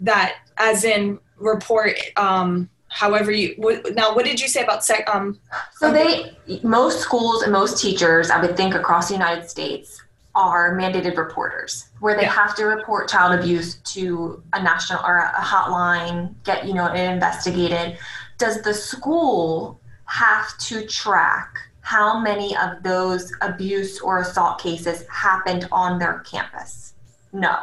that, 0.00 0.36
as 0.56 0.84
in 0.84 1.18
report 1.42 1.96
um, 2.16 2.68
however 2.88 3.30
you 3.30 3.54
what, 3.56 3.94
now 3.94 4.14
what 4.14 4.24
did 4.24 4.40
you 4.40 4.48
say 4.48 4.62
about 4.62 4.84
sec 4.84 5.08
um 5.12 5.38
so 5.76 5.92
they 5.92 6.36
most 6.62 7.00
schools 7.00 7.42
and 7.42 7.52
most 7.52 7.80
teachers 7.80 8.30
i 8.30 8.40
would 8.40 8.56
think 8.56 8.74
across 8.74 9.08
the 9.08 9.14
united 9.14 9.48
states 9.48 10.02
are 10.34 10.76
mandated 10.76 11.16
reporters 11.16 11.90
where 12.00 12.16
they 12.16 12.22
yeah. 12.22 12.30
have 12.30 12.54
to 12.54 12.64
report 12.64 13.08
child 13.08 13.38
abuse 13.38 13.76
to 13.76 14.42
a 14.54 14.62
national 14.62 15.04
or 15.04 15.18
a 15.18 15.40
hotline 15.40 16.34
get 16.44 16.66
you 16.66 16.74
know 16.74 16.86
it 16.86 16.98
investigated. 16.98 17.98
Does 18.38 18.62
the 18.62 18.72
school 18.72 19.80
have 20.06 20.56
to 20.58 20.86
track 20.86 21.54
how 21.80 22.18
many 22.18 22.56
of 22.56 22.82
those 22.82 23.32
abuse 23.42 24.00
or 24.00 24.20
assault 24.20 24.60
cases 24.60 25.06
happened 25.08 25.68
on 25.70 25.98
their 25.98 26.20
campus? 26.20 26.94
No 27.32 27.58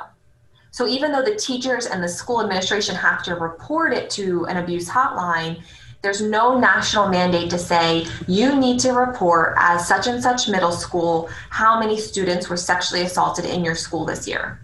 so 0.80 0.88
even 0.88 1.12
though 1.12 1.22
the 1.22 1.36
teachers 1.36 1.88
and 1.88 2.02
the 2.02 2.08
school 2.08 2.42
administration 2.42 2.96
have 2.96 3.22
to 3.22 3.36
report 3.36 3.92
it 3.92 4.10
to 4.10 4.46
an 4.46 4.56
abuse 4.56 4.88
hotline 4.88 5.62
there's 6.02 6.22
no 6.22 6.58
national 6.58 7.10
mandate 7.10 7.50
to 7.50 7.58
say 7.58 8.08
you 8.30 8.56
need 8.56 8.80
to 8.80 8.94
report 8.94 9.56
as 9.58 9.86
such 9.86 10.08
and 10.08 10.24
such 10.24 10.48
middle 10.48 10.72
school 10.72 11.30
how 11.50 11.78
many 11.82 12.00
students 12.00 12.48
were 12.48 12.56
sexually 12.56 13.04
assaulted 13.04 13.44
in 13.44 13.66
your 13.66 13.76
school 13.76 14.06
this 14.06 14.26
year. 14.26 14.62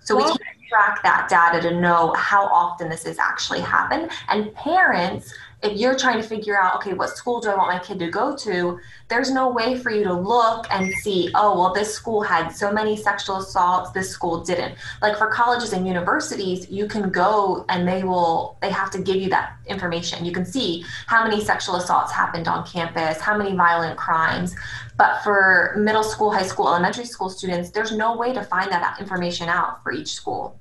So 0.00 0.16
we 0.16 0.22
can 0.22 0.38
track 0.70 1.02
that 1.02 1.28
data 1.28 1.68
to 1.68 1.78
know 1.78 2.14
how 2.14 2.46
often 2.46 2.88
this 2.88 3.04
has 3.04 3.18
actually 3.18 3.60
happened. 3.60 4.10
And 4.30 4.54
parents 4.54 5.30
if 5.62 5.78
you're 5.78 5.96
trying 5.96 6.20
to 6.20 6.26
figure 6.26 6.60
out, 6.60 6.74
okay, 6.76 6.92
what 6.92 7.16
school 7.16 7.40
do 7.40 7.48
I 7.48 7.54
want 7.54 7.72
my 7.72 7.78
kid 7.78 8.00
to 8.00 8.10
go 8.10 8.36
to, 8.36 8.80
there's 9.08 9.30
no 9.30 9.48
way 9.50 9.78
for 9.78 9.90
you 9.90 10.02
to 10.04 10.12
look 10.12 10.66
and 10.70 10.92
see, 10.94 11.30
oh, 11.34 11.56
well, 11.56 11.72
this 11.72 11.94
school 11.94 12.20
had 12.20 12.48
so 12.48 12.72
many 12.72 12.96
sexual 12.96 13.36
assaults, 13.36 13.92
this 13.92 14.10
school 14.10 14.42
didn't. 14.42 14.74
Like 15.00 15.16
for 15.16 15.28
colleges 15.28 15.72
and 15.72 15.86
universities, 15.86 16.68
you 16.68 16.88
can 16.88 17.10
go 17.10 17.64
and 17.68 17.86
they 17.86 18.02
will, 18.02 18.56
they 18.60 18.70
have 18.70 18.90
to 18.90 19.00
give 19.00 19.16
you 19.16 19.30
that 19.30 19.56
information. 19.66 20.24
You 20.24 20.32
can 20.32 20.44
see 20.44 20.84
how 21.06 21.22
many 21.22 21.44
sexual 21.44 21.76
assaults 21.76 22.10
happened 22.10 22.48
on 22.48 22.66
campus, 22.66 23.20
how 23.20 23.36
many 23.38 23.54
violent 23.54 23.96
crimes. 23.96 24.56
But 24.96 25.22
for 25.22 25.74
middle 25.78 26.04
school, 26.04 26.32
high 26.32 26.46
school, 26.46 26.68
elementary 26.68 27.04
school 27.04 27.30
students, 27.30 27.70
there's 27.70 27.92
no 27.92 28.16
way 28.16 28.32
to 28.32 28.42
find 28.42 28.70
that 28.72 28.98
information 29.00 29.48
out 29.48 29.82
for 29.82 29.92
each 29.92 30.12
school. 30.12 30.58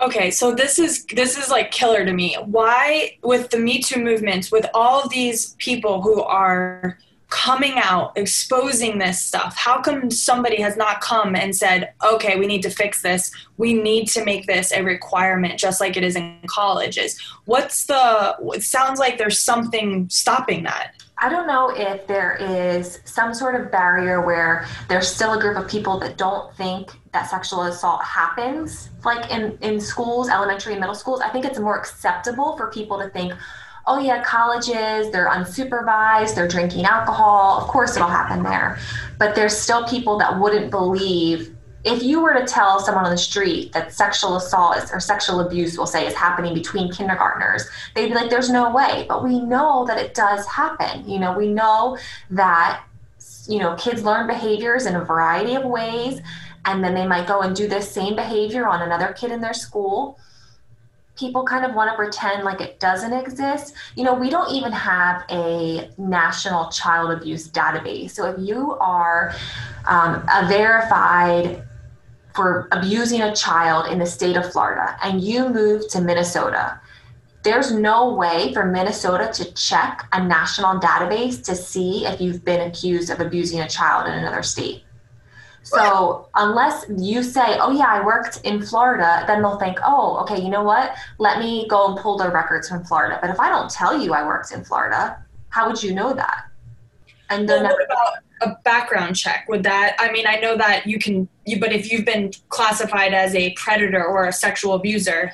Okay, 0.00 0.30
so 0.30 0.54
this 0.54 0.78
is 0.78 1.04
this 1.06 1.36
is 1.36 1.50
like 1.50 1.70
killer 1.70 2.04
to 2.04 2.12
me. 2.12 2.36
Why 2.46 3.18
with 3.22 3.50
the 3.50 3.58
Me 3.58 3.82
Too 3.82 4.02
movement, 4.02 4.48
with 4.50 4.66
all 4.72 5.08
these 5.08 5.54
people 5.58 6.00
who 6.00 6.22
are 6.22 6.98
coming 7.30 7.74
out 7.76 8.12
exposing 8.16 8.98
this 8.98 9.24
stuff 9.24 9.54
how 9.56 9.80
come 9.80 10.10
somebody 10.10 10.60
has 10.60 10.76
not 10.76 11.00
come 11.00 11.36
and 11.36 11.54
said 11.54 11.92
okay 12.04 12.36
we 12.36 12.44
need 12.44 12.60
to 12.60 12.70
fix 12.70 13.02
this. 13.02 13.30
We 13.56 13.72
need 13.72 14.08
to 14.08 14.24
make 14.24 14.46
this 14.46 14.72
a 14.72 14.82
requirement 14.82 15.56
just 15.56 15.80
like 15.80 15.96
it 15.96 16.02
is 16.02 16.16
in 16.16 16.40
colleges? 16.46 17.20
What's 17.44 17.86
the 17.86 18.36
it 18.54 18.64
sounds 18.64 18.98
like 18.98 19.16
there's 19.16 19.38
something 19.38 20.08
stopping 20.08 20.64
that. 20.64 20.94
I 21.18 21.28
don't 21.28 21.46
know 21.46 21.70
if 21.70 22.06
there 22.06 22.36
is 22.40 23.00
some 23.04 23.34
sort 23.34 23.54
of 23.54 23.70
barrier 23.70 24.24
where 24.24 24.66
there's 24.88 25.06
still 25.06 25.34
a 25.34 25.40
group 25.40 25.58
of 25.58 25.68
people 25.68 26.00
that 26.00 26.16
don't 26.16 26.54
think 26.56 26.90
that 27.12 27.28
sexual 27.28 27.62
assault 27.62 28.02
happens, 28.04 28.90
like 29.04 29.30
in, 29.30 29.58
in 29.62 29.80
schools, 29.80 30.28
elementary 30.28 30.74
and 30.74 30.80
middle 30.80 30.94
schools. 30.94 31.20
I 31.20 31.28
think 31.28 31.44
it's 31.44 31.58
more 31.58 31.78
acceptable 31.78 32.56
for 32.56 32.68
people 32.68 32.98
to 32.98 33.08
think, 33.08 33.32
oh, 33.86 33.98
yeah, 33.98 34.22
colleges, 34.22 35.10
they're 35.10 35.28
unsupervised, 35.28 36.34
they're 36.34 36.46
drinking 36.46 36.84
alcohol. 36.84 37.60
Of 37.60 37.68
course, 37.68 37.96
it'll 37.96 38.08
happen 38.08 38.42
there. 38.42 38.78
But 39.18 39.34
there's 39.34 39.56
still 39.56 39.86
people 39.88 40.18
that 40.18 40.38
wouldn't 40.38 40.70
believe 40.70 41.56
if 41.82 42.02
you 42.02 42.20
were 42.20 42.34
to 42.34 42.44
tell 42.44 42.78
someone 42.78 43.04
on 43.04 43.10
the 43.10 43.18
street 43.18 43.72
that 43.72 43.92
sexual 43.92 44.36
assault 44.36 44.76
is, 44.76 44.92
or 44.92 45.00
sexual 45.00 45.40
abuse, 45.40 45.78
we'll 45.78 45.86
say, 45.86 46.06
is 46.06 46.14
happening 46.14 46.52
between 46.52 46.92
kindergartners, 46.92 47.64
they'd 47.94 48.08
be 48.08 48.14
like, 48.14 48.28
there's 48.28 48.50
no 48.50 48.70
way. 48.70 49.06
But 49.08 49.24
we 49.24 49.40
know 49.40 49.86
that 49.86 49.98
it 49.98 50.14
does 50.14 50.46
happen. 50.46 51.08
You 51.08 51.18
know, 51.18 51.36
we 51.36 51.48
know 51.48 51.96
that, 52.30 52.84
you 53.48 53.58
know, 53.58 53.74
kids 53.76 54.04
learn 54.04 54.26
behaviors 54.26 54.84
in 54.84 54.94
a 54.94 55.04
variety 55.04 55.54
of 55.54 55.64
ways, 55.64 56.20
and 56.64 56.82
then 56.84 56.94
they 56.94 57.06
might 57.06 57.26
go 57.26 57.40
and 57.40 57.54
do 57.54 57.68
this 57.68 57.90
same 57.90 58.14
behavior 58.14 58.66
on 58.66 58.82
another 58.82 59.12
kid 59.12 59.32
in 59.32 59.40
their 59.40 59.54
school. 59.54 60.18
People 61.16 61.44
kind 61.44 61.64
of 61.64 61.74
want 61.74 61.90
to 61.90 61.96
pretend 61.96 62.44
like 62.44 62.60
it 62.60 62.80
doesn't 62.80 63.12
exist. 63.12 63.74
You 63.94 64.04
know, 64.04 64.14
we 64.14 64.30
don't 64.30 64.52
even 64.54 64.72
have 64.72 65.24
a 65.30 65.90
national 65.98 66.70
child 66.70 67.10
abuse 67.10 67.50
database. 67.50 68.12
So 68.12 68.30
if 68.30 68.38
you 68.38 68.72
are 68.74 69.34
um, 69.86 70.24
a 70.32 70.46
verified 70.48 71.64
for 72.34 72.68
abusing 72.72 73.22
a 73.22 73.34
child 73.34 73.92
in 73.92 73.98
the 73.98 74.06
state 74.06 74.36
of 74.36 74.50
Florida 74.52 74.96
and 75.02 75.20
you 75.20 75.48
move 75.48 75.88
to 75.90 76.00
Minnesota, 76.00 76.80
there's 77.42 77.72
no 77.72 78.12
way 78.14 78.52
for 78.52 78.66
Minnesota 78.66 79.30
to 79.32 79.52
check 79.54 80.06
a 80.12 80.22
national 80.22 80.78
database 80.78 81.42
to 81.44 81.56
see 81.56 82.06
if 82.06 82.20
you've 82.20 82.44
been 82.44 82.68
accused 82.68 83.10
of 83.10 83.20
abusing 83.20 83.60
a 83.60 83.68
child 83.68 84.06
in 84.06 84.12
another 84.12 84.42
state. 84.42 84.84
So 85.62 86.28
unless 86.34 86.86
you 86.96 87.22
say, 87.22 87.58
"Oh 87.58 87.70
yeah, 87.70 87.88
I 87.88 88.04
worked 88.04 88.40
in 88.44 88.62
Florida," 88.62 89.24
then 89.26 89.42
they'll 89.42 89.58
think, 89.58 89.78
"Oh, 89.84 90.18
okay, 90.22 90.40
you 90.40 90.48
know 90.48 90.62
what? 90.62 90.94
Let 91.18 91.38
me 91.38 91.68
go 91.68 91.88
and 91.88 91.98
pull 91.98 92.16
their 92.16 92.30
records 92.30 92.68
from 92.68 92.84
Florida." 92.84 93.18
But 93.20 93.30
if 93.30 93.38
I 93.38 93.50
don't 93.50 93.70
tell 93.70 94.00
you 94.00 94.14
I 94.14 94.26
worked 94.26 94.52
in 94.52 94.64
Florida, 94.64 95.22
how 95.50 95.68
would 95.68 95.82
you 95.82 95.94
know 95.94 96.12
that? 96.14 96.44
And 97.28 97.48
then 97.48 97.64
well, 97.64 97.72
what 97.72 97.84
about 97.84 98.14
a 98.40 98.56
background 98.64 99.16
check 99.16 99.46
would 99.48 99.62
that 99.62 99.94
i 99.98 100.10
mean 100.10 100.26
i 100.26 100.36
know 100.36 100.56
that 100.56 100.86
you 100.86 100.98
can 100.98 101.28
you 101.44 101.60
but 101.60 101.72
if 101.72 101.90
you've 101.92 102.04
been 102.04 102.30
classified 102.48 103.12
as 103.12 103.34
a 103.34 103.52
predator 103.52 104.04
or 104.04 104.26
a 104.26 104.32
sexual 104.32 104.74
abuser 104.74 105.32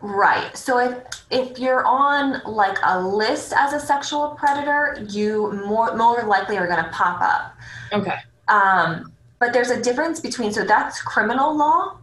right 0.00 0.56
so 0.56 0.78
if 0.78 0.96
if 1.30 1.58
you're 1.58 1.86
on 1.86 2.40
like 2.44 2.78
a 2.84 3.00
list 3.00 3.52
as 3.52 3.72
a 3.72 3.80
sexual 3.80 4.30
predator 4.30 5.04
you 5.08 5.52
more 5.66 5.96
more 5.96 6.22
likely 6.24 6.56
are 6.56 6.66
going 6.66 6.82
to 6.82 6.90
pop 6.90 7.20
up 7.20 7.54
okay 7.92 8.16
um 8.48 9.12
but 9.40 9.52
there's 9.52 9.70
a 9.70 9.82
difference 9.82 10.20
between 10.20 10.52
so 10.52 10.64
that's 10.64 11.02
criminal 11.02 11.56
law 11.56 11.96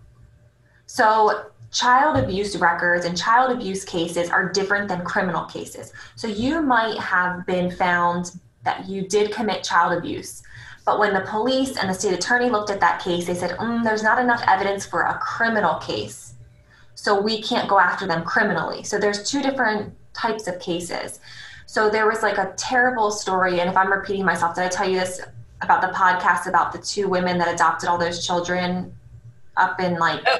so 0.86 1.46
child 1.72 2.18
abuse 2.18 2.58
records 2.58 3.06
and 3.06 3.18
child 3.18 3.52
abuse 3.52 3.86
cases 3.86 4.30
are 4.30 4.52
different 4.52 4.90
than 4.90 5.04
criminal 5.06 5.46
cases 5.46 5.94
so 6.16 6.28
you 6.28 6.62
might 6.62 6.98
have 6.98 7.46
been 7.46 7.72
found 7.72 8.32
that 8.68 8.88
you 8.88 9.08
did 9.08 9.32
commit 9.32 9.64
child 9.64 9.98
abuse. 9.98 10.44
But 10.86 11.00
when 11.00 11.14
the 11.14 11.22
police 11.22 11.78
and 11.78 11.90
the 11.90 11.94
state 11.94 12.14
attorney 12.14 12.50
looked 12.50 12.70
at 12.70 12.82
that 12.82 13.02
case, 13.02 13.26
they 13.26 13.34
said, 13.34 13.52
mm, 13.52 13.84
there's 13.84 14.04
not 14.04 14.20
enough 14.20 14.44
evidence 14.46 14.86
for 14.86 15.04
a 15.04 15.18
criminal 15.20 15.76
case. 15.76 16.34
So 16.96 17.20
we 17.20 17.42
can't 17.42 17.70
go 17.70 17.80
after 17.80 18.06
them 18.06 18.24
criminally. 18.24 18.84
So 18.84 18.98
there's 19.00 19.30
two 19.30 19.42
different 19.42 19.94
types 20.14 20.48
of 20.48 20.60
cases. 20.60 21.20
So 21.66 21.90
there 21.90 22.08
was 22.08 22.24
like 22.24 22.38
a 22.38 22.54
terrible 22.58 23.10
story. 23.12 23.60
And 23.62 23.70
if 23.70 23.78
I'm 23.78 23.92
repeating 23.92 24.26
myself, 24.26 24.56
did 24.56 24.66
I 24.66 24.70
tell 24.70 24.90
you 24.90 25.00
this 25.00 25.22
about 25.62 25.82
the 25.82 25.88
podcast 25.88 26.48
about 26.48 26.72
the 26.72 26.78
two 26.78 27.08
women 27.08 27.38
that 27.38 27.54
adopted 27.54 27.90
all 27.90 27.98
those 27.98 28.26
children 28.26 28.94
up 29.56 29.80
in 29.80 29.98
like, 29.98 30.22
oh. 30.28 30.38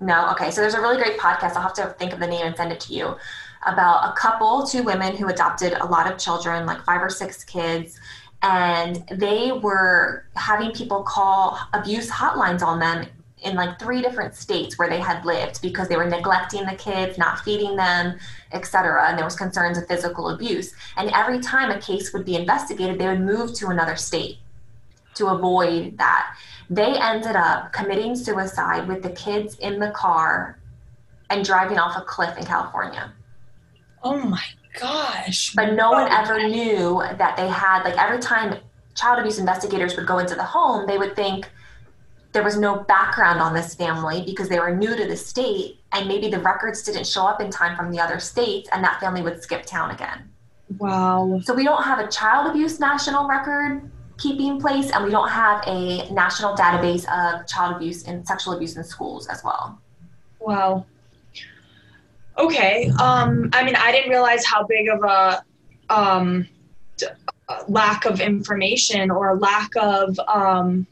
no? 0.00 0.30
Okay. 0.30 0.50
So 0.50 0.60
there's 0.60 0.74
a 0.74 0.80
really 0.80 0.96
great 0.96 1.18
podcast. 1.18 1.56
I'll 1.56 1.62
have 1.62 1.74
to 1.74 1.94
think 1.98 2.12
of 2.12 2.20
the 2.20 2.26
name 2.26 2.46
and 2.46 2.56
send 2.56 2.72
it 2.72 2.80
to 2.80 2.94
you 2.94 3.16
about 3.66 4.10
a 4.10 4.12
couple, 4.14 4.66
two 4.66 4.82
women 4.82 5.16
who 5.16 5.28
adopted 5.28 5.72
a 5.74 5.86
lot 5.86 6.10
of 6.10 6.18
children, 6.18 6.66
like 6.66 6.82
five 6.84 7.02
or 7.02 7.10
six 7.10 7.44
kids, 7.44 8.00
and 8.42 9.04
they 9.10 9.52
were 9.52 10.24
having 10.34 10.72
people 10.72 11.02
call 11.02 11.58
abuse 11.72 12.10
hotlines 12.10 12.62
on 12.62 12.80
them 12.80 13.06
in 13.42 13.56
like 13.56 13.78
three 13.78 14.02
different 14.02 14.34
states 14.34 14.78
where 14.78 14.88
they 14.88 15.00
had 15.00 15.24
lived 15.24 15.60
because 15.62 15.88
they 15.88 15.96
were 15.96 16.08
neglecting 16.08 16.64
the 16.64 16.74
kids, 16.74 17.18
not 17.18 17.40
feeding 17.40 17.76
them, 17.76 18.18
etc. 18.52 19.08
And 19.08 19.18
there 19.18 19.24
was 19.24 19.36
concerns 19.36 19.78
of 19.78 19.86
physical 19.86 20.30
abuse. 20.30 20.74
And 20.96 21.10
every 21.10 21.40
time 21.40 21.70
a 21.70 21.80
case 21.80 22.12
would 22.12 22.24
be 22.24 22.36
investigated, 22.36 22.98
they 22.98 23.06
would 23.06 23.20
move 23.20 23.54
to 23.54 23.68
another 23.68 23.96
state 23.96 24.38
to 25.14 25.28
avoid 25.28 25.98
that. 25.98 26.36
They 26.70 26.94
ended 26.98 27.36
up 27.36 27.72
committing 27.72 28.16
suicide 28.16 28.88
with 28.88 29.02
the 29.02 29.10
kids 29.10 29.58
in 29.58 29.78
the 29.78 29.90
car 29.90 30.58
and 31.30 31.44
driving 31.44 31.78
off 31.78 31.96
a 31.96 32.02
cliff 32.02 32.36
in 32.38 32.44
California. 32.44 33.12
Oh 34.02 34.18
my 34.18 34.42
gosh. 34.78 35.54
But 35.54 35.74
no 35.74 35.90
one 35.90 36.10
ever 36.10 36.48
knew 36.48 37.02
that 37.18 37.36
they 37.36 37.48
had, 37.48 37.82
like, 37.84 37.96
every 37.98 38.18
time 38.18 38.58
child 38.94 39.18
abuse 39.18 39.38
investigators 39.38 39.96
would 39.96 40.06
go 40.06 40.18
into 40.18 40.34
the 40.34 40.44
home, 40.44 40.86
they 40.86 40.98
would 40.98 41.16
think 41.16 41.50
there 42.32 42.42
was 42.42 42.56
no 42.56 42.80
background 42.80 43.40
on 43.40 43.54
this 43.54 43.74
family 43.74 44.22
because 44.24 44.48
they 44.48 44.58
were 44.58 44.74
new 44.74 44.96
to 44.96 45.06
the 45.06 45.16
state 45.16 45.80
and 45.92 46.08
maybe 46.08 46.30
the 46.30 46.40
records 46.40 46.82
didn't 46.82 47.06
show 47.06 47.26
up 47.26 47.40
in 47.40 47.50
time 47.50 47.76
from 47.76 47.90
the 47.90 48.00
other 48.00 48.18
states 48.18 48.68
and 48.72 48.82
that 48.82 48.98
family 49.00 49.22
would 49.22 49.42
skip 49.42 49.66
town 49.66 49.90
again. 49.90 50.30
Wow. 50.78 51.40
So 51.44 51.54
we 51.54 51.64
don't 51.64 51.82
have 51.82 51.98
a 51.98 52.08
child 52.08 52.50
abuse 52.50 52.80
national 52.80 53.28
record 53.28 53.90
keeping 54.22 54.60
place 54.60 54.90
and 54.92 55.04
we 55.04 55.10
don't 55.10 55.28
have 55.28 55.62
a 55.66 56.08
national 56.12 56.54
database 56.54 57.04
of 57.10 57.46
child 57.46 57.76
abuse 57.76 58.04
and 58.04 58.26
sexual 58.26 58.54
abuse 58.54 58.76
in 58.76 58.84
schools 58.84 59.26
as 59.26 59.42
well. 59.42 59.78
Wow. 60.38 60.86
Okay. 62.38 62.88
Um, 63.00 63.50
I 63.52 63.64
mean, 63.64 63.74
I 63.74 63.90
didn't 63.90 64.10
realize 64.10 64.44
how 64.44 64.64
big 64.64 64.88
of 64.88 65.02
a 65.02 65.44
um, 65.90 66.48
lack 67.68 68.04
of 68.04 68.20
information 68.20 69.10
or 69.10 69.36
lack 69.36 69.70
of 69.76 70.18
um, 70.28 70.86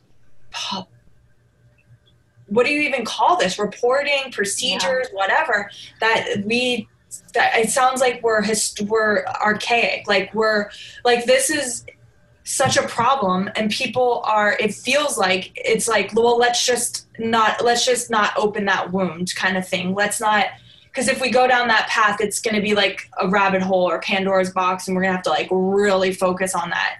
what 2.47 2.67
do 2.67 2.73
you 2.73 2.81
even 2.81 3.05
call 3.05 3.37
this 3.39 3.59
reporting 3.59 4.33
procedures 4.33 5.07
yeah. 5.11 5.17
whatever 5.17 5.71
that 6.01 6.43
we 6.45 6.89
that 7.33 7.57
it 7.57 7.71
sounds 7.71 8.01
like 8.01 8.21
we're 8.23 8.43
hist- 8.43 8.81
we're 8.83 9.25
archaic 9.41 10.07
like 10.09 10.35
we're 10.35 10.69
like 11.05 11.25
this 11.25 11.49
is 11.49 11.85
such 12.51 12.77
a 12.77 12.83
problem 12.89 13.49
and 13.55 13.71
people 13.71 14.23
are 14.25 14.57
it 14.59 14.75
feels 14.75 15.17
like 15.17 15.53
it's 15.55 15.87
like 15.87 16.13
well 16.17 16.37
let's 16.37 16.67
just 16.67 17.07
not 17.17 17.65
let's 17.65 17.87
just 17.87 18.11
not 18.11 18.33
open 18.37 18.65
that 18.65 18.91
wound 18.91 19.33
kind 19.37 19.57
of 19.57 19.67
thing. 19.67 19.95
Let's 19.95 20.21
not 20.21 20.47
because 20.85 21.07
if 21.07 21.21
we 21.21 21.31
go 21.31 21.47
down 21.47 21.69
that 21.69 21.87
path 21.89 22.21
it's 22.21 22.41
going 22.41 22.57
to 22.57 22.61
be 22.61 22.75
like 22.75 23.09
a 23.21 23.29
rabbit 23.29 23.63
hole 23.63 23.89
or 23.89 24.01
pandora's 24.01 24.51
box 24.51 24.89
and 24.89 24.97
we're 24.97 25.03
going 25.03 25.13
to 25.13 25.17
have 25.17 25.25
to 25.25 25.31
like 25.31 25.49
really 25.53 26.13
focus 26.13 26.55
on 26.55 26.71
that 26.71 26.97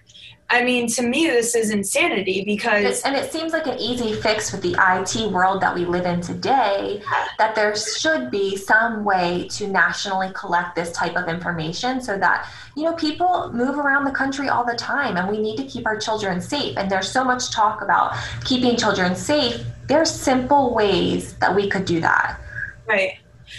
I 0.51 0.65
mean, 0.65 0.89
to 0.89 1.03
me, 1.03 1.27
this 1.27 1.55
is 1.55 1.71
insanity 1.71 2.43
because. 2.45 3.03
And 3.03 3.15
it 3.15 3.33
seems 3.33 3.53
like 3.53 3.67
an 3.69 3.79
easy 3.79 4.15
fix 4.15 4.51
with 4.51 4.63
the 4.63 4.75
IT 4.79 5.31
world 5.31 5.63
that 5.63 5.73
we 5.75 5.85
live 5.85 6.07
in 6.07 6.21
today 6.21 7.01
that 7.39 7.55
there 7.55 7.75
should 7.77 8.31
be 8.33 8.57
some 8.57 9.05
way 9.05 9.47
to 9.53 9.69
nationally 9.69 10.33
collect 10.35 10.75
this 10.75 10.91
type 10.91 11.17
of 11.17 11.29
information 11.29 12.01
so 12.01 12.19
that, 12.19 12.49
you 12.77 12.83
know, 12.83 12.95
people 12.95 13.53
move 13.53 13.79
around 13.79 14.05
the 14.05 14.11
country 14.11 14.49
all 14.49 14.65
the 14.65 14.75
time 14.75 15.17
and 15.17 15.29
we 15.29 15.39
need 15.39 15.57
to 15.57 15.65
keep 15.65 15.87
our 15.87 15.97
children 15.97 16.41
safe. 16.41 16.77
And 16.77 16.91
there's 16.91 17.11
so 17.11 17.23
much 17.25 17.53
talk 17.53 17.81
about 17.81 18.17
keeping 18.45 18.77
children 18.77 19.15
safe. 19.15 19.65
There's 19.87 20.11
simple 20.11 20.75
ways 20.75 21.35
that 21.35 21.55
we 21.55 21.69
could 21.69 21.85
do 21.85 22.01
that. 22.01 22.41
Right. 22.89 23.19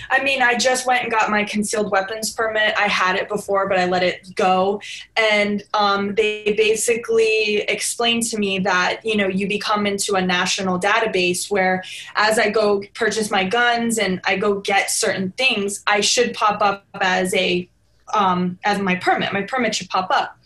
I 0.10 0.24
mean, 0.24 0.42
I 0.42 0.56
just 0.56 0.86
went 0.86 1.04
and 1.04 1.12
got 1.12 1.30
my 1.30 1.44
concealed 1.44 1.92
weapons 1.92 2.32
permit. 2.32 2.74
I 2.78 2.88
had 2.88 3.16
it 3.16 3.28
before, 3.28 3.68
but 3.68 3.80
I 3.80 3.86
let 3.86 4.04
it 4.04 4.36
go. 4.36 4.82
And 5.16 5.64
um, 5.74 6.16
they 6.16 6.54
basically 6.58 7.58
explained 7.62 8.24
to 8.24 8.38
me 8.38 8.60
that, 8.60 9.06
you 9.06 9.16
know, 9.16 9.28
you 9.28 9.48
become 9.48 9.86
into 9.86 10.16
a 10.16 10.22
national 10.22 10.80
database 10.80 11.50
where 11.50 11.84
as 12.16 12.40
I 12.40 12.50
go 12.50 12.84
purchase 12.94 13.32
my 13.32 13.44
guns 13.44 13.98
and 13.98 14.22
I 14.26 14.38
go 14.38 14.60
get 14.60 14.90
certain 14.90 15.32
things, 15.32 15.84
I 15.88 16.02
should 16.02 16.34
pop 16.34 16.62
up 16.62 16.86
as 16.96 17.34
a, 17.34 17.70
um, 18.14 18.60
as 18.64 18.80
my 18.80 18.96
permit. 18.96 19.34
My 19.34 19.44
permit 19.44 19.76
should 19.76 19.90
pop 19.90 20.10
up. 20.12 20.38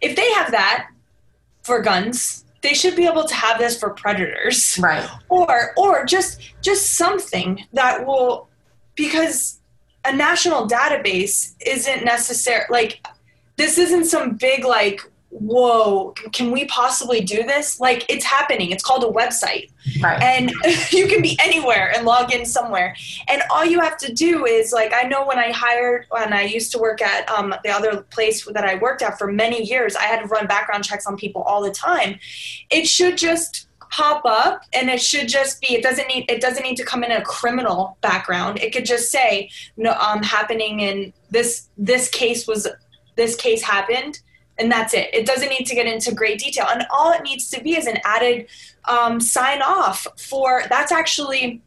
If 0.00 0.16
they 0.16 0.30
have 0.32 0.50
that 0.50 0.88
for 1.62 1.80
guns, 1.80 2.44
they 2.62 2.74
should 2.74 2.96
be 2.96 3.06
able 3.06 3.24
to 3.24 3.34
have 3.34 3.58
this 3.58 3.78
for 3.78 3.90
predators 3.90 4.78
right 4.80 5.08
or 5.28 5.72
or 5.76 6.04
just 6.04 6.40
just 6.62 6.94
something 6.94 7.64
that 7.72 8.04
will 8.04 8.45
because 8.96 9.60
a 10.04 10.14
national 10.14 10.68
database 10.68 11.54
isn't 11.64 12.04
necessary 12.04 12.64
like 12.70 13.06
this 13.56 13.78
isn't 13.78 14.04
some 14.04 14.36
big 14.36 14.64
like 14.64 15.00
whoa 15.30 16.12
can 16.32 16.50
we 16.50 16.64
possibly 16.66 17.20
do 17.20 17.42
this? 17.42 17.80
Like 17.80 18.04
it's 18.08 18.24
happening. 18.24 18.70
It's 18.70 18.82
called 18.82 19.04
a 19.04 19.08
website. 19.08 19.70
Right. 20.02 20.20
and 20.20 20.50
you 20.90 21.06
can 21.06 21.22
be 21.22 21.38
anywhere 21.42 21.92
and 21.94 22.04
log 22.04 22.32
in 22.32 22.44
somewhere. 22.44 22.96
And 23.28 23.42
all 23.50 23.64
you 23.64 23.80
have 23.80 23.96
to 23.98 24.12
do 24.12 24.44
is 24.46 24.72
like 24.72 24.92
i 24.94 25.02
know 25.02 25.24
when 25.24 25.38
i 25.38 25.52
hired 25.52 26.06
when 26.10 26.32
i 26.32 26.42
used 26.42 26.72
to 26.72 26.78
work 26.78 27.00
at 27.00 27.28
um, 27.30 27.54
the 27.62 27.70
other 27.70 28.02
place 28.02 28.44
that 28.46 28.64
i 28.64 28.76
worked 28.76 29.02
at 29.02 29.18
for 29.18 29.30
many 29.30 29.62
years 29.62 29.94
i 29.94 30.04
had 30.04 30.22
to 30.22 30.26
run 30.26 30.46
background 30.46 30.84
checks 30.84 31.06
on 31.06 31.16
people 31.16 31.42
all 31.42 31.62
the 31.62 31.70
time. 31.70 32.18
It 32.70 32.86
should 32.86 33.16
just 33.16 33.65
pop 33.90 34.22
up 34.24 34.62
and 34.72 34.90
it 34.90 35.00
should 35.00 35.28
just 35.28 35.60
be 35.60 35.74
it 35.74 35.82
doesn't 35.82 36.08
need 36.08 36.30
it 36.30 36.40
doesn't 36.40 36.62
need 36.62 36.76
to 36.76 36.84
come 36.84 37.04
in 37.04 37.12
a 37.12 37.22
criminal 37.22 37.96
background. 38.00 38.58
It 38.60 38.72
could 38.72 38.86
just 38.86 39.10
say 39.10 39.50
no 39.76 39.92
um 39.92 40.22
happening 40.22 40.80
in 40.80 41.12
this 41.30 41.68
this 41.76 42.08
case 42.08 42.46
was 42.46 42.68
this 43.16 43.34
case 43.36 43.62
happened 43.62 44.20
and 44.58 44.70
that's 44.70 44.94
it. 44.94 45.10
It 45.12 45.26
doesn't 45.26 45.48
need 45.48 45.64
to 45.66 45.74
get 45.74 45.86
into 45.86 46.14
great 46.14 46.38
detail. 46.38 46.66
And 46.70 46.86
all 46.90 47.12
it 47.12 47.22
needs 47.22 47.50
to 47.50 47.62
be 47.62 47.76
is 47.76 47.86
an 47.86 47.98
added 48.04 48.46
um, 48.86 49.20
sign 49.20 49.62
off 49.62 50.06
for 50.16 50.62
that's 50.68 50.92
actually 50.92 51.62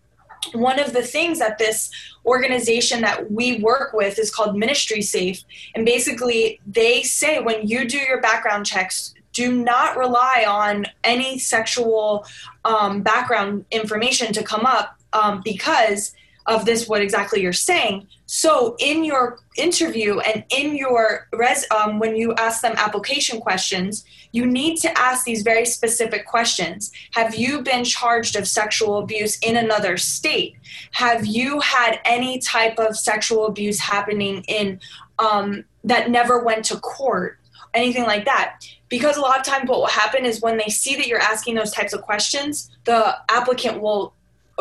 one 0.54 0.80
of 0.80 0.94
the 0.94 1.04
things 1.04 1.40
that 1.40 1.58
this 1.58 1.92
organization 2.26 3.02
that 3.02 3.32
we 3.32 3.60
work 3.60 3.94
with 3.94 4.18
is 4.18 4.34
called 4.34 4.56
MinistrySafe. 4.56 5.44
And 5.76 5.86
basically 5.86 6.60
they 6.66 7.04
say 7.04 7.40
when 7.40 7.68
you 7.68 7.88
do 7.88 7.98
your 7.98 8.22
background 8.22 8.66
checks 8.66 9.14
do 9.40 9.56
not 9.56 9.96
rely 9.96 10.44
on 10.46 10.86
any 11.06 11.40
sexual 11.40 12.26
um, 12.66 13.02
background 13.02 13.64
information 13.72 14.34
to 14.34 14.44
come 14.44 14.66
up 14.66 15.00
um, 15.14 15.42
because 15.46 16.14
of 16.46 16.66
this 16.66 16.90
what 16.90 17.02
exactly 17.02 17.42
you're 17.42 17.54
saying. 17.54 18.06
So 18.26 18.76
in 18.80 19.06
your 19.06 19.40
interview 19.56 20.20
and 20.20 20.44
in 20.50 20.76
your 20.76 21.30
res 21.32 21.66
um, 21.72 22.00
when 22.00 22.18
you 22.18 22.34
ask 22.34 22.62
them 22.62 22.74
application 22.76 23.40
questions 23.40 24.04
you 24.34 24.46
need 24.46 24.78
to 24.80 25.00
ask 25.00 25.26
these 25.26 25.42
very 25.42 25.66
specific 25.66 26.28
questions. 26.28 26.92
Have 27.14 27.34
you 27.34 27.62
been 27.62 27.84
charged 27.84 28.36
of 28.36 28.48
sexual 28.48 28.98
abuse 28.98 29.40
in 29.40 29.56
another 29.56 29.98
state? 29.98 30.56
Have 30.92 31.26
you 31.26 31.62
had 31.62 32.00
any 32.06 32.40
type 32.40 32.78
of 32.78 32.96
sexual 32.96 33.48
abuse 33.48 33.80
happening 33.80 34.44
in 34.48 34.80
um, 35.18 35.64
that 35.84 36.12
never 36.12 36.44
went 36.44 36.66
to 36.66 36.76
court? 36.78 37.40
Anything 37.74 38.04
like 38.04 38.26
that 38.26 38.62
because 38.90 39.18
a 39.18 39.22
lot 39.22 39.40
of 39.40 39.46
times 39.46 39.70
what 39.70 39.80
will 39.80 39.88
happen 39.88 40.26
is 40.26 40.42
when 40.42 40.58
they 40.58 40.68
see 40.68 40.96
that 40.96 41.08
you're 41.08 41.20
asking 41.20 41.56
those 41.56 41.72
types 41.72 41.94
of 41.94 42.02
questions 42.02 42.72
the 42.86 43.16
applicant 43.30 43.82
will 43.82 44.14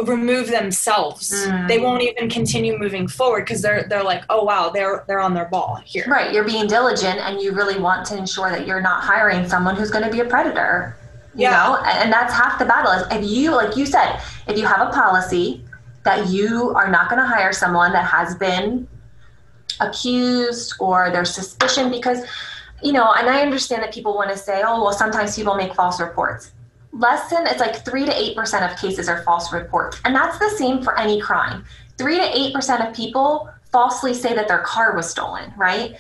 remove 0.05 0.49
themselves 0.49 1.33
mm. 1.33 1.67
they 1.69 1.79
won't 1.79 2.03
even 2.03 2.29
continue 2.31 2.79
moving 2.79 3.09
forward 3.09 3.45
because 3.45 3.61
they're 3.61 3.85
they're 3.89 4.05
like 4.05 4.23
oh 4.31 4.45
wow 4.45 4.71
they're 4.71 5.05
they're 5.09 5.21
on 5.21 5.35
their 5.35 5.47
ball 5.47 5.81
here 5.85 6.05
right 6.07 6.33
you're 6.33 6.45
being 6.45 6.67
diligent 6.67 7.19
and 7.19 7.41
you 7.41 7.53
really 7.53 7.79
want 7.81 8.07
to 8.07 8.17
ensure 8.17 8.51
that 8.51 8.67
you're 8.67 8.81
not 8.81 9.03
hiring 9.03 9.49
someone 9.49 9.75
who's 9.75 9.91
going 9.91 10.05
to 10.05 10.11
be 10.11 10.21
a 10.21 10.25
predator 10.25 10.97
you 11.35 11.43
yeah. 11.43 11.51
know 11.51 11.77
and 11.85 12.13
that's 12.13 12.33
half 12.33 12.59
the 12.59 12.65
battle 12.65 12.93
is 12.93 13.05
if 13.11 13.29
you 13.29 13.51
like 13.51 13.77
you 13.77 13.85
said 13.85 14.21
if 14.47 14.57
you 14.57 14.65
have 14.65 14.87
a 14.87 14.93
policy 14.93 15.65
that 16.05 16.29
you 16.29 16.71
are 16.77 16.89
not 16.89 17.11
going 17.11 17.21
to 17.21 17.27
hire 17.27 17.53
someone 17.53 17.93
that 17.93 18.05
has 18.05 18.37
been 18.37 18.87
accused 19.81 20.75
or 20.79 21.11
there's 21.11 21.35
suspicion 21.35 21.91
because 21.91 22.25
you 22.83 22.93
know, 22.93 23.13
and 23.13 23.29
I 23.29 23.43
understand 23.43 23.83
that 23.83 23.93
people 23.93 24.15
want 24.15 24.31
to 24.31 24.37
say, 24.37 24.63
oh, 24.65 24.83
well, 24.83 24.93
sometimes 24.93 25.37
people 25.37 25.55
make 25.55 25.75
false 25.75 26.01
reports. 26.01 26.53
Less 26.93 27.29
than, 27.31 27.47
it's 27.47 27.61
like 27.61 27.85
3 27.85 28.07
to 28.07 28.13
8% 28.13 28.71
of 28.71 28.79
cases 28.79 29.09
are 29.09 29.23
false 29.23 29.53
reports. 29.53 30.01
And 30.05 30.15
that's 30.15 30.39
the 30.39 30.51
same 30.51 30.83
for 30.83 30.99
any 30.99 31.21
crime. 31.21 31.65
3 31.99 32.17
to 32.17 32.53
8% 32.55 32.89
of 32.89 32.95
people 32.95 33.51
falsely 33.71 34.15
say 34.15 34.35
that 34.35 34.49
their 34.49 34.61
car 34.61 34.95
was 34.97 35.11
stolen, 35.11 35.53
right? 35.57 35.97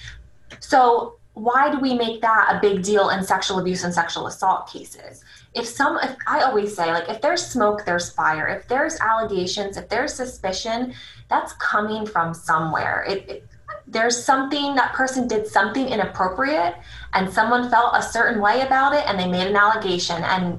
So, 0.60 1.14
why 1.34 1.70
do 1.70 1.78
we 1.78 1.94
make 1.94 2.20
that 2.20 2.56
a 2.56 2.60
big 2.60 2.82
deal 2.82 3.10
in 3.10 3.22
sexual 3.22 3.60
abuse 3.60 3.84
and 3.84 3.94
sexual 3.94 4.26
assault 4.26 4.68
cases? 4.68 5.22
If 5.54 5.66
some, 5.66 5.96
if 6.02 6.16
I 6.26 6.42
always 6.42 6.74
say, 6.74 6.92
like, 6.92 7.08
if 7.08 7.20
there's 7.20 7.46
smoke, 7.46 7.84
there's 7.84 8.10
fire. 8.10 8.48
If 8.48 8.66
there's 8.66 8.98
allegations, 8.98 9.76
if 9.76 9.88
there's 9.88 10.12
suspicion, 10.12 10.94
that's 11.28 11.52
coming 11.54 12.06
from 12.06 12.34
somewhere. 12.34 13.04
It, 13.08 13.28
it, 13.28 13.46
there's 13.90 14.22
something 14.22 14.74
that 14.74 14.92
person 14.92 15.26
did 15.26 15.46
something 15.46 15.88
inappropriate 15.88 16.74
and 17.14 17.32
someone 17.32 17.70
felt 17.70 17.94
a 17.94 18.02
certain 18.02 18.40
way 18.40 18.60
about 18.60 18.94
it 18.94 19.04
and 19.06 19.18
they 19.18 19.26
made 19.26 19.46
an 19.46 19.56
allegation. 19.56 20.22
And 20.22 20.58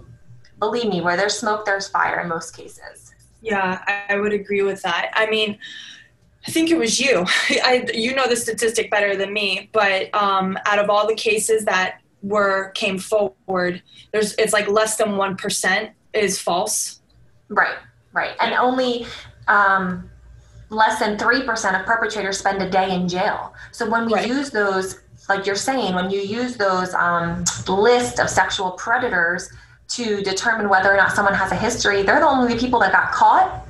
believe 0.59 0.89
me 0.89 1.01
where 1.01 1.15
there's 1.15 1.37
smoke 1.37 1.65
there's 1.65 1.87
fire 1.87 2.19
in 2.19 2.27
most 2.27 2.55
cases. 2.55 3.13
Yeah 3.41 3.81
i, 3.87 4.13
I 4.13 4.17
would 4.17 4.33
agree 4.33 4.61
with 4.61 4.81
that. 4.81 5.11
I 5.13 5.29
mean 5.29 5.57
i 6.47 6.51
think 6.51 6.69
it 6.71 6.77
was 6.77 6.99
you. 6.99 7.25
I, 7.49 7.85
you 7.93 8.15
know 8.15 8.27
the 8.27 8.35
statistic 8.35 8.91
better 8.91 9.15
than 9.15 9.31
me 9.31 9.69
but 9.71 10.13
um, 10.13 10.57
out 10.65 10.79
of 10.79 10.89
all 10.89 11.07
the 11.07 11.15
cases 11.15 11.65
that 11.65 12.01
were 12.21 12.71
came 12.71 12.99
forward 12.99 13.81
there's 14.11 14.33
it's 14.35 14.53
like 14.53 14.67
less 14.67 14.97
than 14.97 15.09
1% 15.09 15.91
is 16.13 16.39
false. 16.39 17.01
Right, 17.49 17.77
right. 18.13 18.31
And 18.39 18.53
only 18.53 19.05
um, 19.47 20.09
less 20.69 20.99
than 20.99 21.17
3% 21.17 21.79
of 21.79 21.85
perpetrators 21.85 22.37
spend 22.37 22.61
a 22.61 22.69
day 22.69 22.93
in 22.93 23.07
jail. 23.07 23.53
So 23.71 23.89
when 23.89 24.05
we 24.05 24.13
right. 24.13 24.27
use 24.27 24.51
those, 24.51 24.99
like 25.27 25.45
you're 25.45 25.55
saying, 25.55 25.95
when 25.95 26.09
you 26.09 26.21
use 26.21 26.57
those 26.57 26.93
um, 26.93 27.43
list 27.67 28.19
of 28.19 28.29
sexual 28.29 28.71
predators 28.71 29.49
to 29.89 30.21
determine 30.21 30.69
whether 30.69 30.93
or 30.93 30.97
not 30.97 31.13
someone 31.13 31.33
has 31.33 31.51
a 31.51 31.55
history, 31.55 32.03
they're 32.03 32.19
the 32.19 32.27
only 32.27 32.57
people 32.57 32.79
that 32.79 32.91
got 32.91 33.11
caught 33.11 33.67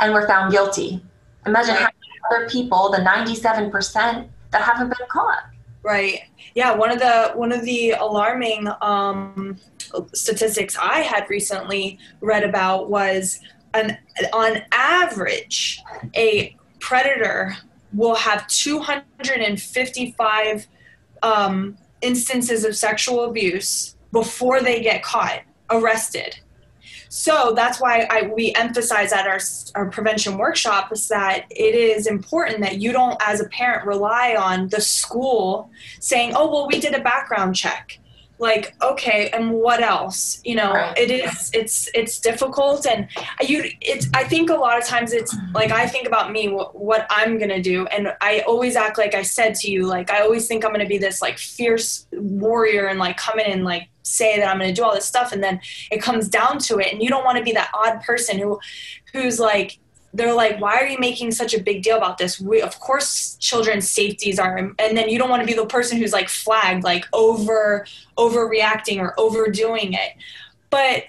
and 0.00 0.12
were 0.12 0.26
found 0.26 0.52
guilty. 0.52 1.02
Imagine 1.46 1.74
right. 1.74 1.80
how 1.80 1.90
many 2.30 2.40
other 2.44 2.48
people, 2.48 2.90
the 2.90 2.98
97%, 2.98 4.28
that 4.50 4.62
haven't 4.62 4.88
been 4.88 5.08
caught. 5.08 5.44
Right. 5.82 6.22
Yeah. 6.56 6.74
One 6.74 6.90
of 6.90 6.98
the 6.98 7.30
one 7.34 7.52
of 7.52 7.64
the 7.64 7.92
alarming 7.92 8.66
um, 8.80 9.56
statistics 10.12 10.76
I 10.76 11.00
had 11.00 11.30
recently 11.30 12.00
read 12.20 12.42
about 12.42 12.90
was 12.90 13.38
an 13.76 13.98
on 14.32 14.62
average 14.72 15.82
a 16.14 16.56
predator 16.80 17.54
will 17.92 18.14
have 18.14 18.46
255 18.48 20.66
um, 21.22 21.76
instances 22.02 22.64
of 22.64 22.76
sexual 22.76 23.24
abuse 23.24 23.96
before 24.12 24.60
they 24.60 24.82
get 24.82 25.02
caught 25.02 25.40
arrested. 25.70 26.38
So 27.08 27.52
that's 27.54 27.80
why 27.80 28.06
I, 28.10 28.30
we 28.34 28.52
emphasize 28.54 29.12
at 29.12 29.26
our, 29.26 29.38
our 29.74 29.90
prevention 29.90 30.36
workshop 30.36 30.92
is 30.92 31.08
that 31.08 31.46
it 31.50 31.74
is 31.74 32.06
important 32.06 32.60
that 32.60 32.78
you 32.78 32.92
don't, 32.92 33.20
as 33.24 33.40
a 33.40 33.48
parent, 33.48 33.86
rely 33.86 34.36
on 34.36 34.68
the 34.68 34.80
school 34.80 35.70
saying, 36.00 36.32
oh, 36.34 36.50
well, 36.50 36.66
we 36.66 36.80
did 36.80 36.94
a 36.94 37.00
background 37.00 37.56
check 37.56 37.98
like 38.38 38.74
okay 38.82 39.30
and 39.30 39.50
what 39.50 39.82
else 39.82 40.40
you 40.44 40.54
know 40.54 40.72
right. 40.72 40.98
it 40.98 41.10
is 41.10 41.50
it's 41.54 41.88
it's 41.94 42.18
difficult 42.18 42.86
and 42.86 43.08
you 43.40 43.64
it's 43.80 44.08
i 44.14 44.22
think 44.22 44.50
a 44.50 44.54
lot 44.54 44.78
of 44.78 44.84
times 44.84 45.12
it's 45.12 45.34
like 45.54 45.70
i 45.70 45.86
think 45.86 46.06
about 46.06 46.30
me 46.30 46.48
what, 46.48 46.78
what 46.78 47.06
i'm 47.08 47.38
gonna 47.38 47.62
do 47.62 47.86
and 47.86 48.14
i 48.20 48.40
always 48.40 48.76
act 48.76 48.98
like 48.98 49.14
i 49.14 49.22
said 49.22 49.54
to 49.54 49.70
you 49.70 49.86
like 49.86 50.10
i 50.10 50.20
always 50.20 50.46
think 50.46 50.64
i'm 50.64 50.72
gonna 50.72 50.86
be 50.86 50.98
this 50.98 51.22
like 51.22 51.38
fierce 51.38 52.06
warrior 52.12 52.86
and 52.86 52.98
like 52.98 53.16
come 53.16 53.38
in 53.38 53.50
and 53.50 53.64
like 53.64 53.88
say 54.02 54.38
that 54.38 54.48
i'm 54.48 54.58
gonna 54.58 54.72
do 54.72 54.84
all 54.84 54.94
this 54.94 55.06
stuff 55.06 55.32
and 55.32 55.42
then 55.42 55.58
it 55.90 56.02
comes 56.02 56.28
down 56.28 56.58
to 56.58 56.78
it 56.78 56.92
and 56.92 57.02
you 57.02 57.08
don't 57.08 57.24
want 57.24 57.38
to 57.38 57.44
be 57.44 57.52
that 57.52 57.70
odd 57.74 58.02
person 58.02 58.38
who 58.38 58.58
who's 59.12 59.40
like 59.40 59.78
they're 60.16 60.34
like, 60.34 60.60
why 60.60 60.76
are 60.76 60.86
you 60.86 60.98
making 60.98 61.32
such 61.32 61.54
a 61.54 61.62
big 61.62 61.82
deal 61.82 61.96
about 61.96 62.18
this? 62.18 62.40
We, 62.40 62.62
of 62.62 62.80
course, 62.80 63.36
children's 63.36 63.88
safeties 63.90 64.38
are, 64.38 64.56
and 64.56 64.74
then 64.78 65.08
you 65.08 65.18
don't 65.18 65.28
want 65.28 65.42
to 65.42 65.46
be 65.46 65.52
the 65.52 65.66
person 65.66 65.98
who's 65.98 66.12
like 66.12 66.28
flagged, 66.28 66.84
like 66.84 67.04
over 67.12 67.86
overreacting 68.16 68.98
or 68.98 69.14
overdoing 69.18 69.92
it. 69.92 70.12
But 70.70 71.04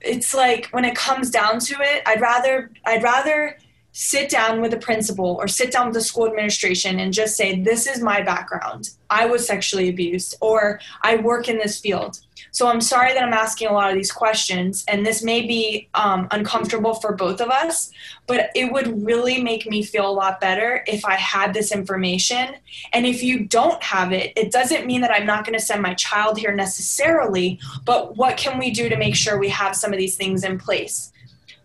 it's 0.00 0.34
like 0.34 0.68
when 0.70 0.84
it 0.84 0.94
comes 0.94 1.30
down 1.30 1.58
to 1.60 1.74
it, 1.80 2.02
I'd 2.06 2.20
rather 2.20 2.70
I'd 2.84 3.02
rather 3.02 3.58
sit 3.92 4.30
down 4.30 4.60
with 4.60 4.72
a 4.72 4.78
principal 4.78 5.36
or 5.40 5.48
sit 5.48 5.72
down 5.72 5.86
with 5.86 5.94
the 5.94 6.00
school 6.00 6.26
administration 6.26 7.00
and 7.00 7.12
just 7.12 7.36
say, 7.36 7.60
this 7.60 7.86
is 7.86 8.00
my 8.00 8.22
background. 8.22 8.90
I 9.08 9.26
was 9.26 9.46
sexually 9.46 9.88
abused, 9.88 10.36
or 10.40 10.80
I 11.02 11.16
work 11.16 11.48
in 11.48 11.58
this 11.58 11.80
field 11.80 12.20
so 12.52 12.66
I'm 12.66 12.80
sorry 12.80 13.12
that 13.12 13.22
I'm 13.22 13.32
asking 13.32 13.68
a 13.68 13.72
lot 13.72 13.90
of 13.90 13.96
these 13.96 14.10
questions, 14.10 14.84
and 14.88 15.06
this 15.06 15.22
may 15.22 15.42
be 15.42 15.88
um, 15.94 16.26
uncomfortable 16.30 16.94
for 16.94 17.14
both 17.14 17.40
of 17.40 17.48
us, 17.48 17.90
but 18.26 18.50
it 18.54 18.72
would 18.72 19.04
really 19.04 19.42
make 19.42 19.66
me 19.66 19.82
feel 19.82 20.08
a 20.08 20.10
lot 20.10 20.40
better 20.40 20.84
if 20.86 21.04
I 21.04 21.14
had 21.14 21.54
this 21.54 21.72
information. 21.72 22.56
And 22.92 23.06
if 23.06 23.22
you 23.22 23.44
don't 23.44 23.82
have 23.82 24.12
it, 24.12 24.32
it 24.36 24.50
doesn't 24.50 24.86
mean 24.86 25.00
that 25.02 25.12
I'm 25.12 25.26
not 25.26 25.44
going 25.44 25.58
to 25.58 25.64
send 25.64 25.82
my 25.82 25.94
child 25.94 26.38
here 26.38 26.52
necessarily, 26.52 27.60
but 27.84 28.16
what 28.16 28.36
can 28.36 28.58
we 28.58 28.70
do 28.70 28.88
to 28.88 28.96
make 28.96 29.14
sure 29.14 29.38
we 29.38 29.48
have 29.50 29.76
some 29.76 29.92
of 29.92 29.98
these 29.98 30.16
things 30.16 30.44
in 30.44 30.58
place? 30.58 31.12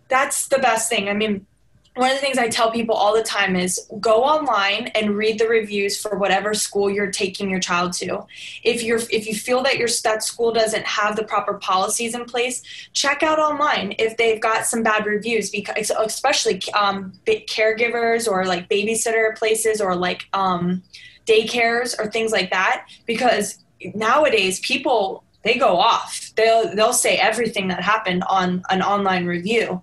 That's 0.08 0.48
the 0.48 0.60
best 0.60 0.88
thing. 0.90 1.10
I 1.10 1.14
mean, 1.14 1.48
one 1.96 2.10
of 2.10 2.18
the 2.18 2.22
things 2.22 2.38
I 2.38 2.50
tell 2.50 2.72
people 2.72 2.94
all 2.94 3.16
the 3.16 3.24
time 3.24 3.56
is 3.56 3.80
go 4.00 4.24
online 4.24 4.88
and 4.88 5.16
read 5.16 5.40
the 5.40 5.48
reviews 5.48 6.00
for 6.00 6.18
whatever 6.18 6.54
school 6.54 6.90
you're 6.90 7.12
taking 7.12 7.50
your 7.50 7.62
child 7.62 7.94
to. 7.94 8.26
If 8.64 8.84
you're 8.84 9.00
if 9.10 9.28
you 9.28 9.34
feel 9.34 9.64
that 9.64 9.78
your 9.78 9.88
that 10.04 10.22
school 10.22 10.52
doesn't 10.52 10.86
have 10.86 11.16
the 11.16 11.24
proper 11.24 11.54
policies 11.56 12.14
in 12.14 12.26
place, 12.26 12.62
check 12.92 13.24
out 13.24 13.40
online 13.40 13.96
if 13.98 14.18
they've 14.18 14.42
got 14.42 14.66
some 14.66 14.84
bad 14.84 15.06
reviews 15.06 15.50
because 15.50 15.90
especially 15.98 16.62
um, 16.74 17.14
caregivers 17.26 18.28
or 18.28 18.46
like 18.46 18.70
babysitter 18.70 19.36
places 19.38 19.80
or 19.80 19.96
like 19.96 20.28
um, 20.34 20.84
daycares 21.26 21.98
or 21.98 22.12
things 22.12 22.32
like 22.32 22.50
that 22.52 22.86
because 23.06 23.60
nowadays 23.94 24.60
people 24.60 25.24
they 25.44 25.58
go 25.58 25.78
off. 25.78 26.32
They'll 26.36 26.76
they'll 26.76 26.92
say 26.92 27.18
everything 27.18 27.70
that 27.70 27.82
happened 27.82 28.24
on 28.28 28.64
an 28.70 28.82
online 28.82 29.28
review. 29.28 29.82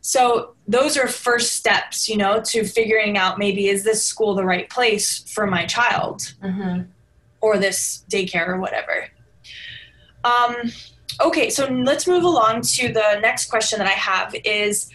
So 0.00 0.54
those 0.66 0.96
are 0.96 1.06
first 1.06 1.56
steps, 1.56 2.08
you 2.08 2.16
know, 2.16 2.40
to 2.46 2.64
figuring 2.64 3.18
out 3.18 3.38
maybe 3.38 3.68
is 3.68 3.84
this 3.84 4.04
school 4.04 4.34
the 4.34 4.44
right 4.44 4.68
place 4.70 5.30
for 5.32 5.46
my 5.46 5.66
child 5.66 6.34
mm-hmm. 6.42 6.82
or 7.40 7.58
this 7.58 8.04
daycare 8.10 8.48
or 8.48 8.60
whatever. 8.60 9.08
Um, 10.24 10.56
okay, 11.20 11.50
so 11.50 11.66
let's 11.66 12.06
move 12.06 12.24
along 12.24 12.62
to 12.62 12.92
the 12.92 13.18
next 13.20 13.50
question 13.50 13.78
that 13.78 13.88
I 13.88 13.92
have 13.92 14.34
is 14.44 14.90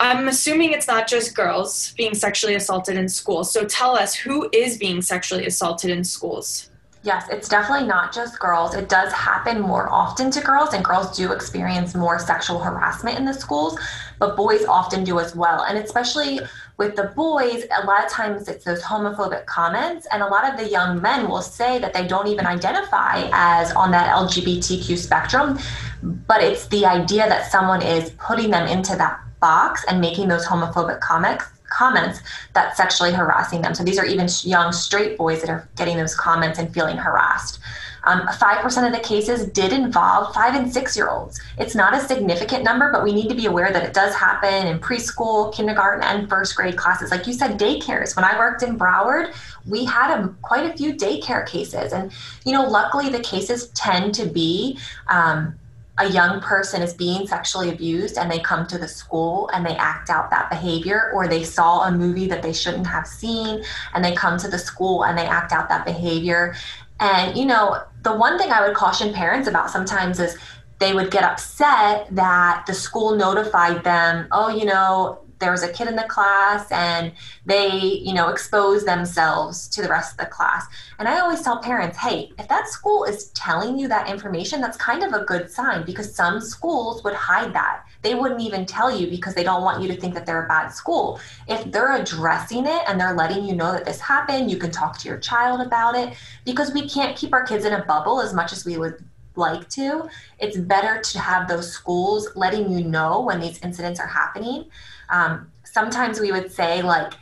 I'm 0.00 0.28
assuming 0.28 0.72
it's 0.72 0.86
not 0.86 1.08
just 1.08 1.34
girls 1.34 1.92
being 1.96 2.14
sexually 2.14 2.54
assaulted 2.54 2.96
in 2.96 3.08
schools. 3.08 3.52
So 3.52 3.64
tell 3.64 3.96
us 3.96 4.14
who 4.14 4.48
is 4.52 4.78
being 4.78 5.02
sexually 5.02 5.46
assaulted 5.46 5.90
in 5.90 6.04
schools? 6.04 6.67
Yes, 7.08 7.26
it's 7.30 7.48
definitely 7.48 7.86
not 7.86 8.12
just 8.12 8.38
girls. 8.38 8.74
It 8.74 8.90
does 8.90 9.10
happen 9.14 9.62
more 9.62 9.88
often 9.88 10.30
to 10.30 10.42
girls, 10.42 10.74
and 10.74 10.84
girls 10.84 11.16
do 11.16 11.32
experience 11.32 11.94
more 11.94 12.18
sexual 12.18 12.58
harassment 12.58 13.18
in 13.18 13.24
the 13.24 13.32
schools, 13.32 13.80
but 14.18 14.36
boys 14.36 14.66
often 14.66 15.04
do 15.04 15.18
as 15.18 15.34
well. 15.34 15.62
And 15.62 15.78
especially 15.78 16.38
with 16.76 16.96
the 16.96 17.04
boys, 17.16 17.64
a 17.74 17.86
lot 17.86 18.04
of 18.04 18.10
times 18.10 18.46
it's 18.46 18.62
those 18.62 18.82
homophobic 18.82 19.46
comments, 19.46 20.06
and 20.12 20.22
a 20.22 20.26
lot 20.26 20.52
of 20.52 20.58
the 20.58 20.68
young 20.68 21.00
men 21.00 21.30
will 21.30 21.40
say 21.40 21.78
that 21.78 21.94
they 21.94 22.06
don't 22.06 22.26
even 22.26 22.44
identify 22.44 23.30
as 23.32 23.72
on 23.72 23.90
that 23.92 24.14
LGBTQ 24.14 24.98
spectrum, 24.98 25.58
but 26.02 26.42
it's 26.42 26.66
the 26.66 26.84
idea 26.84 27.26
that 27.26 27.50
someone 27.50 27.80
is 27.80 28.10
putting 28.18 28.50
them 28.50 28.68
into 28.68 28.94
that 28.96 29.18
box 29.40 29.82
and 29.88 29.98
making 29.98 30.28
those 30.28 30.44
homophobic 30.44 31.00
comments 31.00 31.46
comments 31.70 32.20
that's 32.54 32.76
sexually 32.76 33.12
harassing 33.12 33.62
them. 33.62 33.74
So 33.74 33.84
these 33.84 33.98
are 33.98 34.06
even 34.06 34.28
young 34.42 34.72
straight 34.72 35.16
boys 35.16 35.40
that 35.40 35.50
are 35.50 35.68
getting 35.76 35.96
those 35.96 36.14
comments 36.14 36.58
and 36.58 36.72
feeling 36.72 36.96
harassed. 36.96 37.60
Um, 38.04 38.26
5% 38.26 38.86
of 38.86 38.92
the 38.92 39.00
cases 39.00 39.46
did 39.48 39.72
involve 39.72 40.32
five 40.34 40.54
and 40.54 40.72
six 40.72 40.96
year 40.96 41.10
olds. 41.10 41.40
It's 41.58 41.74
not 41.74 41.94
a 41.94 42.00
significant 42.00 42.64
number, 42.64 42.90
but 42.92 43.02
we 43.02 43.12
need 43.12 43.28
to 43.28 43.34
be 43.34 43.46
aware 43.46 43.72
that 43.72 43.84
it 43.84 43.92
does 43.92 44.14
happen 44.14 44.66
in 44.66 44.78
preschool, 44.78 45.52
kindergarten, 45.52 46.02
and 46.04 46.28
first 46.28 46.56
grade 46.56 46.76
classes. 46.76 47.10
Like 47.10 47.26
you 47.26 47.32
said, 47.32 47.58
daycares. 47.58 48.16
When 48.16 48.24
I 48.24 48.38
worked 48.38 48.62
in 48.62 48.78
Broward, 48.78 49.34
we 49.66 49.84
had 49.84 50.18
a, 50.18 50.28
quite 50.42 50.70
a 50.70 50.76
few 50.76 50.94
daycare 50.94 51.46
cases. 51.46 51.92
And, 51.92 52.12
you 52.44 52.52
know, 52.52 52.64
luckily 52.66 53.10
the 53.10 53.20
cases 53.20 53.68
tend 53.68 54.14
to 54.14 54.26
be 54.26 54.78
um, 55.08 55.58
a 55.98 56.08
young 56.08 56.40
person 56.40 56.82
is 56.82 56.94
being 56.94 57.26
sexually 57.26 57.70
abused 57.70 58.18
and 58.18 58.30
they 58.30 58.38
come 58.40 58.66
to 58.66 58.78
the 58.78 58.88
school 58.88 59.50
and 59.52 59.64
they 59.64 59.76
act 59.76 60.10
out 60.10 60.30
that 60.30 60.50
behavior, 60.50 61.10
or 61.14 61.28
they 61.28 61.42
saw 61.42 61.82
a 61.82 61.90
movie 61.90 62.26
that 62.28 62.42
they 62.42 62.52
shouldn't 62.52 62.86
have 62.86 63.06
seen 63.06 63.62
and 63.94 64.04
they 64.04 64.14
come 64.14 64.38
to 64.38 64.48
the 64.48 64.58
school 64.58 65.04
and 65.04 65.16
they 65.18 65.26
act 65.26 65.52
out 65.52 65.68
that 65.68 65.84
behavior. 65.84 66.54
And, 67.00 67.36
you 67.36 67.46
know, 67.46 67.82
the 68.02 68.14
one 68.14 68.38
thing 68.38 68.50
I 68.50 68.66
would 68.66 68.76
caution 68.76 69.12
parents 69.12 69.48
about 69.48 69.70
sometimes 69.70 70.18
is 70.20 70.36
they 70.78 70.92
would 70.94 71.10
get 71.10 71.24
upset 71.24 72.06
that 72.14 72.64
the 72.66 72.74
school 72.74 73.16
notified 73.16 73.82
them, 73.84 74.28
oh, 74.30 74.48
you 74.48 74.64
know, 74.64 75.20
there 75.38 75.50
was 75.50 75.62
a 75.62 75.72
kid 75.72 75.88
in 75.88 75.96
the 75.96 76.04
class 76.04 76.70
and 76.70 77.12
they, 77.46 77.78
you 77.78 78.12
know, 78.12 78.28
expose 78.28 78.84
themselves 78.84 79.68
to 79.68 79.82
the 79.82 79.88
rest 79.88 80.12
of 80.12 80.18
the 80.18 80.26
class. 80.26 80.66
And 80.98 81.08
I 81.08 81.20
always 81.20 81.42
tell 81.42 81.58
parents, 81.58 81.96
hey, 81.98 82.32
if 82.38 82.48
that 82.48 82.68
school 82.68 83.04
is 83.04 83.30
telling 83.30 83.78
you 83.78 83.88
that 83.88 84.08
information, 84.08 84.60
that's 84.60 84.76
kind 84.76 85.02
of 85.02 85.12
a 85.12 85.24
good 85.24 85.50
sign 85.50 85.84
because 85.84 86.14
some 86.14 86.40
schools 86.40 87.04
would 87.04 87.14
hide 87.14 87.52
that. 87.54 87.84
They 88.02 88.14
wouldn't 88.14 88.40
even 88.40 88.66
tell 88.66 88.96
you 88.96 89.08
because 89.08 89.34
they 89.34 89.44
don't 89.44 89.62
want 89.62 89.82
you 89.82 89.88
to 89.88 90.00
think 90.00 90.14
that 90.14 90.26
they're 90.26 90.44
a 90.44 90.48
bad 90.48 90.68
school. 90.68 91.20
If 91.46 91.70
they're 91.70 91.96
addressing 91.96 92.66
it 92.66 92.82
and 92.86 93.00
they're 93.00 93.14
letting 93.14 93.44
you 93.44 93.54
know 93.54 93.72
that 93.72 93.84
this 93.84 94.00
happened, 94.00 94.50
you 94.50 94.56
can 94.56 94.70
talk 94.70 94.98
to 94.98 95.08
your 95.08 95.18
child 95.18 95.60
about 95.60 95.94
it 95.94 96.14
because 96.44 96.72
we 96.72 96.88
can't 96.88 97.16
keep 97.16 97.32
our 97.32 97.44
kids 97.44 97.64
in 97.64 97.72
a 97.72 97.84
bubble 97.84 98.20
as 98.20 98.34
much 98.34 98.52
as 98.52 98.64
we 98.64 98.76
would 98.76 99.04
like 99.38 99.68
to. 99.70 100.08
It's 100.38 100.56
better 100.56 101.00
to 101.00 101.18
have 101.18 101.48
those 101.48 101.70
schools 101.70 102.28
letting 102.34 102.70
you 102.70 102.84
know 102.84 103.20
when 103.20 103.40
these 103.40 103.60
incidents 103.62 104.00
are 104.00 104.06
happening 104.06 104.66
um, 105.10 105.50
sometimes 105.64 106.20
we 106.20 106.32
would 106.32 106.50
say, 106.50 106.82
like, 106.82 107.14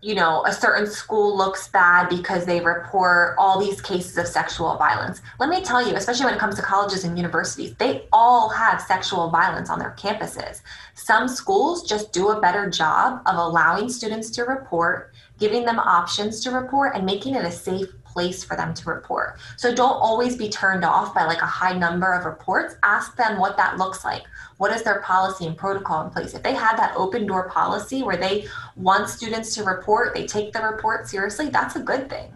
you 0.00 0.14
know, 0.14 0.44
a 0.46 0.52
certain 0.52 0.86
school 0.86 1.36
looks 1.36 1.68
bad 1.68 2.08
because 2.08 2.46
they 2.46 2.60
report 2.60 3.34
all 3.36 3.58
these 3.58 3.80
cases 3.80 4.16
of 4.16 4.28
sexual 4.28 4.76
violence. 4.76 5.20
Let 5.40 5.48
me 5.48 5.60
tell 5.60 5.86
you, 5.86 5.96
especially 5.96 6.26
when 6.26 6.34
it 6.34 6.40
comes 6.40 6.54
to 6.54 6.62
colleges 6.62 7.02
and 7.02 7.16
universities, 7.16 7.74
they 7.78 8.06
all 8.12 8.48
have 8.48 8.80
sexual 8.80 9.28
violence 9.28 9.70
on 9.70 9.80
their 9.80 9.96
campuses. 9.98 10.60
Some 10.94 11.26
schools 11.26 11.88
just 11.88 12.12
do 12.12 12.28
a 12.28 12.40
better 12.40 12.70
job 12.70 13.22
of 13.26 13.36
allowing 13.36 13.88
students 13.88 14.30
to 14.30 14.44
report, 14.44 15.12
giving 15.36 15.64
them 15.64 15.80
options 15.80 16.40
to 16.44 16.52
report, 16.52 16.94
and 16.94 17.04
making 17.04 17.34
it 17.34 17.44
a 17.44 17.50
safe 17.50 17.88
place 18.04 18.44
for 18.44 18.56
them 18.56 18.74
to 18.74 18.88
report. 18.88 19.38
So 19.56 19.74
don't 19.74 19.90
always 19.90 20.36
be 20.36 20.48
turned 20.48 20.84
off 20.84 21.12
by 21.12 21.24
like 21.24 21.42
a 21.42 21.46
high 21.46 21.76
number 21.76 22.12
of 22.12 22.24
reports. 22.24 22.76
Ask 22.84 23.16
them 23.16 23.38
what 23.38 23.56
that 23.56 23.78
looks 23.78 24.04
like. 24.04 24.22
What 24.58 24.72
is 24.72 24.82
their 24.82 25.00
policy 25.00 25.46
and 25.46 25.56
protocol 25.56 26.04
in 26.04 26.10
place? 26.10 26.34
If 26.34 26.42
they 26.42 26.54
had 26.54 26.76
that 26.76 26.94
open 26.96 27.26
door 27.26 27.48
policy 27.48 28.02
where 28.02 28.16
they 28.16 28.46
want 28.76 29.08
students 29.08 29.54
to 29.54 29.64
report, 29.64 30.14
they 30.14 30.26
take 30.26 30.52
the 30.52 30.60
report 30.60 31.08
seriously, 31.08 31.48
that's 31.48 31.76
a 31.76 31.80
good 31.80 32.10
thing. 32.10 32.34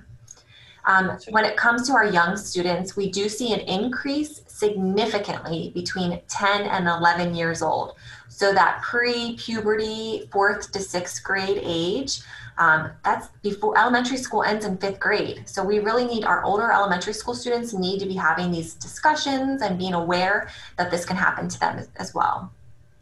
Um, 0.84 1.16
when 1.30 1.44
it 1.44 1.56
comes 1.56 1.86
to 1.86 1.94
our 1.94 2.06
young 2.06 2.36
students, 2.36 2.96
we 2.96 3.10
do 3.10 3.28
see 3.28 3.52
an 3.52 3.60
increase 3.60 4.42
significantly 4.46 5.70
between 5.74 6.20
10 6.28 6.62
and 6.62 6.88
11 6.88 7.34
years 7.34 7.62
old. 7.62 7.94
So 8.28 8.52
that 8.52 8.82
pre-puberty, 8.82 10.28
fourth 10.32 10.72
to 10.72 10.80
sixth 10.80 11.22
grade 11.22 11.60
age, 11.62 12.20
um, 12.59 12.90
that's 13.05 13.28
before 13.42 13.78
elementary 13.78 14.16
school 14.16 14.42
ends 14.42 14.64
in 14.64 14.76
fifth 14.76 15.00
grade. 15.00 15.48
So 15.48 15.64
we 15.64 15.78
really 15.78 16.05
need 16.05 16.24
our 16.24 16.44
older 16.44 16.70
elementary 16.70 17.12
school 17.14 17.34
students 17.34 17.72
need 17.72 18.00
to 18.00 18.07
be 18.07 18.14
having 18.14 18.50
these 18.50 18.74
discussions 18.74 19.62
and 19.62 19.78
being 19.78 19.94
aware 19.94 20.50
that 20.76 20.90
this 20.90 21.05
can 21.05 21.16
happen 21.16 21.48
to 21.48 21.61
them 21.61 21.84
as, 21.96 22.14
well. 22.14 22.53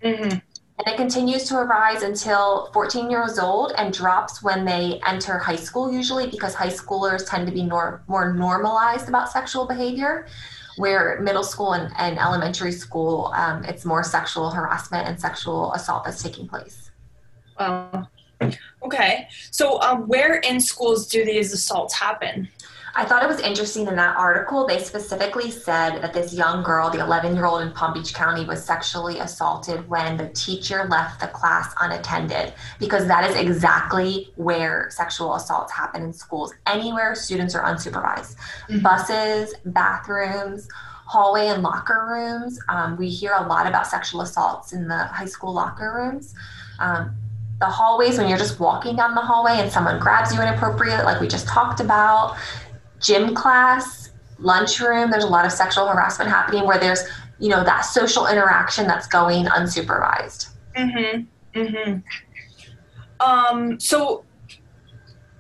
Mm-hmm. 0.03 0.31
And 0.31 0.43
it 0.87 0.97
continues 0.97 1.45
to 1.49 1.57
arise 1.57 2.03
until 2.03 2.71
14 2.73 3.11
years 3.11 3.39
old 3.39 3.73
and 3.77 3.93
drops 3.93 4.43
when 4.43 4.65
they 4.65 5.01
enter 5.07 5.37
high 5.37 5.57
school, 5.57 5.93
usually 5.93 6.29
because 6.29 6.55
high 6.55 6.69
schoolers 6.69 7.29
tend 7.29 7.47
to 7.47 7.53
be 7.53 7.63
nor- 7.63 8.03
more 8.07 8.33
normalized 8.33 9.09
about 9.09 9.31
sexual 9.31 9.67
behavior, 9.67 10.27
where 10.77 11.21
middle 11.21 11.45
school 11.45 11.75
and, 11.75 11.93
and 11.99 12.19
elementary 12.19 12.73
school, 12.73 13.33
um, 13.35 13.65
it's 13.65 13.85
more 13.85 14.03
sexual 14.03 14.49
harassment 14.49 15.07
and 15.07 15.21
sexual 15.21 15.75
assault 15.75 16.05
that's 16.05 16.23
taking 16.23 16.49
place. 16.49 16.91
Wow. 17.59 18.09
Okay. 18.83 19.29
So, 19.51 19.81
um, 19.83 20.09
where 20.09 20.37
in 20.37 20.61
schools 20.61 21.07
do 21.07 21.25
these 21.25 21.53
assaults 21.53 21.95
happen? 21.95 22.49
I 22.95 23.05
thought 23.05 23.23
it 23.23 23.29
was 23.29 23.41
interesting 23.41 23.87
in 23.87 23.95
that 23.97 24.17
article. 24.17 24.67
They 24.67 24.79
specifically 24.79 25.51
said 25.51 26.03
that 26.03 26.13
this 26.13 26.35
young 26.35 26.63
girl, 26.63 26.91
the 26.91 26.99
11 26.99 27.37
year 27.37 27.47
old 27.47 27.63
in 27.63 27.73
Palm 27.73 27.93
Beach 27.93 28.13
County, 28.13 28.45
was 28.45 28.65
sexually 28.65 29.19
assaulted 29.21 29.89
when 29.89 30.17
the 30.17 30.29
teacher 30.31 30.87
left 30.91 31.21
the 31.21 31.29
class 31.29 31.73
unattended, 31.81 32.53
because 32.81 33.07
that 33.07 33.29
is 33.31 33.37
exactly 33.37 34.33
where 34.37 34.89
sexual 34.91 35.37
assaults 35.37 35.73
happen 35.73 36.03
in 36.03 36.13
schools, 36.13 36.53
anywhere 36.67 37.15
students 37.15 37.55
are 37.55 37.63
unsupervised. 37.63 38.37
Mm-hmm. 38.69 38.81
Buses, 38.81 39.55
bathrooms, 39.67 40.69
hallway 41.07 41.49
and 41.49 41.63
locker 41.63 42.07
rooms. 42.09 42.59
Um, 42.69 42.97
we 42.97 43.09
hear 43.09 43.35
a 43.35 43.47
lot 43.47 43.67
about 43.67 43.87
sexual 43.87 44.21
assaults 44.21 44.73
in 44.73 44.89
the 44.89 45.05
high 45.07 45.27
school 45.27 45.53
locker 45.53 45.93
rooms. 45.95 46.35
Um, 46.79 47.15
the 47.61 47.67
hallways 47.67 48.19
when 48.19 48.29
you're 48.29 48.39
just 48.39 48.59
walking 48.59 48.97
down 48.97 49.15
the 49.15 49.21
hallway 49.21 49.53
and 49.53 49.71
someone 49.71 49.99
grabs 49.99 50.35
you 50.35 50.41
inappropriate, 50.41 51.05
like 51.05 51.21
we 51.21 51.29
just 51.29 51.47
talked 51.47 51.81
about 51.81 52.37
gym 53.01 53.35
class, 53.35 54.11
lunchroom, 54.39 55.11
there's 55.11 55.25
a 55.25 55.29
lot 55.29 55.45
of 55.45 55.53
sexual 55.53 55.87
harassment 55.87 56.31
happening 56.31 56.67
where 56.67 56.79
there's, 56.79 57.03
you 57.39 57.51
know, 57.51 57.63
that 57.63 57.83
social 57.83 58.27
interaction 58.27 58.87
that's 58.87 59.07
going 59.07 59.45
unsupervised. 59.47 60.49
Mm-hmm. 60.75 61.61
Mm-hmm. 61.61 61.99
Um, 63.21 63.79
so 63.79 64.25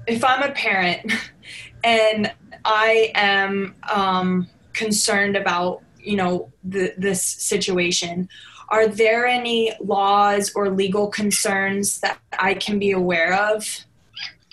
if 0.06 0.22
I'm 0.22 0.42
a 0.42 0.52
parent 0.52 1.10
and 1.84 2.32
I 2.66 3.12
am 3.14 3.74
um, 3.90 4.46
concerned 4.74 5.36
about, 5.36 5.82
you 5.98 6.16
know, 6.16 6.52
the, 6.64 6.92
this 6.98 7.22
situation, 7.22 8.28
are 8.70 8.86
there 8.86 9.26
any 9.26 9.72
laws 9.80 10.52
or 10.54 10.70
legal 10.70 11.08
concerns 11.08 12.00
that 12.00 12.18
I 12.38 12.54
can 12.54 12.78
be 12.78 12.92
aware 12.92 13.34
of 13.34 13.66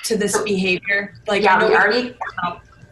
to 0.05 0.17
this 0.17 0.37
behavior? 0.41 1.13
Like, 1.27 1.43
yeah, 1.43 1.67
we 1.67 1.75
already 1.75 2.15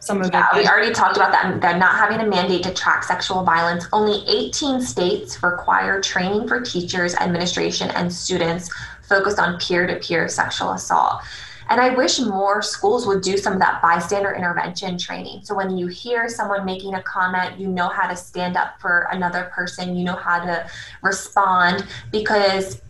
some 0.06 0.22
of 0.22 0.30
yeah, 0.32 0.48
it. 0.54 0.60
We 0.60 0.68
already 0.68 0.94
talked 0.94 1.18
about 1.18 1.32
that. 1.32 1.60
They're 1.60 1.80
not 1.80 1.96
having 1.96 2.20
a 2.20 2.30
mandate 2.30 2.62
to 2.64 2.74
track 2.74 3.04
sexual 3.04 3.44
violence. 3.44 3.88
Only 3.92 4.24
18 4.28 4.80
states 4.82 5.42
require 5.42 6.00
training 6.00 6.48
for 6.48 6.62
teachers, 6.62 7.16
administration, 7.16 7.90
and 7.92 8.14
students 8.14 8.70
focused 9.10 9.40
on 9.40 9.60
peer 9.60 9.88
to 9.88 9.96
peer 9.96 10.28
sexual 10.28 10.74
assault. 10.74 11.24
And 11.70 11.82
I 11.82 11.90
wish 11.90 12.20
more 12.20 12.62
schools 12.62 13.08
would 13.08 13.22
do 13.22 13.38
some 13.38 13.54
of 13.54 13.60
that 13.60 13.82
bystander 13.82 14.34
intervention 14.34 14.98
training. 14.98 15.42
So 15.44 15.56
when 15.56 15.78
you 15.78 15.88
hear 15.88 16.30
someone 16.30 16.64
making 16.66 16.94
a 16.94 17.02
comment, 17.02 17.60
you 17.60 17.68
know 17.68 17.88
how 17.90 18.08
to 18.08 18.16
stand 18.16 18.56
up 18.56 18.80
for 18.80 19.08
another 19.12 19.52
person, 19.54 19.96
you 19.96 20.04
know 20.04 20.16
how 20.16 20.46
to 20.46 20.70
respond, 21.02 21.86
because 22.12 22.82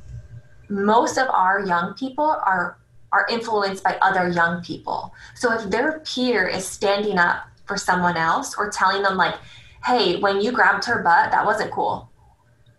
most 0.69 1.17
of 1.17 1.27
our 1.29 1.65
young 1.65 1.93
people 1.93 2.25
are 2.25 2.77
are 3.11 3.27
influenced 3.29 3.81
by 3.81 3.97
other 4.01 4.27
young 4.27 4.61
people. 4.61 5.13
So 5.35 5.53
if 5.53 5.69
their 5.69 5.99
peer 5.99 6.47
is 6.47 6.67
standing 6.67 7.17
up 7.17 7.47
for 7.65 7.77
someone 7.77 8.17
else 8.17 8.55
or 8.57 8.69
telling 8.69 9.03
them, 9.03 9.15
like, 9.15 9.35
hey, 9.85 10.19
when 10.19 10.41
you 10.41 10.51
grabbed 10.51 10.83
her 10.85 11.01
butt, 11.01 11.31
that 11.31 11.45
wasn't 11.45 11.71
cool, 11.71 12.09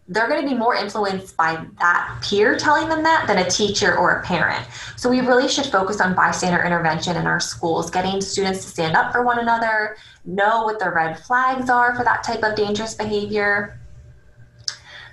they're 0.09 0.29
going 0.29 0.41
to 0.43 0.49
be 0.49 0.55
more 0.55 0.77
influenced 0.77 1.37
by 1.37 1.65
that 1.81 2.19
peer 2.23 2.57
telling 2.57 2.89
them 2.89 3.03
that 3.03 3.27
than 3.27 3.39
a 3.39 3.51
teacher 3.51 3.97
or 3.97 4.13
a 4.13 4.23
parent. 4.23 4.65
So 4.97 5.11
we 5.11 5.21
really 5.21 5.49
should 5.49 5.67
focus 5.67 6.01
on 6.01 6.15
bystander 6.15 6.63
intervention 6.65 7.17
in 7.17 7.27
our 7.27 7.41
schools, 7.41 7.91
getting 7.91 8.21
students 8.21 8.63
to 8.63 8.69
stand 8.69 8.97
up 8.97 9.13
for 9.13 9.23
one 9.25 9.41
another, 9.41 9.97
know 10.25 10.63
what 10.63 10.79
the 10.79 10.91
red 10.91 11.19
flags 11.19 11.69
are 11.69 11.95
for 11.97 12.05
that 12.05 12.23
type 12.23 12.45
of 12.45 12.55
dangerous 12.55 12.95
behavior 12.95 13.81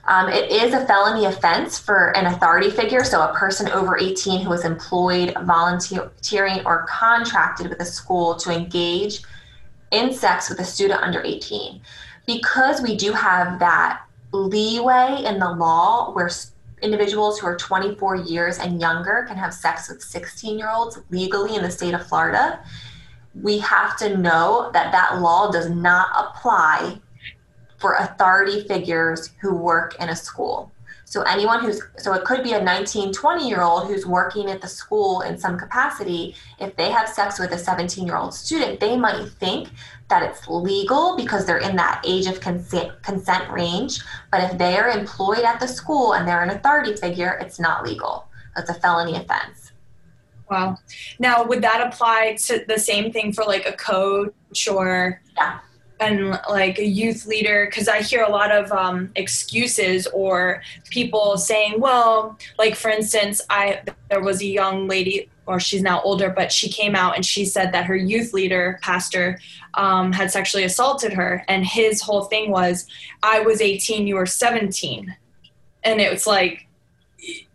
um, 0.05 0.27
it 0.27 0.51
is 0.51 0.73
a 0.73 0.85
felony 0.85 1.25
offense 1.25 1.79
for 1.79 2.15
an 2.17 2.25
authority 2.25 2.69
figure, 2.69 3.05
so 3.05 3.21
a 3.21 3.33
person 3.33 3.69
over 3.69 3.97
18 3.97 4.41
who 4.41 4.51
is 4.51 4.65
employed, 4.65 5.33
volunteering, 5.43 6.61
or 6.65 6.85
contracted 6.89 7.69
with 7.69 7.79
a 7.79 7.85
school 7.85 8.35
to 8.35 8.51
engage 8.51 9.21
in 9.91 10.13
sex 10.13 10.49
with 10.49 10.59
a 10.59 10.65
student 10.65 11.01
under 11.01 11.21
18. 11.23 11.81
Because 12.25 12.81
we 12.81 12.97
do 12.97 13.13
have 13.13 13.59
that 13.59 14.01
leeway 14.33 15.23
in 15.25 15.39
the 15.39 15.49
law 15.51 16.11
where 16.13 16.29
individuals 16.81 17.39
who 17.39 17.47
are 17.47 17.55
24 17.55 18.17
years 18.17 18.59
and 18.59 18.81
younger 18.81 19.25
can 19.27 19.37
have 19.37 19.53
sex 19.53 19.89
with 19.89 20.01
16 20.01 20.57
year 20.57 20.69
olds 20.69 20.99
legally 21.09 21.55
in 21.55 21.63
the 21.63 21.71
state 21.71 21.93
of 21.93 22.05
Florida, 22.05 22.59
we 23.41 23.59
have 23.59 23.97
to 23.97 24.17
know 24.17 24.69
that 24.73 24.91
that 24.91 25.21
law 25.21 25.49
does 25.49 25.69
not 25.69 26.09
apply 26.15 26.99
for 27.77 27.95
authority 27.95 28.67
figures 28.67 29.31
who 29.41 29.55
work 29.55 29.95
in 29.99 30.09
a 30.09 30.15
school. 30.15 30.71
So 31.05 31.21
anyone 31.23 31.61
who's 31.61 31.81
so 31.97 32.13
it 32.13 32.23
could 32.23 32.43
be 32.43 32.53
a 32.53 32.61
19, 32.63 33.13
20 33.13 33.47
year 33.47 33.61
old 33.61 33.87
who's 33.87 34.05
working 34.05 34.49
at 34.49 34.61
the 34.61 34.67
school 34.67 35.21
in 35.21 35.37
some 35.37 35.59
capacity. 35.59 36.35
If 36.59 36.75
they 36.75 36.89
have 36.89 37.07
sex 37.07 37.39
with 37.39 37.51
a 37.51 37.57
17 37.57 38.07
year 38.07 38.15
old 38.15 38.33
student, 38.33 38.79
they 38.79 38.97
might 38.97 39.29
think 39.39 39.69
that 40.13 40.21
it's 40.29 40.47
legal 40.47 41.17
because 41.17 41.47
they're 41.47 41.57
in 41.69 41.75
that 41.75 42.03
age 42.05 42.27
of 42.27 42.39
consent 42.39 42.91
consent 43.01 43.49
range. 43.49 43.99
But 44.31 44.43
if 44.43 44.59
they 44.59 44.77
are 44.77 44.89
employed 44.89 45.39
at 45.39 45.59
the 45.59 45.67
school 45.67 46.13
and 46.13 46.27
they're 46.27 46.43
an 46.43 46.51
authority 46.51 46.95
figure, 46.95 47.39
it's 47.41 47.59
not 47.59 47.83
legal. 47.83 48.27
It's 48.55 48.69
a 48.69 48.75
felony 48.75 49.15
offense. 49.15 49.71
Wow. 50.51 50.77
Now, 51.17 51.43
would 51.43 51.63
that 51.63 51.81
apply 51.87 52.37
to 52.45 52.63
the 52.67 52.77
same 52.77 53.11
thing 53.11 53.33
for 53.33 53.43
like 53.43 53.65
a 53.65 53.73
coach 53.73 54.67
or? 54.67 55.19
Yeah 55.35 55.59
and 55.99 56.39
like 56.49 56.79
a 56.79 56.85
youth 56.85 57.25
leader 57.27 57.67
because 57.69 57.87
i 57.87 58.01
hear 58.01 58.23
a 58.23 58.29
lot 58.29 58.51
of 58.51 58.71
um, 58.71 59.11
excuses 59.15 60.07
or 60.07 60.61
people 60.89 61.37
saying 61.37 61.79
well 61.79 62.37
like 62.57 62.75
for 62.75 62.89
instance 62.89 63.41
i 63.49 63.79
there 64.09 64.19
was 64.19 64.41
a 64.41 64.45
young 64.45 64.87
lady 64.87 65.29
or 65.45 65.59
she's 65.59 65.81
now 65.81 66.01
older 66.01 66.29
but 66.29 66.51
she 66.51 66.69
came 66.69 66.95
out 66.95 67.15
and 67.15 67.25
she 67.25 67.45
said 67.45 67.71
that 67.71 67.85
her 67.85 67.95
youth 67.95 68.33
leader 68.33 68.79
pastor 68.81 69.39
um, 69.75 70.11
had 70.11 70.31
sexually 70.31 70.63
assaulted 70.63 71.13
her 71.13 71.43
and 71.47 71.65
his 71.65 72.01
whole 72.01 72.25
thing 72.25 72.51
was 72.51 72.87
i 73.21 73.39
was 73.39 73.61
18 73.61 74.07
you 74.07 74.15
were 74.15 74.25
17 74.25 75.15
and 75.83 76.01
it 76.01 76.11
was 76.11 76.25
like 76.25 76.67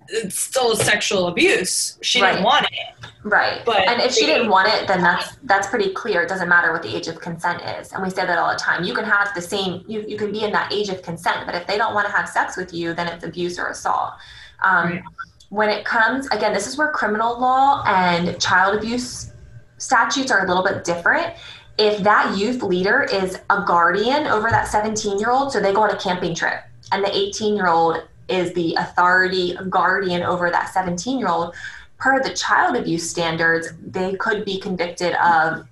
it's 0.08 0.38
still 0.38 0.74
sexual 0.74 1.28
abuse. 1.28 1.98
She 2.00 2.20
right. 2.20 2.32
didn't 2.32 2.44
want 2.44 2.66
it. 2.66 3.10
Right. 3.24 3.62
But 3.64 3.86
and 3.88 4.00
if 4.00 4.12
she 4.12 4.24
didn't 4.26 4.48
want 4.48 4.68
it, 4.68 4.88
then 4.88 5.02
that's 5.02 5.36
that's 5.44 5.68
pretty 5.68 5.92
clear. 5.92 6.22
It 6.22 6.28
doesn't 6.28 6.48
matter 6.48 6.72
what 6.72 6.82
the 6.82 6.94
age 6.94 7.08
of 7.08 7.20
consent 7.20 7.62
is. 7.78 7.92
And 7.92 8.02
we 8.02 8.10
say 8.10 8.24
that 8.24 8.38
all 8.38 8.50
the 8.50 8.58
time. 8.58 8.84
You 8.84 8.94
can 8.94 9.04
have 9.04 9.34
the 9.34 9.42
same 9.42 9.84
you, 9.86 10.04
you 10.06 10.16
can 10.16 10.32
be 10.32 10.44
in 10.44 10.52
that 10.52 10.72
age 10.72 10.88
of 10.88 11.02
consent, 11.02 11.44
but 11.44 11.54
if 11.54 11.66
they 11.66 11.76
don't 11.76 11.94
want 11.94 12.06
to 12.06 12.12
have 12.12 12.28
sex 12.28 12.56
with 12.56 12.72
you, 12.72 12.94
then 12.94 13.06
it's 13.06 13.24
abuse 13.24 13.58
or 13.58 13.68
assault. 13.68 14.14
Um, 14.62 14.92
right. 14.92 15.02
When 15.50 15.70
it 15.70 15.84
comes 15.84 16.26
again, 16.28 16.52
this 16.52 16.66
is 16.66 16.76
where 16.76 16.90
criminal 16.90 17.38
law 17.38 17.82
and 17.86 18.40
child 18.40 18.76
abuse 18.76 19.32
statutes 19.78 20.30
are 20.30 20.44
a 20.44 20.48
little 20.48 20.64
bit 20.64 20.84
different. 20.84 21.34
If 21.78 22.02
that 22.02 22.36
youth 22.36 22.62
leader 22.62 23.02
is 23.02 23.38
a 23.50 23.62
guardian 23.64 24.26
over 24.26 24.50
that 24.50 24.66
17 24.68 25.18
year 25.18 25.30
old, 25.30 25.52
so 25.52 25.60
they 25.60 25.72
go 25.72 25.82
on 25.82 25.90
a 25.90 25.96
camping 25.96 26.34
trip 26.34 26.60
and 26.92 27.04
the 27.04 27.16
18 27.16 27.56
year 27.56 27.68
old 27.68 28.02
is 28.28 28.52
the 28.52 28.74
authority 28.74 29.56
guardian 29.70 30.22
over 30.22 30.50
that 30.50 30.68
17 30.72 31.18
year 31.18 31.28
old 31.28 31.54
per 31.98 32.22
the 32.22 32.30
child 32.34 32.76
abuse 32.76 33.08
standards 33.08 33.68
they 33.84 34.14
could 34.16 34.44
be 34.44 34.60
convicted 34.60 35.14
of 35.14 35.66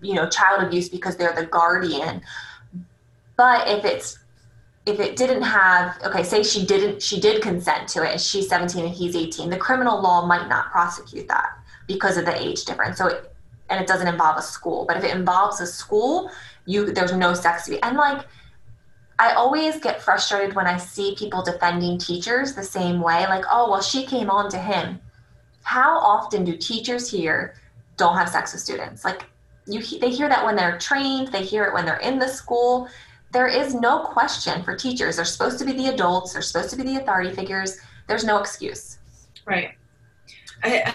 you 0.00 0.14
know 0.14 0.28
child 0.28 0.62
abuse 0.62 0.88
because 0.88 1.16
they're 1.16 1.34
the 1.34 1.46
guardian. 1.46 2.22
But 3.36 3.68
if 3.68 3.84
it's 3.84 4.18
if 4.84 4.98
it 4.98 5.16
didn't 5.16 5.42
have 5.42 5.96
okay 6.04 6.22
say 6.22 6.42
she 6.42 6.66
didn't 6.66 7.00
she 7.00 7.20
did 7.20 7.40
consent 7.40 7.88
to 7.88 8.02
it 8.02 8.20
she's 8.20 8.48
17 8.48 8.84
and 8.84 8.94
he's 8.94 9.14
18 9.14 9.48
the 9.48 9.56
criminal 9.56 10.00
law 10.00 10.26
might 10.26 10.48
not 10.48 10.70
prosecute 10.72 11.28
that 11.28 11.50
because 11.86 12.16
of 12.16 12.24
the 12.24 12.36
age 12.42 12.64
difference 12.64 12.98
so 12.98 13.06
it, 13.06 13.32
and 13.72 13.80
it 13.80 13.86
doesn't 13.86 14.06
involve 14.06 14.36
a 14.36 14.42
school. 14.42 14.84
But 14.86 14.98
if 14.98 15.04
it 15.04 15.16
involves 15.16 15.60
a 15.60 15.66
school, 15.66 16.30
you 16.66 16.92
there's 16.92 17.12
no 17.12 17.34
sex 17.34 17.66
abuse. 17.66 17.80
And 17.82 17.96
like 17.96 18.26
I 19.18 19.32
always 19.32 19.80
get 19.80 20.02
frustrated 20.02 20.54
when 20.54 20.66
I 20.66 20.76
see 20.76 21.14
people 21.16 21.42
defending 21.42 21.98
teachers 21.98 22.54
the 22.54 22.62
same 22.62 23.00
way, 23.00 23.24
like, 23.26 23.44
oh, 23.48 23.70
well, 23.70 23.80
she 23.80 24.04
came 24.04 24.30
on 24.30 24.50
to 24.50 24.58
him. 24.58 25.00
How 25.62 25.98
often 25.98 26.44
do 26.44 26.56
teachers 26.56 27.08
here 27.08 27.54
don't 27.96 28.16
have 28.16 28.28
sex 28.28 28.52
with 28.52 28.62
students? 28.62 29.04
Like, 29.04 29.24
you, 29.66 29.80
they 30.00 30.10
hear 30.10 30.28
that 30.28 30.44
when 30.44 30.56
they're 30.56 30.78
trained, 30.78 31.28
they 31.28 31.44
hear 31.44 31.64
it 31.64 31.72
when 31.72 31.84
they're 31.84 31.98
in 31.98 32.18
the 32.18 32.26
school. 32.26 32.88
There 33.32 33.48
is 33.48 33.74
no 33.74 34.00
question 34.00 34.62
for 34.62 34.76
teachers. 34.76 35.16
They're 35.16 35.24
supposed 35.24 35.58
to 35.58 35.64
be 35.64 35.72
the 35.72 35.88
adults, 35.88 36.32
they're 36.32 36.42
supposed 36.42 36.70
to 36.70 36.76
be 36.76 36.82
the 36.82 36.96
authority 37.00 37.34
figures. 37.34 37.78
There's 38.06 38.24
no 38.24 38.38
excuse. 38.38 38.98
Right. 39.46 39.72
I, 40.62 40.94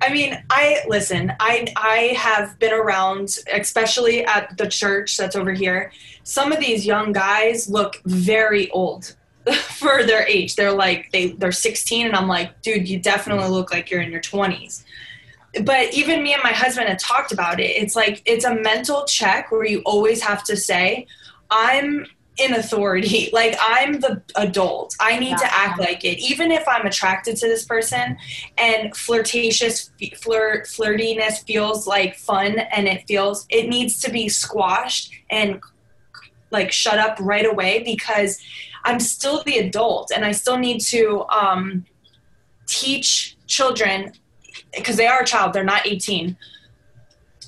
I 0.00 0.12
mean, 0.12 0.42
I 0.50 0.82
listen. 0.88 1.32
I 1.40 1.66
I 1.76 2.14
have 2.16 2.58
been 2.58 2.72
around, 2.72 3.38
especially 3.52 4.24
at 4.24 4.56
the 4.56 4.66
church 4.66 5.16
that's 5.16 5.36
over 5.36 5.52
here. 5.52 5.92
Some 6.22 6.52
of 6.52 6.60
these 6.60 6.86
young 6.86 7.12
guys 7.12 7.68
look 7.68 8.00
very 8.04 8.70
old 8.70 9.14
for 9.52 10.04
their 10.04 10.26
age. 10.26 10.56
They're 10.56 10.72
like 10.72 11.10
they 11.12 11.28
they're 11.32 11.52
16, 11.52 12.06
and 12.06 12.16
I'm 12.16 12.28
like, 12.28 12.62
dude, 12.62 12.88
you 12.88 12.98
definitely 12.98 13.48
look 13.48 13.72
like 13.72 13.90
you're 13.90 14.00
in 14.00 14.10
your 14.10 14.22
20s. 14.22 14.84
But 15.62 15.94
even 15.94 16.22
me 16.22 16.32
and 16.32 16.42
my 16.42 16.52
husband 16.52 16.88
had 16.88 16.98
talked 16.98 17.30
about 17.30 17.60
it. 17.60 17.70
It's 17.70 17.94
like 17.94 18.22
it's 18.24 18.44
a 18.44 18.54
mental 18.54 19.04
check 19.04 19.52
where 19.52 19.66
you 19.66 19.82
always 19.84 20.22
have 20.22 20.44
to 20.44 20.56
say, 20.56 21.06
I'm 21.50 22.06
in 22.36 22.54
authority. 22.54 23.30
Like 23.32 23.56
I'm 23.60 24.00
the 24.00 24.22
adult. 24.36 24.94
I 25.00 25.18
need 25.18 25.30
yeah. 25.30 25.36
to 25.36 25.54
act 25.54 25.80
like 25.80 26.04
it. 26.04 26.18
Even 26.20 26.52
if 26.52 26.66
I'm 26.68 26.86
attracted 26.86 27.36
to 27.38 27.48
this 27.48 27.64
person 27.64 28.16
and 28.58 28.96
flirtatious 28.96 29.90
flirt 30.20 30.66
flirtiness 30.66 31.44
feels 31.44 31.86
like 31.86 32.16
fun 32.16 32.58
and 32.58 32.86
it 32.86 33.04
feels 33.08 33.46
it 33.50 33.68
needs 33.68 34.00
to 34.02 34.10
be 34.10 34.28
squashed 34.28 35.12
and 35.30 35.60
like 36.52 36.70
shut 36.70 36.98
up 36.98 37.18
right 37.20 37.44
away 37.44 37.82
because 37.82 38.40
I'm 38.84 39.00
still 39.00 39.42
the 39.44 39.58
adult 39.58 40.12
and 40.14 40.24
I 40.24 40.32
still 40.32 40.58
need 40.58 40.80
to 40.82 41.24
um, 41.30 41.84
teach 42.66 43.36
children 43.46 44.12
because 44.74 44.96
they 44.96 45.06
are 45.06 45.22
a 45.22 45.26
child, 45.26 45.52
they're 45.52 45.64
not 45.64 45.86
18, 45.86 46.36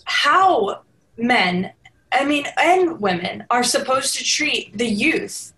how 0.05 0.83
men 1.17 1.73
I 2.13 2.25
mean, 2.25 2.47
and 2.57 3.01
women 3.01 3.45
are 3.51 3.65
supposed 3.65 4.17
to 4.17 4.25
treat 4.25 4.77
the 4.77 4.87
youth. 4.87 5.53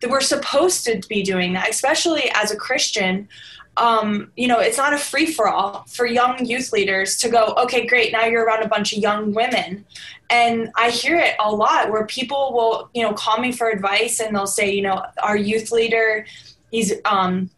That 0.00 0.10
we're 0.10 0.20
supposed 0.20 0.84
to 0.84 1.00
be 1.08 1.22
doing 1.22 1.52
that, 1.54 1.68
especially 1.68 2.30
as 2.34 2.50
a 2.50 2.56
Christian. 2.56 3.28
Um, 3.76 4.30
you 4.36 4.46
know, 4.46 4.60
it's 4.60 4.78
not 4.78 4.92
a 4.92 4.98
free 4.98 5.26
for 5.26 5.48
all 5.48 5.84
for 5.88 6.06
young 6.06 6.44
youth 6.44 6.72
leaders 6.72 7.16
to 7.18 7.28
go, 7.28 7.54
okay, 7.58 7.86
great, 7.86 8.12
now 8.12 8.24
you're 8.24 8.44
around 8.44 8.62
a 8.62 8.68
bunch 8.68 8.92
of 8.92 9.00
young 9.00 9.34
women. 9.34 9.84
And 10.30 10.70
I 10.76 10.90
hear 10.90 11.16
it 11.16 11.34
a 11.40 11.50
lot 11.50 11.90
where 11.90 12.06
people 12.06 12.52
will, 12.52 12.88
you 12.94 13.02
know, 13.02 13.12
call 13.12 13.38
me 13.38 13.50
for 13.52 13.68
advice 13.70 14.20
and 14.20 14.34
they'll 14.34 14.46
say, 14.46 14.72
you 14.72 14.82
know, 14.82 15.04
our 15.22 15.36
youth 15.36 15.72
leader, 15.72 16.24
he's, 16.70 16.92
um, 17.04 17.50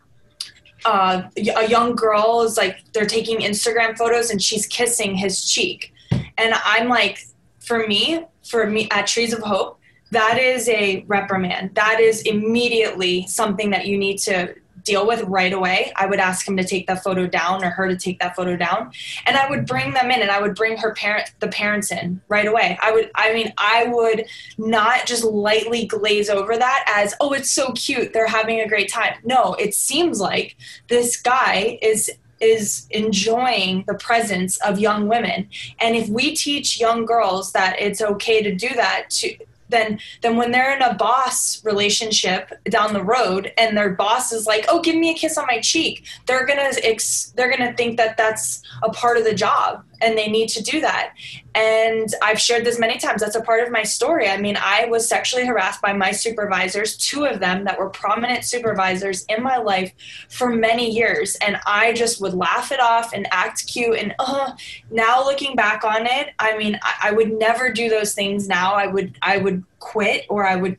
uh, 0.84 1.22
a 1.36 1.68
young 1.68 1.94
girl 1.94 2.42
is 2.42 2.56
like, 2.56 2.78
they're 2.92 3.06
taking 3.06 3.38
Instagram 3.38 3.96
photos 3.96 4.30
and 4.30 4.42
she's 4.42 4.66
kissing 4.66 5.14
his 5.14 5.50
cheek. 5.50 5.92
And 6.38 6.54
I'm 6.64 6.88
like, 6.88 7.26
for 7.66 7.86
me, 7.86 8.24
for 8.44 8.66
me 8.66 8.88
at 8.90 9.06
Trees 9.06 9.32
of 9.32 9.40
Hope, 9.40 9.78
that 10.12 10.38
is 10.38 10.68
a 10.68 11.04
reprimand. 11.08 11.74
That 11.74 12.00
is 12.00 12.22
immediately 12.22 13.26
something 13.26 13.70
that 13.70 13.86
you 13.86 13.98
need 13.98 14.18
to 14.18 14.54
deal 14.84 15.04
with 15.04 15.20
right 15.24 15.52
away. 15.52 15.92
I 15.96 16.06
would 16.06 16.20
ask 16.20 16.46
him 16.46 16.56
to 16.56 16.64
take 16.64 16.86
that 16.86 17.02
photo 17.02 17.26
down 17.26 17.64
or 17.64 17.70
her 17.70 17.88
to 17.88 17.96
take 17.96 18.20
that 18.20 18.36
photo 18.36 18.56
down. 18.56 18.92
And 19.26 19.36
I 19.36 19.50
would 19.50 19.66
bring 19.66 19.92
them 19.92 20.12
in 20.12 20.22
and 20.22 20.30
I 20.30 20.40
would 20.40 20.54
bring 20.54 20.78
her 20.78 20.94
parent 20.94 21.32
the 21.40 21.48
parents 21.48 21.90
in 21.90 22.20
right 22.28 22.46
away. 22.46 22.78
I 22.80 22.92
would 22.92 23.10
I 23.16 23.34
mean 23.34 23.52
I 23.58 23.88
would 23.88 24.26
not 24.56 25.04
just 25.04 25.24
lightly 25.24 25.86
glaze 25.86 26.30
over 26.30 26.56
that 26.56 26.84
as 26.96 27.14
oh 27.20 27.32
it's 27.32 27.50
so 27.50 27.72
cute 27.72 28.12
they're 28.12 28.28
having 28.28 28.60
a 28.60 28.68
great 28.68 28.88
time. 28.88 29.14
No, 29.24 29.54
it 29.54 29.74
seems 29.74 30.20
like 30.20 30.56
this 30.88 31.20
guy 31.20 31.80
is 31.82 32.10
is 32.40 32.86
enjoying 32.90 33.84
the 33.86 33.94
presence 33.94 34.58
of 34.58 34.78
young 34.78 35.08
women. 35.08 35.48
And 35.80 35.96
if 35.96 36.08
we 36.08 36.34
teach 36.34 36.80
young 36.80 37.06
girls 37.06 37.52
that 37.52 37.80
it's 37.80 38.00
okay 38.00 38.42
to 38.42 38.54
do 38.54 38.68
that, 38.74 39.10
to 39.10 39.36
then 39.68 39.98
then 40.22 40.36
when 40.36 40.50
they're 40.50 40.74
in 40.74 40.82
a 40.82 40.94
boss 40.94 41.64
relationship 41.64 42.52
down 42.64 42.92
the 42.92 43.02
road 43.02 43.52
and 43.58 43.76
their 43.76 43.90
boss 43.90 44.32
is 44.32 44.46
like 44.46 44.64
oh 44.68 44.80
give 44.80 44.96
me 44.96 45.10
a 45.10 45.14
kiss 45.14 45.38
on 45.38 45.46
my 45.46 45.60
cheek. 45.60 46.04
They're 46.26 46.46
gonna 46.46 46.70
ex- 46.82 47.32
they're 47.36 47.50
gonna 47.50 47.74
think 47.74 47.96
that 47.96 48.16
that's 48.16 48.62
a 48.82 48.90
part 48.90 49.16
of 49.16 49.24
the 49.24 49.34
job 49.34 49.84
and 50.02 50.16
they 50.16 50.28
need 50.28 50.48
to 50.48 50.62
do 50.62 50.80
that. 50.80 51.14
And 51.54 52.08
i've 52.22 52.40
shared 52.40 52.64
this 52.64 52.78
many 52.78 52.98
times. 52.98 53.22
That's 53.22 53.36
a 53.36 53.40
part 53.40 53.64
of 53.64 53.72
my 53.72 53.82
story. 53.82 54.28
I 54.28 54.36
mean 54.36 54.56
i 54.60 54.86
was 54.86 55.08
sexually 55.08 55.46
harassed 55.46 55.80
by 55.82 55.92
my 55.92 56.12
supervisors 56.12 56.96
two 56.96 57.24
of 57.24 57.40
them 57.40 57.64
that 57.64 57.78
were 57.78 57.90
prominent 57.90 58.44
supervisors 58.44 59.24
in 59.28 59.42
my 59.42 59.56
life 59.56 59.92
for 60.28 60.50
many 60.50 60.90
years. 60.90 61.36
And 61.36 61.58
i 61.66 61.92
just 61.92 62.20
would 62.20 62.34
laugh 62.34 62.72
it 62.72 62.80
off 62.80 63.12
and 63.12 63.26
act 63.30 63.66
cute 63.66 63.98
and 63.98 64.14
uh, 64.18 64.52
now 64.90 65.24
looking 65.24 65.56
back 65.56 65.84
on 65.84 66.06
it 66.06 66.30
i 66.38 66.56
mean 66.56 66.78
I, 66.82 67.08
I 67.08 67.12
would 67.12 67.32
never 67.32 67.70
do 67.72 67.88
those 67.88 68.14
things 68.14 68.48
now. 68.48 68.74
I 68.74 68.86
would 68.86 69.18
i 69.22 69.38
would 69.38 69.55
quit 69.78 70.26
or 70.28 70.46
I 70.46 70.56
would 70.56 70.78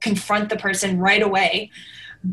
confront 0.00 0.48
the 0.48 0.56
person 0.56 0.98
right 0.98 1.22
away. 1.22 1.70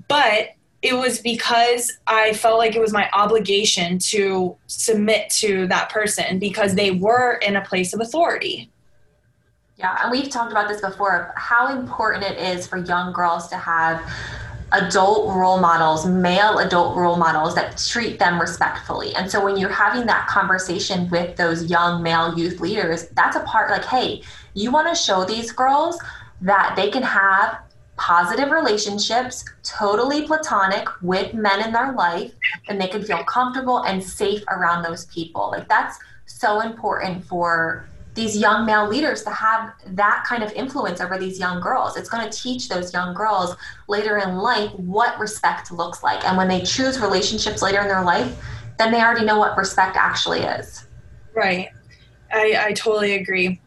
But 0.07 0.49
it 0.81 0.95
was 0.95 1.19
because 1.19 1.91
I 2.05 2.33
felt 2.33 2.59
like 2.59 2.75
it 2.75 2.81
was 2.81 2.93
my 2.93 3.09
obligation 3.11 3.97
to 3.99 4.55
submit 4.67 5.29
to 5.31 5.67
that 5.67 5.89
person 5.89 6.37
because 6.37 6.75
they 6.75 6.91
were 6.91 7.39
in 7.41 7.55
a 7.55 7.61
place 7.61 7.93
of 7.93 8.01
authority. 8.01 8.69
Yeah, 9.77 9.97
and 10.01 10.11
we've 10.11 10.29
talked 10.29 10.51
about 10.51 10.67
this 10.67 10.81
before 10.81 11.33
how 11.35 11.75
important 11.75 12.23
it 12.23 12.37
is 12.37 12.67
for 12.67 12.77
young 12.77 13.11
girls 13.13 13.47
to 13.49 13.57
have 13.57 14.01
adult 14.71 15.35
role 15.35 15.59
models, 15.59 16.05
male 16.05 16.59
adult 16.59 16.95
role 16.95 17.17
models 17.17 17.55
that 17.55 17.77
treat 17.77 18.19
them 18.19 18.39
respectfully. 18.39 19.13
And 19.15 19.29
so 19.29 19.43
when 19.43 19.57
you're 19.57 19.69
having 19.69 20.05
that 20.05 20.27
conversation 20.27 21.09
with 21.09 21.35
those 21.35 21.69
young 21.69 22.03
male 22.03 22.37
youth 22.37 22.59
leaders, 22.59 23.07
that's 23.15 23.35
a 23.35 23.41
part 23.41 23.69
like, 23.69 23.85
hey, 23.85 24.21
you 24.55 24.71
want 24.71 24.87
to 24.87 24.95
show 24.95 25.23
these 25.23 25.51
girls 25.51 25.99
that 26.41 26.73
they 26.75 26.89
can 26.89 27.03
have 27.03 27.59
positive 27.97 28.51
relationships, 28.51 29.45
totally 29.63 30.25
platonic 30.25 30.87
with 31.01 31.33
men 31.33 31.61
in 31.65 31.71
their 31.71 31.93
life, 31.93 32.33
and 32.67 32.79
they 32.81 32.87
can 32.87 33.03
feel 33.03 33.23
comfortable 33.23 33.83
and 33.83 34.03
safe 34.03 34.43
around 34.49 34.83
those 34.83 35.05
people. 35.05 35.51
Like 35.51 35.69
that's 35.69 35.99
so 36.25 36.61
important 36.61 37.23
for 37.23 37.87
these 38.15 38.37
young 38.37 38.65
male 38.65 38.87
leaders 38.87 39.23
to 39.23 39.29
have 39.29 39.73
that 39.87 40.23
kind 40.25 40.41
of 40.41 40.51
influence 40.53 41.01
over 41.01 41.17
these 41.17 41.37
young 41.37 41.59
girls. 41.59 41.97
It's 41.97 42.09
going 42.09 42.29
to 42.29 42.37
teach 42.37 42.69
those 42.69 42.93
young 42.93 43.13
girls 43.13 43.55
later 43.89 44.17
in 44.17 44.37
life 44.37 44.71
what 44.75 45.19
respect 45.19 45.71
looks 45.71 46.01
like. 46.01 46.23
And 46.25 46.37
when 46.37 46.47
they 46.47 46.61
choose 46.61 46.99
relationships 46.99 47.61
later 47.61 47.81
in 47.81 47.89
their 47.89 48.03
life, 48.03 48.33
then 48.77 48.91
they 48.91 49.01
already 49.01 49.25
know 49.25 49.37
what 49.37 49.57
respect 49.57 49.97
actually 49.97 50.39
is. 50.39 50.85
Right. 51.33 51.69
I, 52.31 52.67
I 52.67 52.73
totally 52.73 53.15
agree. 53.15 53.61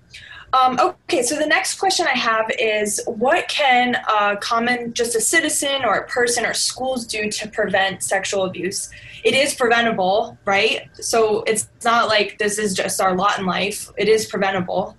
Um, 0.52 0.78
okay, 0.80 1.22
so 1.22 1.36
the 1.36 1.46
next 1.46 1.78
question 1.78 2.06
I 2.06 2.16
have 2.16 2.50
is 2.58 3.02
what 3.06 3.48
can 3.48 3.96
a 3.96 4.36
common, 4.38 4.94
just 4.94 5.14
a 5.14 5.20
citizen 5.20 5.84
or 5.84 5.96
a 5.96 6.08
person 6.08 6.46
or 6.46 6.54
schools 6.54 7.06
do 7.06 7.30
to 7.30 7.48
prevent 7.48 8.02
sexual 8.02 8.44
abuse? 8.44 8.90
It 9.24 9.34
is 9.34 9.54
preventable, 9.54 10.38
right? 10.46 10.88
So 10.94 11.42
it's 11.42 11.68
not 11.84 12.08
like 12.08 12.38
this 12.38 12.58
is 12.58 12.74
just 12.74 13.00
our 13.00 13.14
lot 13.14 13.38
in 13.38 13.44
life, 13.44 13.90
it 13.98 14.08
is 14.08 14.26
preventable 14.26 14.96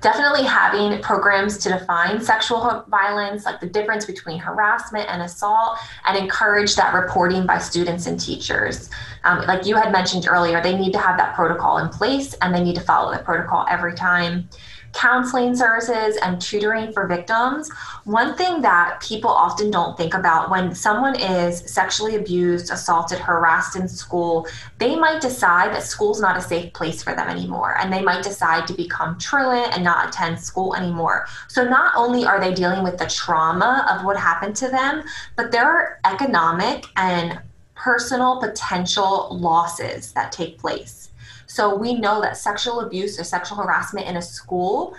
definitely 0.00 0.44
having 0.44 1.00
programs 1.02 1.58
to 1.58 1.68
define 1.68 2.20
sexual 2.20 2.84
violence, 2.88 3.44
like 3.44 3.60
the 3.60 3.66
difference 3.66 4.04
between 4.04 4.38
harassment 4.38 5.08
and 5.08 5.22
assault, 5.22 5.78
and 6.06 6.16
encourage 6.16 6.74
that 6.76 6.94
reporting 6.94 7.46
by 7.46 7.58
students 7.58 8.06
and 8.06 8.18
teachers. 8.18 8.90
Um, 9.24 9.46
like 9.46 9.66
you 9.66 9.76
had 9.76 9.92
mentioned 9.92 10.26
earlier, 10.28 10.62
they 10.62 10.76
need 10.76 10.92
to 10.92 10.98
have 10.98 11.18
that 11.18 11.34
protocol 11.34 11.78
in 11.78 11.88
place 11.88 12.34
and 12.40 12.54
they 12.54 12.62
need 12.62 12.76
to 12.76 12.80
follow 12.80 13.12
the 13.12 13.22
protocol 13.22 13.66
every 13.68 13.94
time 13.94 14.48
counseling 14.92 15.54
services 15.54 16.16
and 16.22 16.40
tutoring 16.40 16.92
for 16.92 17.06
victims, 17.06 17.70
one 18.04 18.36
thing 18.36 18.60
that 18.62 19.00
people 19.00 19.30
often 19.30 19.70
don't 19.70 19.96
think 19.96 20.14
about 20.14 20.50
when 20.50 20.74
someone 20.74 21.18
is 21.18 21.60
sexually 21.72 22.16
abused, 22.16 22.70
assaulted, 22.70 23.18
harassed 23.18 23.76
in 23.76 23.88
school, 23.88 24.46
they 24.78 24.96
might 24.96 25.20
decide 25.20 25.72
that 25.72 25.82
school's 25.82 26.20
not 26.20 26.36
a 26.36 26.40
safe 26.40 26.72
place 26.72 27.02
for 27.02 27.14
them 27.14 27.28
anymore. 27.28 27.76
And 27.78 27.92
they 27.92 28.02
might 28.02 28.22
decide 28.22 28.66
to 28.66 28.74
become 28.74 29.18
truant 29.18 29.74
and 29.74 29.84
not 29.84 30.08
attend 30.08 30.40
school 30.40 30.74
anymore. 30.74 31.26
So 31.48 31.64
not 31.64 31.92
only 31.96 32.24
are 32.24 32.40
they 32.40 32.52
dealing 32.52 32.82
with 32.82 32.98
the 32.98 33.06
trauma 33.06 33.86
of 33.90 34.04
what 34.04 34.16
happened 34.16 34.56
to 34.56 34.68
them, 34.68 35.04
but 35.36 35.52
there 35.52 35.64
are 35.64 36.00
economic 36.04 36.86
and 36.96 37.40
personal 37.74 38.40
potential 38.40 39.28
losses 39.30 40.12
that 40.12 40.32
take 40.32 40.58
place. 40.58 41.09
So 41.50 41.74
we 41.74 41.94
know 41.94 42.20
that 42.20 42.36
sexual 42.36 42.78
abuse 42.78 43.18
or 43.18 43.24
sexual 43.24 43.58
harassment 43.58 44.06
in 44.06 44.16
a 44.16 44.22
school 44.22 44.94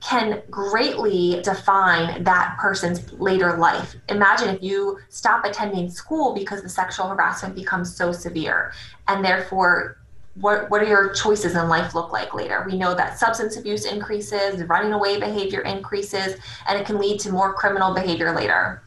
can 0.00 0.40
greatly 0.48 1.40
define 1.42 2.22
that 2.22 2.56
person's 2.60 3.12
later 3.14 3.56
life. 3.56 3.96
Imagine 4.08 4.50
if 4.50 4.62
you 4.62 5.00
stop 5.08 5.44
attending 5.44 5.90
school 5.90 6.32
because 6.32 6.62
the 6.62 6.68
sexual 6.68 7.08
harassment 7.08 7.56
becomes 7.56 7.92
so 7.92 8.12
severe 8.12 8.72
and 9.08 9.24
therefore 9.24 9.98
what, 10.36 10.70
what 10.70 10.80
are 10.80 10.86
your 10.86 11.12
choices 11.12 11.56
in 11.56 11.68
life 11.68 11.92
look 11.92 12.12
like 12.12 12.34
later? 12.34 12.64
We 12.70 12.78
know 12.78 12.94
that 12.94 13.18
substance 13.18 13.56
abuse 13.56 13.84
increases, 13.84 14.62
running 14.64 14.92
away 14.92 15.18
behavior 15.18 15.62
increases, 15.62 16.36
and 16.68 16.78
it 16.78 16.86
can 16.86 17.00
lead 17.00 17.18
to 17.20 17.32
more 17.32 17.52
criminal 17.54 17.94
behavior 17.94 18.32
later. 18.32 18.80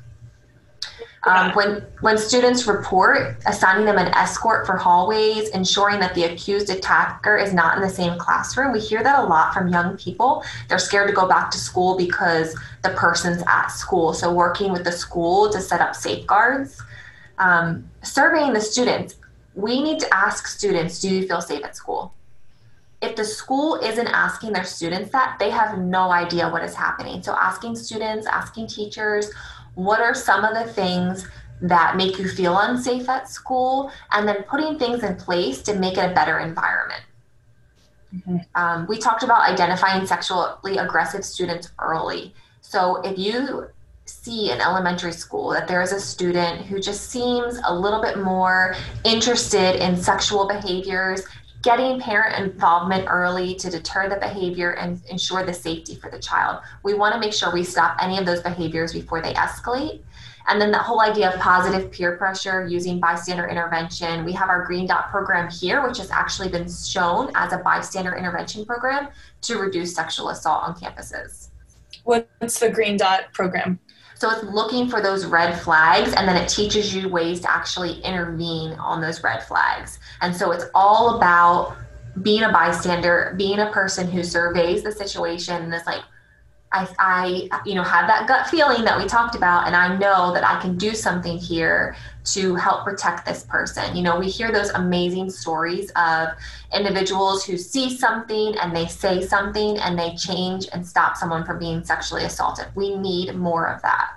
Um, 1.27 1.51
when, 1.51 1.85
when 1.99 2.17
students 2.17 2.65
report, 2.65 3.35
assigning 3.45 3.85
them 3.85 3.97
an 3.97 4.07
escort 4.15 4.65
for 4.65 4.77
hallways, 4.77 5.49
ensuring 5.49 5.99
that 5.99 6.15
the 6.15 6.23
accused 6.23 6.69
attacker 6.69 7.35
is 7.35 7.53
not 7.53 7.75
in 7.75 7.81
the 7.81 7.89
same 7.89 8.17
classroom. 8.17 8.71
We 8.71 8.79
hear 8.79 9.03
that 9.03 9.19
a 9.19 9.23
lot 9.23 9.53
from 9.53 9.67
young 9.67 9.97
people. 9.97 10.43
They're 10.69 10.79
scared 10.79 11.09
to 11.09 11.13
go 11.13 11.27
back 11.27 11.51
to 11.51 11.57
school 11.57 11.97
because 11.97 12.57
the 12.83 12.91
person's 12.91 13.43
at 13.47 13.67
school. 13.67 14.13
So, 14.13 14.33
working 14.33 14.71
with 14.71 14.85
the 14.85 14.93
school 14.93 15.49
to 15.49 15.59
set 15.59 15.81
up 15.81 15.93
safeguards. 15.93 16.81
Um, 17.37 17.89
surveying 18.01 18.53
the 18.53 18.61
students, 18.61 19.15
we 19.55 19.83
need 19.83 19.99
to 19.99 20.13
ask 20.13 20.47
students 20.47 21.01
do 21.01 21.13
you 21.13 21.27
feel 21.27 21.41
safe 21.41 21.65
at 21.65 21.75
school? 21.75 22.13
If 23.01 23.15
the 23.15 23.23
school 23.23 23.75
isn't 23.75 24.07
asking 24.07 24.51
their 24.53 24.65
students 24.65 25.11
that, 25.11 25.37
they 25.39 25.49
have 25.49 25.79
no 25.79 26.11
idea 26.11 26.49
what 26.49 26.63
is 26.63 26.75
happening. 26.75 27.21
So, 27.23 27.33
asking 27.33 27.75
students, 27.75 28.25
asking 28.25 28.67
teachers, 28.67 29.31
what 29.75 29.99
are 29.99 30.13
some 30.13 30.43
of 30.43 30.53
the 30.53 30.71
things 30.71 31.27
that 31.61 31.97
make 31.97 32.17
you 32.17 32.29
feel 32.29 32.57
unsafe 32.57 33.09
at 33.09 33.27
school, 33.27 33.91
and 34.11 34.27
then 34.27 34.43
putting 34.43 34.79
things 34.79 35.03
in 35.03 35.15
place 35.15 35.61
to 35.63 35.75
make 35.75 35.97
it 35.97 36.11
a 36.11 36.13
better 36.13 36.39
environment. 36.39 37.01
Mm-hmm. 38.15 38.37
Um, 38.55 38.87
we 38.87 38.97
talked 38.97 39.23
about 39.23 39.41
identifying 39.41 40.05
sexually 40.05 40.77
aggressive 40.77 41.23
students 41.25 41.71
early. 41.79 42.33
So 42.61 43.01
if 43.01 43.17
you 43.17 43.67
see 44.05 44.51
in 44.51 44.59
elementary 44.59 45.11
school 45.11 45.49
that 45.49 45.67
there 45.67 45.81
is 45.81 45.91
a 45.91 45.99
student 45.99 46.65
who 46.65 46.79
just 46.79 47.09
seems 47.11 47.59
a 47.65 47.73
little 47.73 48.01
bit 48.01 48.17
more 48.17 48.75
interested 49.03 49.75
in 49.83 49.95
sexual 49.95 50.47
behaviors, 50.47 51.21
getting 51.61 51.99
parent 51.99 52.37
involvement 52.43 53.07
early 53.09 53.53
to 53.55 53.69
deter 53.69 54.07
the 54.07 54.15
behavior 54.15 54.71
and 54.71 55.01
ensure 55.09 55.45
the 55.45 55.53
safety 55.53 55.95
for 55.95 56.09
the 56.09 56.19
child. 56.19 56.61
We 56.83 56.93
want 56.93 57.13
to 57.13 57.19
make 57.19 57.33
sure 57.33 57.51
we 57.51 57.63
stop 57.63 57.97
any 58.01 58.17
of 58.17 58.25
those 58.25 58.41
behaviors 58.41 58.93
before 58.93 59.21
they 59.21 59.33
escalate. 59.33 60.01
And 60.47 60.59
then 60.59 60.71
the 60.71 60.79
whole 60.79 61.01
idea 61.01 61.31
of 61.31 61.39
positive 61.39 61.91
peer 61.91 62.17
pressure 62.17 62.65
using 62.65 62.99
bystander 62.99 63.47
intervention. 63.47 64.25
We 64.25 64.31
have 64.33 64.49
our 64.49 64.65
Green 64.65 64.87
Dot 64.87 65.11
program 65.11 65.49
here, 65.51 65.85
which 65.85 65.97
has 65.97 66.09
actually 66.09 66.49
been 66.49 66.67
shown 66.71 67.31
as 67.35 67.53
a 67.53 67.57
bystander 67.57 68.15
intervention 68.15 68.65
program 68.65 69.09
to 69.41 69.59
reduce 69.59 69.93
sexual 69.93 70.29
assault 70.29 70.63
on 70.63 70.75
campuses. 70.75 71.49
What's 72.03 72.59
the 72.59 72.69
Green 72.69 72.97
Dot 72.97 73.31
program? 73.33 73.79
So 74.19 74.29
it's 74.29 74.43
looking 74.43 74.89
for 74.89 75.01
those 75.01 75.25
red 75.25 75.57
flags 75.61 76.13
and 76.13 76.27
then 76.27 76.35
it 76.35 76.49
teaches 76.49 76.93
you 76.93 77.07
ways 77.07 77.39
to 77.39 77.49
actually 77.49 78.01
intervene 78.01 78.73
on 78.73 78.99
those 78.99 79.23
red 79.23 79.43
flags. 79.43 79.99
And 80.19 80.35
so 80.35 80.51
it's 80.51 80.65
all 80.75 81.15
about 81.15 81.77
being 82.21 82.43
a 82.43 82.51
bystander, 82.51 83.33
being 83.37 83.59
a 83.59 83.71
person 83.71 84.11
who 84.11 84.21
surveys 84.21 84.83
the 84.83 84.91
situation 84.91 85.63
and 85.63 85.73
is 85.73 85.85
like, 85.85 86.03
I, 86.73 86.87
I, 86.99 87.61
you 87.65 87.75
know, 87.75 87.83
have 87.83 88.07
that 88.07 88.27
gut 88.27 88.47
feeling 88.47 88.83
that 88.83 88.99
we 88.99 89.07
talked 89.07 89.35
about, 89.35 89.65
and 89.65 89.75
I 89.75 89.97
know 89.97 90.33
that 90.33 90.43
I 90.43 90.61
can 90.61 90.77
do 90.77 90.93
something 90.93 91.37
here 91.37 91.95
to 92.25 92.55
help 92.55 92.83
protect 92.83 93.25
this 93.25 93.43
person. 93.43 93.95
You 93.95 94.03
know, 94.03 94.19
we 94.19 94.27
hear 94.27 94.51
those 94.51 94.69
amazing 94.71 95.29
stories 95.29 95.91
of 95.95 96.29
individuals 96.75 97.45
who 97.45 97.57
see 97.57 97.95
something 97.97 98.55
and 98.57 98.75
they 98.75 98.87
say 98.87 99.25
something 99.25 99.77
and 99.77 99.97
they 99.97 100.15
change 100.15 100.67
and 100.71 100.85
stop 100.85 101.17
someone 101.17 101.45
from 101.45 101.59
being 101.59 101.83
sexually 101.83 102.25
assaulted. 102.25 102.67
We 102.75 102.95
need 102.95 103.35
more 103.35 103.67
of 103.67 103.81
that. 103.81 104.11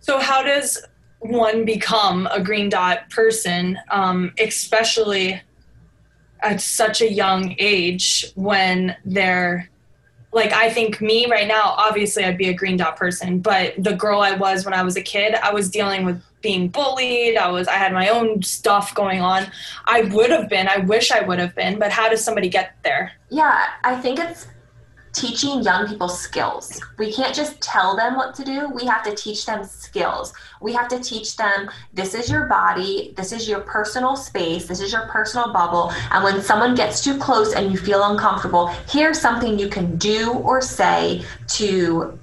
So, 0.00 0.18
how 0.18 0.42
does 0.42 0.84
one 1.20 1.64
become 1.64 2.26
a 2.32 2.42
green 2.42 2.68
dot 2.68 3.08
person, 3.10 3.78
um, 3.90 4.32
especially 4.40 5.40
at 6.40 6.60
such 6.60 7.00
a 7.00 7.10
young 7.10 7.54
age 7.58 8.32
when 8.34 8.96
they're 9.04 9.68
like 10.32 10.52
I 10.52 10.70
think 10.70 11.00
me 11.00 11.26
right 11.30 11.46
now, 11.46 11.74
obviously 11.76 12.24
I'd 12.24 12.38
be 12.38 12.48
a 12.48 12.54
green 12.54 12.76
dot 12.76 12.96
person, 12.96 13.38
but 13.40 13.74
the 13.78 13.94
girl 13.94 14.20
I 14.20 14.32
was 14.32 14.64
when 14.64 14.74
I 14.74 14.82
was 14.82 14.96
a 14.96 15.02
kid, 15.02 15.34
I 15.34 15.52
was 15.52 15.70
dealing 15.70 16.04
with 16.04 16.22
being 16.42 16.68
bullied. 16.68 17.36
I 17.36 17.48
was 17.50 17.68
I 17.68 17.74
had 17.74 17.92
my 17.92 18.08
own 18.08 18.42
stuff 18.42 18.94
going 18.94 19.20
on. 19.20 19.46
I 19.86 20.02
would 20.02 20.30
have 20.30 20.48
been, 20.48 20.68
I 20.68 20.78
wish 20.78 21.10
I 21.12 21.20
would 21.20 21.38
have 21.38 21.54
been, 21.54 21.78
but 21.78 21.90
how 21.92 22.08
does 22.08 22.22
somebody 22.22 22.48
get 22.48 22.74
there? 22.82 23.12
Yeah, 23.30 23.66
I 23.84 23.96
think 23.96 24.18
it's 24.18 24.46
teaching 25.12 25.62
young 25.62 25.86
people 25.86 26.08
skills. 26.08 26.80
We 26.98 27.12
can't 27.12 27.34
just 27.34 27.60
tell 27.60 27.96
them 27.96 28.16
what 28.16 28.34
to 28.36 28.44
do. 28.44 28.68
We 28.68 28.86
have 28.86 29.02
to 29.04 29.14
teach 29.14 29.44
them 29.44 29.64
skills. 29.64 30.32
We 30.60 30.72
have 30.72 30.88
to 30.88 31.00
teach 31.00 31.36
them 31.36 31.70
this 31.92 32.14
is 32.14 32.30
your 32.30 32.46
body, 32.46 33.12
this 33.16 33.32
is 33.32 33.48
your 33.48 33.60
personal 33.60 34.16
space, 34.16 34.66
this 34.66 34.80
is 34.80 34.92
your 34.92 35.06
personal 35.08 35.52
bubble. 35.52 35.92
And 36.10 36.24
when 36.24 36.40
someone 36.40 36.74
gets 36.74 37.04
too 37.04 37.18
close 37.18 37.54
and 37.54 37.70
you 37.70 37.78
feel 37.78 38.02
uncomfortable, 38.04 38.68
here's 38.88 39.20
something 39.20 39.58
you 39.58 39.68
can 39.68 39.96
do 39.98 40.32
or 40.32 40.60
say 40.60 41.22
to 41.48 42.18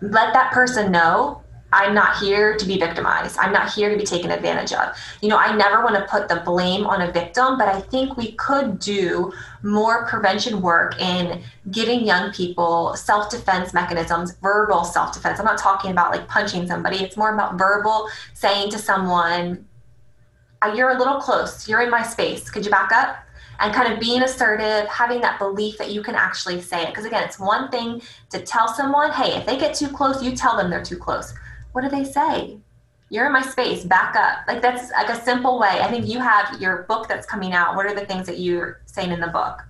let 0.00 0.32
that 0.32 0.52
person 0.52 0.90
know 0.90 1.43
I'm 1.74 1.92
not 1.92 2.18
here 2.18 2.56
to 2.56 2.64
be 2.64 2.78
victimized. 2.78 3.36
I'm 3.36 3.52
not 3.52 3.72
here 3.72 3.90
to 3.90 3.96
be 3.96 4.04
taken 4.04 4.30
advantage 4.30 4.72
of. 4.72 4.96
You 5.20 5.28
know, 5.28 5.36
I 5.36 5.56
never 5.56 5.82
want 5.82 5.96
to 5.96 6.06
put 6.08 6.28
the 6.28 6.36
blame 6.44 6.86
on 6.86 7.02
a 7.02 7.10
victim, 7.10 7.58
but 7.58 7.66
I 7.66 7.80
think 7.80 8.16
we 8.16 8.32
could 8.32 8.78
do 8.78 9.32
more 9.62 10.06
prevention 10.06 10.62
work 10.62 11.00
in 11.00 11.42
giving 11.72 12.06
young 12.06 12.32
people 12.32 12.94
self 12.94 13.28
defense 13.28 13.74
mechanisms, 13.74 14.36
verbal 14.40 14.84
self 14.84 15.12
defense. 15.12 15.40
I'm 15.40 15.46
not 15.46 15.58
talking 15.58 15.90
about 15.90 16.12
like 16.12 16.28
punching 16.28 16.68
somebody, 16.68 16.98
it's 16.98 17.16
more 17.16 17.34
about 17.34 17.58
verbal 17.58 18.08
saying 18.34 18.70
to 18.70 18.78
someone, 18.78 19.66
uh, 20.62 20.72
You're 20.76 20.90
a 20.90 20.98
little 20.98 21.20
close, 21.20 21.68
you're 21.68 21.82
in 21.82 21.90
my 21.90 22.02
space. 22.02 22.50
Could 22.50 22.64
you 22.64 22.70
back 22.70 22.92
up? 22.92 23.16
and 23.60 23.72
kind 23.72 23.92
of 23.92 24.00
being 24.00 24.20
assertive, 24.20 24.84
having 24.88 25.20
that 25.20 25.38
belief 25.38 25.78
that 25.78 25.88
you 25.88 26.02
can 26.02 26.16
actually 26.16 26.60
say 26.60 26.82
it. 26.82 26.88
Because 26.88 27.04
again, 27.04 27.22
it's 27.22 27.38
one 27.38 27.70
thing 27.70 28.02
to 28.30 28.40
tell 28.40 28.66
someone, 28.66 29.12
hey, 29.12 29.36
if 29.36 29.46
they 29.46 29.56
get 29.56 29.76
too 29.76 29.86
close, 29.86 30.20
you 30.20 30.34
tell 30.34 30.56
them 30.56 30.70
they're 30.70 30.82
too 30.82 30.96
close 30.96 31.32
what 31.74 31.82
do 31.82 31.90
they 31.90 32.04
say? 32.04 32.56
You're 33.10 33.26
in 33.26 33.32
my 33.32 33.42
space, 33.42 33.84
back 33.84 34.14
up. 34.16 34.46
Like 34.46 34.62
that's 34.62 34.90
like 34.92 35.10
a 35.10 35.20
simple 35.22 35.58
way. 35.58 35.80
I 35.80 35.90
think 35.90 36.06
you 36.06 36.20
have 36.20 36.60
your 36.60 36.84
book 36.84 37.08
that's 37.08 37.26
coming 37.26 37.52
out. 37.52 37.74
What 37.74 37.84
are 37.84 37.94
the 37.94 38.06
things 38.06 38.26
that 38.26 38.38
you're 38.38 38.80
saying 38.86 39.10
in 39.10 39.20
the 39.20 39.26
book? 39.26 39.60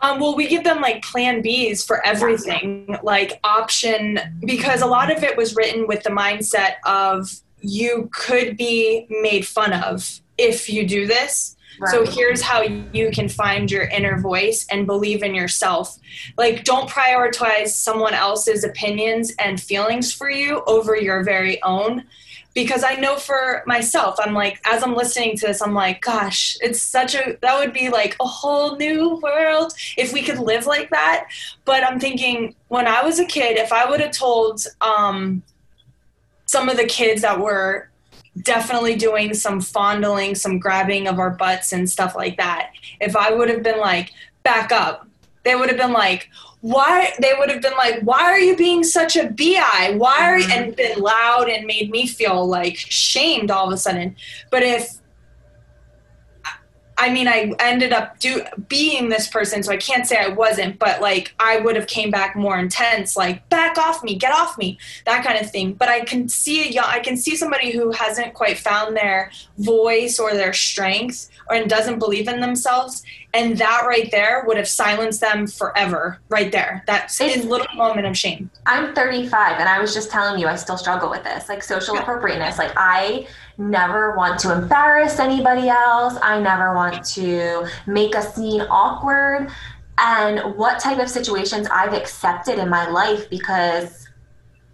Um, 0.00 0.20
well, 0.20 0.34
we 0.34 0.48
give 0.48 0.64
them 0.64 0.80
like 0.80 1.02
plan 1.02 1.42
Bs 1.42 1.86
for 1.86 2.04
everything, 2.06 2.96
like 3.02 3.40
option, 3.44 4.18
because 4.44 4.80
a 4.80 4.86
lot 4.86 5.14
of 5.14 5.22
it 5.22 5.36
was 5.36 5.54
written 5.54 5.86
with 5.86 6.02
the 6.02 6.10
mindset 6.10 6.76
of 6.84 7.30
you 7.60 8.08
could 8.12 8.56
be 8.56 9.06
made 9.08 9.46
fun 9.46 9.72
of 9.74 10.20
if 10.38 10.68
you 10.70 10.86
do 10.86 11.06
this. 11.06 11.55
Right. 11.78 11.90
So 11.90 12.06
here's 12.06 12.42
how 12.42 12.62
you 12.62 13.10
can 13.10 13.28
find 13.28 13.70
your 13.70 13.84
inner 13.84 14.18
voice 14.20 14.66
and 14.70 14.86
believe 14.86 15.22
in 15.22 15.34
yourself. 15.34 15.98
Like, 16.36 16.64
don't 16.64 16.88
prioritize 16.88 17.68
someone 17.68 18.14
else's 18.14 18.64
opinions 18.64 19.32
and 19.38 19.60
feelings 19.60 20.12
for 20.12 20.30
you 20.30 20.62
over 20.66 20.96
your 20.96 21.22
very 21.22 21.62
own. 21.62 22.04
Because 22.54 22.82
I 22.84 22.94
know 22.94 23.16
for 23.16 23.62
myself, 23.66 24.16
I'm 24.18 24.32
like, 24.32 24.58
as 24.64 24.82
I'm 24.82 24.94
listening 24.94 25.36
to 25.36 25.48
this, 25.48 25.60
I'm 25.60 25.74
like, 25.74 26.00
gosh, 26.00 26.56
it's 26.62 26.80
such 26.80 27.14
a, 27.14 27.36
that 27.42 27.58
would 27.58 27.74
be 27.74 27.90
like 27.90 28.16
a 28.18 28.26
whole 28.26 28.76
new 28.76 29.16
world 29.16 29.74
if 29.98 30.14
we 30.14 30.22
could 30.22 30.38
live 30.38 30.64
like 30.64 30.88
that. 30.88 31.26
But 31.66 31.84
I'm 31.84 32.00
thinking, 32.00 32.54
when 32.68 32.86
I 32.86 33.02
was 33.02 33.18
a 33.18 33.26
kid, 33.26 33.58
if 33.58 33.74
I 33.74 33.88
would 33.90 34.00
have 34.00 34.12
told 34.12 34.64
um, 34.80 35.42
some 36.46 36.70
of 36.70 36.78
the 36.78 36.86
kids 36.86 37.20
that 37.20 37.38
were 37.38 37.90
definitely 38.42 38.96
doing 38.96 39.34
some 39.34 39.60
fondling, 39.60 40.34
some 40.34 40.58
grabbing 40.58 41.06
of 41.06 41.18
our 41.18 41.30
butts 41.30 41.72
and 41.72 41.88
stuff 41.88 42.14
like 42.14 42.36
that. 42.36 42.70
If 43.00 43.16
I 43.16 43.32
would 43.32 43.48
have 43.48 43.62
been 43.62 43.78
like, 43.78 44.12
back 44.46 44.70
up, 44.70 45.08
they 45.42 45.56
would 45.56 45.68
have 45.68 45.76
been 45.76 45.92
like, 45.92 46.30
why? 46.60 47.12
They 47.20 47.32
would 47.36 47.50
have 47.50 47.60
been 47.60 47.76
like, 47.76 48.00
why 48.02 48.22
are 48.22 48.38
you 48.38 48.56
being 48.56 48.84
such 48.84 49.16
a 49.16 49.28
bi? 49.28 49.94
Why 49.96 50.20
are 50.20 50.38
you? 50.38 50.48
And 50.50 50.74
been 50.74 51.00
loud 51.00 51.48
and 51.48 51.66
made 51.66 51.90
me 51.90 52.06
feel 52.06 52.46
like 52.46 52.76
shamed 52.76 53.50
all 53.50 53.66
of 53.66 53.72
a 53.72 53.76
sudden. 53.76 54.16
But 54.50 54.62
if 54.62 54.98
I 56.98 57.10
mean, 57.10 57.28
I 57.28 57.52
ended 57.58 57.92
up 57.92 58.18
do 58.20 58.42
being 58.68 59.10
this 59.10 59.28
person, 59.28 59.62
so 59.62 59.70
I 59.70 59.76
can't 59.76 60.06
say 60.06 60.16
I 60.16 60.28
wasn't, 60.28 60.78
but 60.78 61.02
like 61.02 61.34
I 61.38 61.58
would 61.58 61.76
have 61.76 61.86
came 61.86 62.10
back 62.10 62.34
more 62.36 62.58
intense, 62.58 63.16
like 63.16 63.46
back 63.50 63.76
off 63.76 64.02
me, 64.02 64.16
get 64.16 64.32
off 64.32 64.56
me, 64.56 64.78
that 65.04 65.22
kind 65.24 65.38
of 65.38 65.50
thing. 65.50 65.74
But 65.74 65.90
I 65.90 66.00
can 66.04 66.28
see 66.28 66.66
a 66.66 66.70
young, 66.70 66.86
I 66.86 67.00
can 67.00 67.16
see 67.18 67.36
somebody 67.36 67.70
who 67.70 67.92
hasn't 67.92 68.32
quite 68.32 68.58
found 68.58 68.96
their 68.96 69.30
voice 69.58 70.18
or 70.18 70.32
their 70.32 70.54
strength, 70.54 71.28
or 71.50 71.56
and 71.56 71.68
doesn't 71.68 71.98
believe 71.98 72.28
in 72.28 72.40
themselves, 72.40 73.02
and 73.36 73.58
that 73.58 73.84
right 73.86 74.10
there 74.10 74.44
would 74.46 74.56
have 74.56 74.66
silenced 74.66 75.20
them 75.20 75.46
forever, 75.46 76.18
right 76.30 76.50
there. 76.50 76.82
That 76.86 77.14
little 77.20 77.66
moment 77.76 78.06
of 78.06 78.16
shame. 78.16 78.50
I'm 78.64 78.94
35, 78.94 79.60
and 79.60 79.68
I 79.68 79.78
was 79.78 79.92
just 79.92 80.10
telling 80.10 80.40
you, 80.40 80.46
I 80.46 80.56
still 80.56 80.78
struggle 80.78 81.10
with 81.10 81.22
this, 81.22 81.48
like 81.48 81.62
social 81.62 81.94
yeah. 81.94 82.00
appropriateness. 82.00 82.56
Like 82.56 82.72
I 82.76 83.26
never 83.58 84.16
want 84.16 84.38
to 84.40 84.56
embarrass 84.56 85.18
anybody 85.18 85.68
else. 85.68 86.16
I 86.22 86.40
never 86.40 86.74
want 86.74 87.04
to 87.08 87.68
make 87.86 88.14
a 88.14 88.22
scene 88.22 88.62
awkward. 88.62 89.50
And 89.98 90.56
what 90.56 90.80
type 90.80 90.98
of 90.98 91.10
situations 91.10 91.68
I've 91.70 91.92
accepted 91.92 92.58
in 92.58 92.70
my 92.70 92.88
life 92.88 93.28
because 93.28 94.08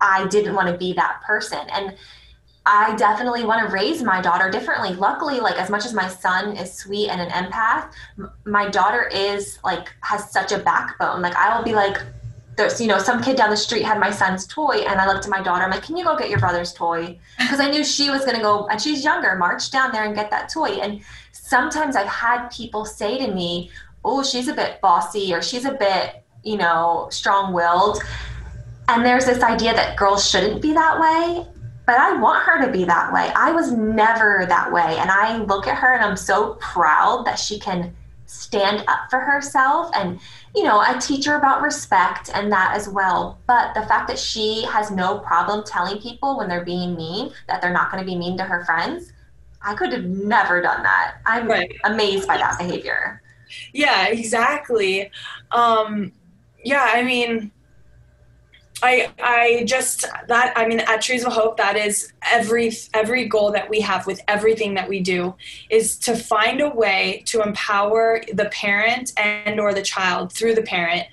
I 0.01 0.27
didn't 0.29 0.55
want 0.55 0.69
to 0.69 0.77
be 0.77 0.93
that 0.95 1.21
person. 1.25 1.61
And 1.73 1.97
I 2.65 2.95
definitely 2.95 3.45
want 3.45 3.67
to 3.67 3.75
raise 3.75 4.03
my 4.03 4.21
daughter 4.21 4.49
differently. 4.49 4.95
Luckily, 4.95 5.41
like 5.41 5.61
as 5.61 5.69
much 5.69 5.85
as 5.85 5.93
my 5.93 6.07
son 6.07 6.57
is 6.57 6.73
sweet 6.73 7.09
and 7.09 7.21
an 7.21 7.29
empath, 7.31 7.93
my 8.45 8.69
daughter 8.69 9.09
is 9.09 9.59
like 9.65 9.93
has 10.01 10.31
such 10.31 10.53
a 10.53 10.59
backbone. 10.59 11.23
Like 11.23 11.35
I 11.35 11.57
will 11.57 11.65
be 11.65 11.75
like, 11.75 12.01
there's 12.57 12.81
you 12.81 12.87
know 12.87 12.99
some 12.99 13.21
kid 13.21 13.37
down 13.37 13.51
the 13.51 13.57
street 13.57 13.83
had 13.83 13.99
my 13.99 14.11
son's 14.11 14.47
toy, 14.47 14.85
and 14.87 15.01
I 15.01 15.09
looked 15.09 15.25
at 15.25 15.31
my 15.31 15.43
daughter. 15.43 15.65
I'm 15.65 15.71
like, 15.71 15.83
can 15.83 15.97
you 15.97 16.05
go 16.05 16.17
get 16.17 16.31
your 16.31 16.39
brother's 16.39 16.73
toy? 16.73 17.19
Because 17.39 17.59
I 17.59 17.69
knew 17.69 17.83
she 17.85 18.11
was 18.11 18.25
gonna 18.25 18.41
go, 18.41 18.69
and 18.69 18.81
she's 18.81 19.03
younger, 19.03 19.35
march 19.35 19.71
down 19.73 19.91
there 19.91 20.05
and 20.05 20.15
get 20.15 20.31
that 20.31 20.49
toy. 20.49 20.79
And 20.81 21.03
sometimes 21.33 21.97
I've 21.97 22.07
had 22.07 22.49
people 22.49 22.85
say 22.85 23.19
to 23.27 23.33
me, 23.33 23.71
oh, 24.05 24.23
she's 24.23 24.47
a 24.47 24.55
bit 24.55 24.81
bossy 24.81 25.35
or 25.35 25.43
she's 25.43 25.65
a 25.65 25.73
bit 25.73 26.25
you 26.45 26.57
know 26.57 27.09
strong 27.11 27.53
willed. 27.53 28.01
And 28.89 29.05
there's 29.05 29.27
this 29.27 29.43
idea 29.43 29.75
that 29.75 29.97
girls 29.97 30.29
shouldn't 30.29 30.63
be 30.63 30.73
that 30.75 31.01
way 31.01 31.47
but 31.87 31.97
I 31.99 32.17
want 32.17 32.45
her 32.45 32.65
to 32.65 32.73
be 32.73 32.85
that 32.85 33.13
way. 33.13 33.31
I 33.35 33.53
was 33.53 33.73
never 33.73 34.47
that 34.49 34.73
way. 34.73 34.97
And 34.99 35.11
I 35.11 35.39
look 35.39 35.67
at 35.67 35.79
her 35.79 35.95
and 35.95 36.05
I'm 36.05 36.17
so 36.17 36.55
proud 36.61 37.25
that 37.27 37.39
she 37.39 37.59
can 37.59 37.95
stand 38.27 38.85
up 38.89 39.11
for 39.11 39.19
herself. 39.19 39.91
And, 39.95 40.21
you 40.55 40.63
know, 40.63 40.79
I 40.79 40.97
teach 40.99 41.27
her 41.27 41.37
about 41.37 41.61
respect 41.61 42.31
and 42.33 42.51
that 42.53 42.75
as 42.75 42.89
well. 42.89 43.39
But 43.47 43.75
the 43.75 43.83
fact 43.83 44.09
that 44.09 44.19
she 44.19 44.65
has 44.65 44.91
no 44.91 45.19
problem 45.19 45.65
telling 45.65 45.99
people 45.99 46.39
when 46.39 46.49
they're 46.49 46.65
being 46.65 46.95
mean 46.97 47.33
that 47.49 47.61
they're 47.61 47.73
not 47.73 47.91
going 47.91 48.03
to 48.03 48.11
be 48.11 48.17
mean 48.17 48.37
to 48.39 48.45
her 48.45 48.65
friends, 48.65 49.13
I 49.61 49.75
could 49.75 49.93
have 49.93 50.05
never 50.05 50.63
done 50.63 50.83
that. 50.83 51.17
I'm 51.27 51.47
right. 51.47 51.73
amazed 51.85 52.27
by 52.27 52.37
that 52.39 52.59
behavior. 52.59 53.23
Yeah, 53.73 54.07
exactly. 54.09 55.11
Um, 55.51 56.13
yeah, 56.65 56.91
I 56.95 57.03
mean, 57.03 57.51
I 58.83 59.13
I 59.23 59.65
just 59.65 60.05
that 60.29 60.53
I 60.57 60.67
mean 60.67 60.81
at 60.81 61.01
Trees 61.03 61.25
of 61.25 61.33
Hope 61.33 61.57
that 61.59 61.77
is 61.77 62.13
every 62.31 62.73
every 62.93 63.27
goal 63.29 63.53
that 63.53 63.71
we 63.71 63.81
have 63.81 64.07
with 64.07 64.21
everything 64.27 64.75
that 64.75 64.89
we 64.89 65.01
do 65.01 65.35
is 65.71 65.97
to 65.99 66.17
find 66.17 66.61
a 66.61 66.69
way 66.69 67.23
to 67.27 67.43
empower 67.43 68.23
the 68.33 68.47
parent 68.47 69.13
and 69.17 69.61
or 69.61 69.73
the 69.73 69.83
child 69.83 70.33
through 70.33 70.55
the 70.57 70.63
parent 70.63 71.07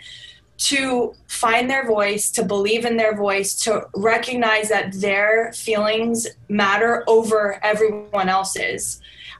to 0.59 1.13
find 1.27 1.69
their 1.69 1.87
voice, 1.87 2.29
to 2.31 2.43
believe 2.43 2.83
in 2.83 2.97
their 2.97 3.15
voice, 3.15 3.55
to 3.63 3.87
recognize 3.95 4.67
that 4.67 4.91
their 4.93 5.53
feelings 5.53 6.27
matter 6.49 7.05
over 7.07 7.63
everyone 7.63 8.27
else's. 8.27 8.99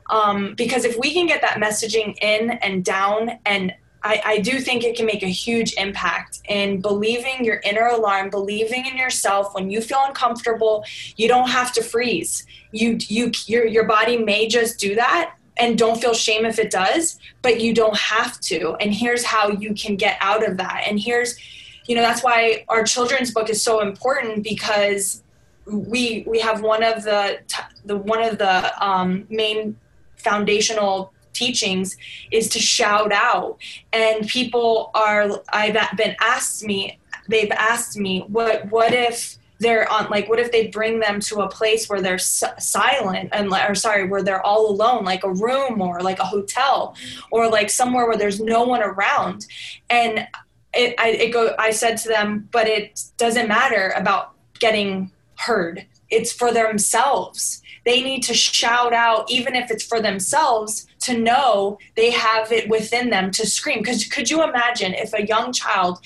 Um, 0.09 0.55
because 0.55 0.85
if 0.85 0.97
we 0.97 1.13
can 1.13 1.27
get 1.27 1.41
that 1.41 1.57
messaging 1.57 2.15
in 2.21 2.51
and 2.51 2.85
down 2.85 3.31
and 3.45 3.73
I, 4.03 4.21
I 4.25 4.37
do 4.39 4.59
think 4.59 4.83
it 4.83 4.95
can 4.95 5.05
make 5.05 5.23
a 5.23 5.27
huge 5.27 5.73
impact 5.73 6.39
in 6.47 6.81
believing 6.81 7.43
your 7.43 7.59
inner 7.63 7.87
alarm, 7.87 8.29
believing 8.29 8.85
in 8.85 8.97
yourself. 8.97 9.53
When 9.53 9.69
you 9.69 9.81
feel 9.81 10.01
uncomfortable, 10.05 10.85
you 11.17 11.27
don't 11.27 11.49
have 11.49 11.73
to 11.73 11.83
freeze. 11.83 12.45
You, 12.71 12.97
you, 13.01 13.31
your, 13.45 13.65
your 13.65 13.85
body 13.85 14.17
may 14.17 14.47
just 14.47 14.79
do 14.79 14.95
that, 14.95 15.35
and 15.59 15.77
don't 15.77 15.99
feel 15.99 16.13
shame 16.13 16.45
if 16.45 16.57
it 16.57 16.71
does, 16.71 17.19
but 17.41 17.59
you 17.59 17.73
don't 17.73 17.97
have 17.97 18.39
to. 18.39 18.75
And 18.79 18.93
here's 18.93 19.25
how 19.25 19.49
you 19.49 19.73
can 19.73 19.97
get 19.97 20.17
out 20.21 20.47
of 20.47 20.57
that. 20.57 20.85
And 20.87 20.99
here's, 20.99 21.37
you 21.85 21.95
know, 21.95 22.01
that's 22.01 22.23
why 22.23 22.63
our 22.69 22.83
children's 22.83 23.31
book 23.31 23.49
is 23.49 23.61
so 23.61 23.81
important 23.81 24.43
because 24.43 25.21
we 25.65 26.23
we 26.25 26.39
have 26.39 26.61
one 26.61 26.81
of 26.81 27.03
the 27.03 27.39
the 27.85 27.97
one 27.97 28.23
of 28.23 28.37
the 28.37 28.85
um, 28.85 29.27
main 29.29 29.75
foundational 30.15 31.13
teachings 31.39 31.97
is 32.31 32.49
to 32.49 32.59
shout 32.59 33.11
out. 33.11 33.57
And 33.93 34.27
people 34.27 34.91
are 34.93 35.41
i've 35.53 35.77
been 35.97 36.15
asked 36.19 36.63
me 36.63 36.99
they've 37.27 37.51
asked 37.51 37.97
me 37.97 38.13
what 38.27 38.69
what 38.71 38.93
if 38.93 39.37
they're 39.59 39.91
on 39.91 40.09
like 40.09 40.27
what 40.29 40.39
if 40.39 40.51
they 40.51 40.67
bring 40.67 40.99
them 40.99 41.19
to 41.19 41.41
a 41.41 41.49
place 41.49 41.89
where 41.89 42.01
they're 42.01 42.17
silent 42.17 43.29
and 43.33 43.51
or 43.51 43.75
sorry 43.75 44.07
where 44.07 44.23
they're 44.23 44.45
all 44.45 44.69
alone 44.69 45.03
like 45.03 45.23
a 45.23 45.33
room 45.33 45.81
or 45.81 46.01
like 46.01 46.19
a 46.19 46.25
hotel 46.25 46.95
or 47.31 47.49
like 47.49 47.69
somewhere 47.69 48.07
where 48.07 48.17
there's 48.17 48.39
no 48.39 48.63
one 48.63 48.81
around. 48.81 49.45
And 49.89 50.27
it 50.73 50.95
I 50.97 51.09
it 51.09 51.33
go 51.33 51.55
I 51.59 51.71
said 51.71 51.97
to 51.97 52.09
them 52.09 52.47
but 52.51 52.67
it 52.67 53.03
doesn't 53.17 53.47
matter 53.47 53.93
about 53.95 54.33
getting 54.59 55.11
heard. 55.35 55.85
It's 56.09 56.31
for 56.31 56.51
themselves. 56.53 57.61
They 57.85 58.01
need 58.01 58.23
to 58.23 58.33
shout 58.33 58.93
out 58.93 59.29
even 59.29 59.55
if 59.55 59.71
it's 59.71 59.83
for 59.83 60.01
themselves 60.01 60.87
to 61.01 61.17
know 61.17 61.77
they 61.95 62.11
have 62.11 62.51
it 62.51 62.69
within 62.69 63.09
them 63.09 63.31
to 63.31 63.45
scream. 63.45 63.79
Because 63.79 64.05
could 64.05 64.29
you 64.29 64.43
imagine 64.43 64.93
if 64.93 65.13
a 65.13 65.25
young 65.25 65.53
child 65.53 65.99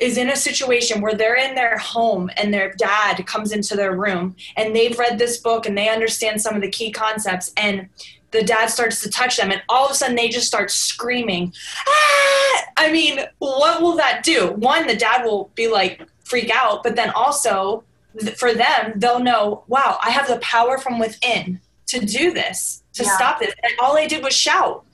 is 0.00 0.18
in 0.18 0.28
a 0.28 0.36
situation 0.36 1.00
where 1.00 1.14
they're 1.14 1.36
in 1.36 1.54
their 1.54 1.78
home 1.78 2.30
and 2.36 2.52
their 2.52 2.72
dad 2.72 3.24
comes 3.26 3.52
into 3.52 3.76
their 3.76 3.96
room 3.96 4.34
and 4.56 4.74
they've 4.74 4.98
read 4.98 5.18
this 5.18 5.36
book 5.38 5.66
and 5.66 5.78
they 5.78 5.88
understand 5.88 6.40
some 6.40 6.54
of 6.54 6.62
the 6.62 6.70
key 6.70 6.90
concepts 6.90 7.52
and 7.56 7.88
the 8.32 8.42
dad 8.42 8.66
starts 8.66 9.00
to 9.00 9.08
touch 9.08 9.36
them 9.36 9.52
and 9.52 9.62
all 9.68 9.84
of 9.84 9.92
a 9.92 9.94
sudden 9.94 10.16
they 10.16 10.28
just 10.28 10.48
start 10.48 10.70
screaming 10.70 11.52
ah! 11.86 12.64
i 12.76 12.90
mean 12.90 13.20
what 13.38 13.80
will 13.80 13.96
that 13.96 14.24
do? 14.24 14.48
One 14.54 14.88
the 14.88 14.96
dad 14.96 15.24
will 15.24 15.52
be 15.54 15.68
like 15.68 16.02
freak 16.24 16.50
out 16.52 16.82
but 16.82 16.96
then 16.96 17.10
also 17.10 17.84
for 18.36 18.52
them 18.52 18.94
they'll 18.96 19.20
know 19.20 19.64
wow 19.68 19.98
i 20.02 20.10
have 20.10 20.26
the 20.26 20.38
power 20.38 20.78
from 20.78 20.98
within 20.98 21.60
to 21.86 22.04
do 22.04 22.32
this 22.32 22.83
to 22.94 23.04
yeah. 23.04 23.16
stop 23.16 23.38
this. 23.40 23.54
And 23.62 23.72
all 23.80 23.96
I 23.96 24.06
did 24.06 24.22
was 24.22 24.34
shout. 24.34 24.84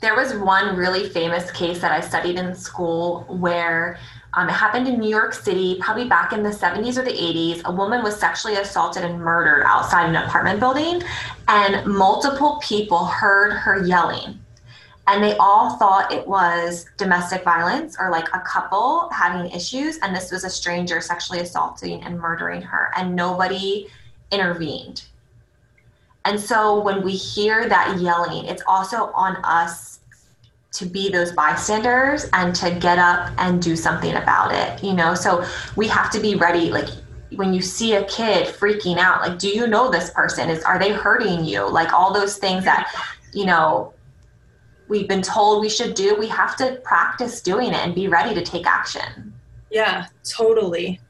There 0.00 0.16
was 0.16 0.34
one 0.34 0.76
really 0.76 1.08
famous 1.10 1.50
case 1.50 1.80
that 1.80 1.92
I 1.92 2.00
studied 2.00 2.36
in 2.36 2.54
school 2.54 3.24
where 3.28 3.98
um, 4.34 4.48
it 4.48 4.52
happened 4.52 4.86
in 4.86 4.98
New 4.98 5.10
York 5.10 5.34
City, 5.34 5.76
probably 5.80 6.08
back 6.08 6.32
in 6.32 6.42
the 6.42 6.50
70s 6.50 6.96
or 6.96 7.02
the 7.02 7.10
80s. 7.10 7.62
A 7.64 7.72
woman 7.72 8.02
was 8.02 8.18
sexually 8.18 8.56
assaulted 8.56 9.04
and 9.04 9.20
murdered 9.20 9.64
outside 9.66 10.08
an 10.08 10.16
apartment 10.16 10.60
building, 10.60 11.02
and 11.48 11.84
multiple 11.84 12.60
people 12.62 13.04
heard 13.06 13.52
her 13.52 13.84
yelling. 13.84 14.38
And 15.08 15.24
they 15.24 15.36
all 15.38 15.76
thought 15.76 16.12
it 16.12 16.26
was 16.26 16.86
domestic 16.96 17.42
violence 17.42 17.96
or 17.98 18.10
like 18.10 18.28
a 18.32 18.40
couple 18.40 19.10
having 19.10 19.50
issues, 19.50 19.98
and 19.98 20.14
this 20.14 20.30
was 20.30 20.44
a 20.44 20.50
stranger 20.50 21.00
sexually 21.00 21.40
assaulting 21.40 22.02
and 22.04 22.18
murdering 22.18 22.62
her, 22.62 22.92
and 22.96 23.16
nobody 23.16 23.88
intervened. 24.30 25.04
And 26.24 26.38
so 26.38 26.80
when 26.80 27.02
we 27.02 27.12
hear 27.12 27.68
that 27.68 27.98
yelling, 28.00 28.44
it's 28.46 28.62
also 28.66 29.10
on 29.12 29.36
us 29.44 30.00
to 30.72 30.86
be 30.86 31.08
those 31.08 31.32
bystanders 31.32 32.26
and 32.32 32.54
to 32.54 32.70
get 32.70 32.98
up 32.98 33.32
and 33.38 33.60
do 33.60 33.74
something 33.74 34.14
about 34.14 34.52
it, 34.54 34.84
you 34.84 34.92
know? 34.92 35.14
So 35.14 35.44
we 35.76 35.88
have 35.88 36.10
to 36.12 36.20
be 36.20 36.36
ready. 36.36 36.70
Like 36.70 36.88
when 37.34 37.52
you 37.52 37.60
see 37.60 37.94
a 37.94 38.04
kid 38.04 38.46
freaking 38.54 38.98
out, 38.98 39.22
like, 39.22 39.38
do 39.38 39.48
you 39.48 39.66
know 39.66 39.90
this 39.90 40.10
person? 40.10 40.48
Is 40.48 40.62
are 40.64 40.78
they 40.78 40.92
hurting 40.92 41.44
you? 41.44 41.68
Like 41.68 41.92
all 41.92 42.12
those 42.12 42.36
things 42.36 42.64
that, 42.64 42.94
you 43.32 43.46
know, 43.46 43.94
we've 44.88 45.08
been 45.08 45.22
told 45.22 45.60
we 45.60 45.68
should 45.68 45.94
do, 45.94 46.14
we 46.16 46.28
have 46.28 46.56
to 46.56 46.80
practice 46.84 47.40
doing 47.40 47.68
it 47.68 47.76
and 47.76 47.94
be 47.94 48.08
ready 48.08 48.34
to 48.34 48.42
take 48.42 48.66
action. 48.66 49.32
Yeah, 49.70 50.06
totally. 50.24 51.00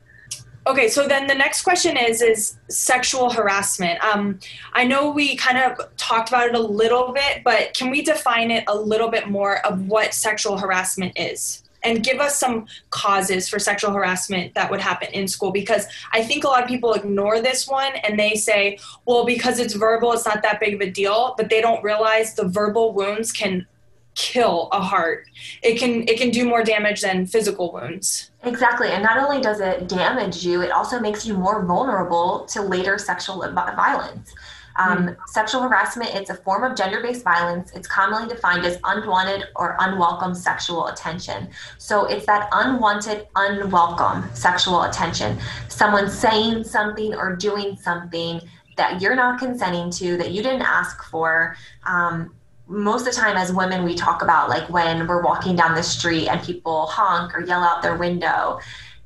Okay, 0.70 0.86
so 0.86 1.08
then 1.08 1.26
the 1.26 1.34
next 1.34 1.62
question 1.62 1.96
is 1.96 2.22
is 2.22 2.56
sexual 2.68 3.28
harassment. 3.28 4.00
Um, 4.04 4.38
I 4.72 4.84
know 4.84 5.10
we 5.10 5.34
kind 5.34 5.58
of 5.58 5.80
talked 5.96 6.28
about 6.28 6.46
it 6.46 6.54
a 6.54 6.60
little 6.60 7.12
bit, 7.12 7.42
but 7.42 7.74
can 7.74 7.90
we 7.90 8.02
define 8.02 8.52
it 8.52 8.62
a 8.68 8.76
little 8.76 9.08
bit 9.08 9.28
more 9.28 9.66
of 9.66 9.88
what 9.88 10.14
sexual 10.14 10.56
harassment 10.56 11.14
is? 11.16 11.64
And 11.82 12.04
give 12.04 12.20
us 12.20 12.38
some 12.38 12.66
causes 12.90 13.48
for 13.48 13.58
sexual 13.58 13.90
harassment 13.90 14.54
that 14.54 14.70
would 14.70 14.80
happen 14.80 15.08
in 15.12 15.26
school 15.26 15.50
because 15.50 15.86
I 16.12 16.22
think 16.22 16.44
a 16.44 16.46
lot 16.46 16.62
of 16.62 16.68
people 16.68 16.94
ignore 16.94 17.42
this 17.42 17.66
one 17.66 17.96
and 18.04 18.16
they 18.16 18.36
say, 18.36 18.78
well, 19.06 19.26
because 19.26 19.58
it's 19.58 19.74
verbal, 19.74 20.12
it's 20.12 20.24
not 20.24 20.40
that 20.44 20.60
big 20.60 20.74
of 20.74 20.80
a 20.82 20.90
deal, 20.90 21.34
but 21.36 21.50
they 21.50 21.60
don't 21.60 21.82
realize 21.82 22.34
the 22.34 22.46
verbal 22.46 22.92
wounds 22.92 23.32
can 23.32 23.66
kill 24.14 24.68
a 24.72 24.80
heart. 24.80 25.26
It 25.62 25.78
can 25.78 26.08
it 26.08 26.18
can 26.18 26.30
do 26.30 26.48
more 26.48 26.62
damage 26.62 27.00
than 27.02 27.26
physical 27.26 27.72
wounds. 27.72 28.30
Exactly. 28.42 28.88
And 28.88 29.02
not 29.02 29.18
only 29.18 29.40
does 29.40 29.60
it 29.60 29.88
damage 29.88 30.44
you, 30.44 30.62
it 30.62 30.70
also 30.70 30.98
makes 31.00 31.26
you 31.26 31.34
more 31.34 31.64
vulnerable 31.64 32.46
to 32.46 32.62
later 32.62 32.98
sexual 32.98 33.40
violence. 33.52 34.34
Um, 34.76 35.08
mm. 35.08 35.16
Sexual 35.26 35.62
harassment, 35.62 36.14
it's 36.14 36.30
a 36.30 36.34
form 36.34 36.62
of 36.64 36.76
gender 36.76 37.02
based 37.02 37.24
violence. 37.24 37.72
It's 37.72 37.86
commonly 37.86 38.28
defined 38.28 38.64
as 38.64 38.78
unwanted 38.84 39.48
or 39.56 39.76
unwelcome 39.80 40.34
sexual 40.34 40.86
attention. 40.86 41.48
So 41.78 42.06
it's 42.06 42.26
that 42.26 42.48
unwanted, 42.52 43.26
unwelcome 43.36 44.30
sexual 44.34 44.82
attention. 44.84 45.38
Someone 45.68 46.08
saying 46.08 46.64
something 46.64 47.14
or 47.14 47.36
doing 47.36 47.76
something 47.76 48.40
that 48.76 49.02
you're 49.02 49.16
not 49.16 49.38
consenting 49.38 49.90
to, 49.90 50.16
that 50.16 50.30
you 50.30 50.42
didn't 50.42 50.62
ask 50.62 51.02
for. 51.04 51.56
Um, 51.84 52.34
most 52.70 53.06
of 53.06 53.14
the 53.14 53.20
time 53.20 53.36
as 53.36 53.52
women 53.52 53.84
we 53.84 53.94
talk 53.94 54.22
about 54.22 54.48
like 54.48 54.68
when 54.70 55.06
we're 55.06 55.22
walking 55.22 55.56
down 55.56 55.74
the 55.74 55.82
street 55.82 56.28
and 56.28 56.40
people 56.42 56.86
honk 56.86 57.36
or 57.36 57.40
yell 57.44 57.62
out 57.62 57.82
their 57.82 57.96
window. 57.96 58.60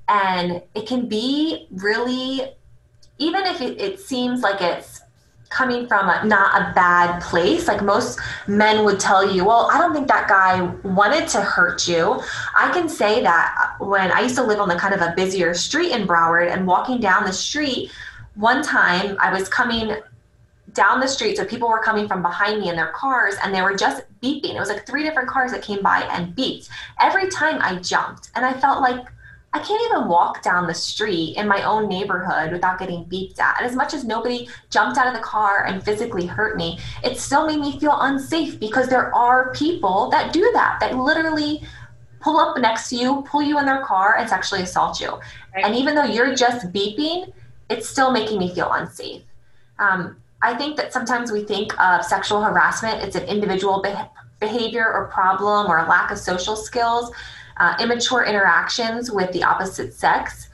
And 0.09 0.62
it 0.75 0.87
can 0.87 1.09
be 1.09 1.67
really 1.71 2.43
even 3.19 3.47
if 3.47 3.61
it, 3.61 3.81
it 3.81 4.01
seems 4.01 4.43
like 4.43 4.61
it's 4.61 5.01
coming 5.49 5.87
from 5.87 6.09
a, 6.09 6.25
not 6.27 6.61
a 6.61 6.75
bad 6.75 7.23
place 7.23 7.69
like 7.69 7.81
most 7.81 8.19
men 8.49 8.85
would 8.85 8.99
tell 8.99 9.31
you 9.31 9.45
well 9.45 9.69
i 9.71 9.79
don't 9.79 9.93
think 9.95 10.09
that 10.09 10.27
guy 10.27 10.62
wanted 10.83 11.29
to 11.29 11.41
hurt 11.41 11.87
you. 11.87 12.21
I 12.57 12.73
can 12.73 12.89
say 12.89 13.23
that 13.23 13.77
when 13.79 14.11
i 14.11 14.23
used 14.23 14.35
to 14.35 14.43
live 14.43 14.59
on 14.59 14.69
the 14.69 14.75
kind 14.75 14.93
of 14.95 15.01
a 15.01 15.12
busier 15.15 15.55
street 15.55 15.93
in 15.93 16.09
broward 16.09 16.53
and 16.53 16.67
walking 16.67 16.99
down 16.99 17.25
the 17.25 17.33
street 17.33 17.93
one 18.35 18.62
time 18.62 19.17
I 19.21 19.33
was 19.33 19.49
coming 19.49 19.97
down 20.75 21.01
the 21.01 21.09
street, 21.09 21.37
so 21.37 21.45
people 21.45 21.68
were 21.68 21.83
coming 21.83 22.07
from 22.07 22.22
behind 22.22 22.61
me 22.61 22.68
in 22.68 22.77
their 22.77 22.93
cars 22.93 23.35
and 23.43 23.55
they 23.55 23.62
were 23.62 23.77
just 23.77 24.03
beeping. 24.22 24.55
It 24.55 24.61
was 24.61 24.68
like 24.68 24.87
three 24.87 25.03
different 25.03 25.29
cars 25.29 25.53
that 25.53 25.62
came 25.62 25.83
by 25.83 26.03
and 26.11 26.35
beeped. 26.35 26.68
Every 27.01 27.31
time 27.31 27.59
I 27.61 27.77
jumped, 27.77 28.31
and 28.35 28.45
I 28.45 28.53
felt 28.53 28.81
like 28.81 29.07
I 29.55 29.61
can't 29.61 29.81
even 29.89 30.09
walk 30.09 30.43
down 30.43 30.66
the 30.66 30.75
street 30.75 31.37
in 31.37 31.47
my 31.47 31.62
own 31.62 31.89
neighborhood 31.89 32.51
without 32.51 32.81
getting 32.81 33.05
beeped 33.05 33.39
at. 33.39 33.59
And 33.59 33.66
as 33.66 33.77
much 33.77 33.95
as 33.95 34.05
nobody 34.05 34.49
jumped 34.68 34.99
out 34.99 35.07
of 35.07 35.14
the 35.14 35.20
car 35.20 35.66
and 35.66 35.81
physically 35.81 36.27
hurt 36.27 36.57
me, 36.57 36.81
it 37.05 37.20
still 37.20 37.47
made 37.47 37.61
me 37.61 37.79
feel 37.79 37.97
unsafe 38.01 38.59
because 38.59 38.89
there 38.89 39.14
are 39.14 39.53
people 39.53 40.11
that 40.11 40.33
do 40.33 40.51
that, 40.55 40.81
that 40.81 40.97
literally 40.97 41.62
pull 42.20 42.39
up 42.39 42.59
next 42.59 42.89
to 42.89 42.97
you, 42.97 43.22
pull 43.31 43.43
you 43.43 43.61
in 43.61 43.64
their 43.64 43.85
car, 43.85 44.16
and 44.18 44.29
sexually 44.29 44.62
assault 44.62 45.01
you. 45.01 45.11
Right. 45.55 45.64
And 45.64 45.77
even 45.77 45.95
though 45.95 46.05
you're 46.05 46.35
just 46.35 46.72
beeping, 46.72 47.33
it's 47.70 47.89
still 47.89 48.11
making 48.11 48.41
me 48.41 48.53
feel 48.53 48.72
unsafe. 48.72 49.22
Um, 49.79 50.16
I 50.45 50.55
think 50.55 50.76
that 50.76 50.92
sometimes 50.92 51.32
we 51.32 51.42
think 51.42 51.72
of 51.80 52.05
sexual 52.05 52.42
harassment, 52.42 53.03
it's 53.03 53.16
an 53.16 53.24
individual 53.24 53.80
be- 53.80 53.95
behavior 54.40 54.86
or 54.92 55.07
problem 55.07 55.66
or 55.66 55.78
a 55.78 55.88
lack 55.88 56.11
of 56.11 56.18
social 56.18 56.55
skills, 56.55 57.11
uh, 57.57 57.74
immature 57.80 58.24
interactions 58.24 59.11
with 59.11 59.32
the 59.32 59.42
opposite 59.42 59.95
sex. 59.95 60.51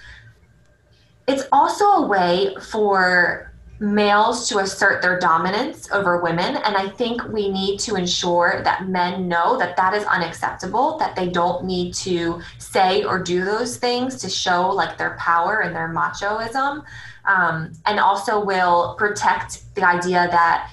It's 1.26 1.42
also 1.50 1.84
a 1.84 2.06
way 2.06 2.54
for 2.70 3.49
males 3.80 4.46
to 4.50 4.58
assert 4.58 5.00
their 5.00 5.18
dominance 5.18 5.90
over 5.90 6.20
women. 6.20 6.56
And 6.56 6.76
I 6.76 6.88
think 6.90 7.24
we 7.24 7.50
need 7.50 7.80
to 7.80 7.96
ensure 7.96 8.60
that 8.62 8.86
men 8.86 9.26
know 9.26 9.58
that 9.58 9.74
that 9.76 9.94
is 9.94 10.04
unacceptable, 10.04 10.98
that 10.98 11.16
they 11.16 11.28
don't 11.28 11.64
need 11.64 11.94
to 11.94 12.42
say 12.58 13.02
or 13.04 13.18
do 13.18 13.42
those 13.42 13.78
things 13.78 14.16
to 14.20 14.28
show 14.28 14.68
like 14.68 14.98
their 14.98 15.16
power 15.18 15.60
and 15.60 15.74
their 15.74 15.88
machoism. 15.88 16.84
Um, 17.24 17.72
and 17.86 17.98
also 17.98 18.42
will 18.42 18.94
protect 18.98 19.74
the 19.74 19.86
idea 19.86 20.28
that 20.30 20.70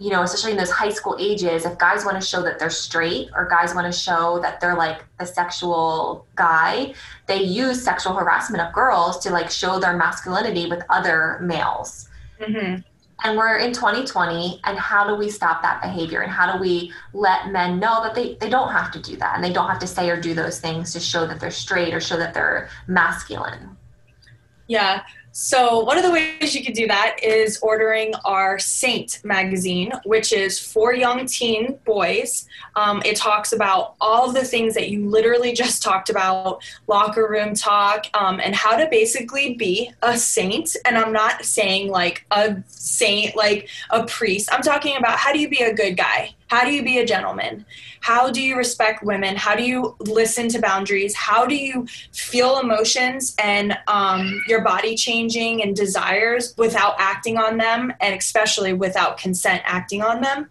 you 0.00 0.08
know, 0.08 0.22
especially 0.22 0.52
in 0.52 0.56
those 0.56 0.70
high 0.70 0.88
school 0.88 1.14
ages, 1.20 1.66
if 1.66 1.76
guys 1.76 2.06
want 2.06 2.18
to 2.18 2.26
show 2.26 2.42
that 2.42 2.58
they're 2.58 2.70
straight 2.70 3.28
or 3.36 3.46
guys 3.46 3.74
want 3.74 3.86
to 3.86 3.96
show 3.96 4.40
that 4.40 4.58
they're 4.58 4.74
like 4.74 5.04
a 5.18 5.26
sexual 5.26 6.26
guy, 6.36 6.94
they 7.26 7.42
use 7.42 7.84
sexual 7.84 8.14
harassment 8.14 8.62
of 8.62 8.72
girls 8.72 9.18
to 9.18 9.30
like 9.30 9.50
show 9.50 9.78
their 9.78 9.94
masculinity 9.94 10.70
with 10.70 10.82
other 10.88 11.38
males. 11.42 12.08
Mm-hmm. 12.40 12.80
And 13.22 13.36
we're 13.36 13.58
in 13.58 13.74
2020, 13.74 14.62
and 14.64 14.78
how 14.78 15.06
do 15.06 15.14
we 15.14 15.28
stop 15.28 15.60
that 15.60 15.82
behavior? 15.82 16.22
And 16.22 16.32
how 16.32 16.50
do 16.50 16.58
we 16.58 16.90
let 17.12 17.50
men 17.50 17.78
know 17.78 18.02
that 18.02 18.14
they, 18.14 18.36
they 18.36 18.48
don't 18.48 18.72
have 18.72 18.90
to 18.92 19.02
do 19.02 19.16
that 19.16 19.34
and 19.34 19.44
they 19.44 19.52
don't 19.52 19.68
have 19.68 19.80
to 19.80 19.86
say 19.86 20.08
or 20.08 20.18
do 20.18 20.32
those 20.32 20.58
things 20.60 20.94
to 20.94 21.00
show 21.00 21.26
that 21.26 21.38
they're 21.38 21.50
straight 21.50 21.92
or 21.92 22.00
show 22.00 22.16
that 22.16 22.32
they're 22.32 22.70
masculine? 22.86 23.76
Yeah. 24.66 25.02
So, 25.32 25.80
one 25.84 25.96
of 25.96 26.02
the 26.02 26.10
ways 26.10 26.54
you 26.56 26.64
could 26.64 26.74
do 26.74 26.88
that 26.88 27.22
is 27.22 27.58
ordering 27.62 28.14
our 28.24 28.58
Saint 28.58 29.20
magazine, 29.24 29.92
which 30.04 30.32
is 30.32 30.58
for 30.58 30.92
young 30.92 31.26
teen 31.26 31.78
boys. 31.84 32.48
Um, 32.74 33.00
it 33.04 33.16
talks 33.16 33.52
about 33.52 33.94
all 34.00 34.32
the 34.32 34.44
things 34.44 34.74
that 34.74 34.90
you 34.90 35.08
literally 35.08 35.52
just 35.52 35.82
talked 35.90 36.10
about 36.10 36.62
locker 36.88 37.28
room 37.28 37.54
talk 37.54 38.06
um, 38.14 38.40
and 38.40 38.54
how 38.54 38.76
to 38.76 38.88
basically 38.90 39.54
be 39.54 39.92
a 40.02 40.18
saint. 40.18 40.76
And 40.84 40.98
I'm 40.98 41.12
not 41.12 41.44
saying 41.44 41.90
like 41.90 42.26
a 42.32 42.56
saint, 42.66 43.36
like 43.36 43.68
a 43.90 44.04
priest. 44.04 44.48
I'm 44.52 44.62
talking 44.62 44.96
about 44.96 45.18
how 45.18 45.32
do 45.32 45.38
you 45.38 45.48
be 45.48 45.62
a 45.62 45.72
good 45.72 45.96
guy? 45.96 46.34
How 46.50 46.64
do 46.64 46.72
you 46.72 46.82
be 46.82 46.98
a 46.98 47.06
gentleman? 47.06 47.64
How 48.00 48.28
do 48.28 48.42
you 48.42 48.56
respect 48.56 49.04
women? 49.04 49.36
How 49.36 49.54
do 49.54 49.62
you 49.62 49.94
listen 50.00 50.48
to 50.48 50.60
boundaries? 50.60 51.14
How 51.14 51.46
do 51.46 51.54
you 51.54 51.86
feel 52.12 52.58
emotions 52.58 53.36
and 53.38 53.78
um, 53.86 54.42
your 54.48 54.62
body 54.62 54.96
changing 54.96 55.62
and 55.62 55.76
desires 55.76 56.52
without 56.58 56.96
acting 56.98 57.38
on 57.38 57.56
them, 57.56 57.92
and 58.00 58.16
especially 58.16 58.72
without 58.72 59.16
consent 59.16 59.62
acting 59.64 60.02
on 60.02 60.22
them? 60.22 60.50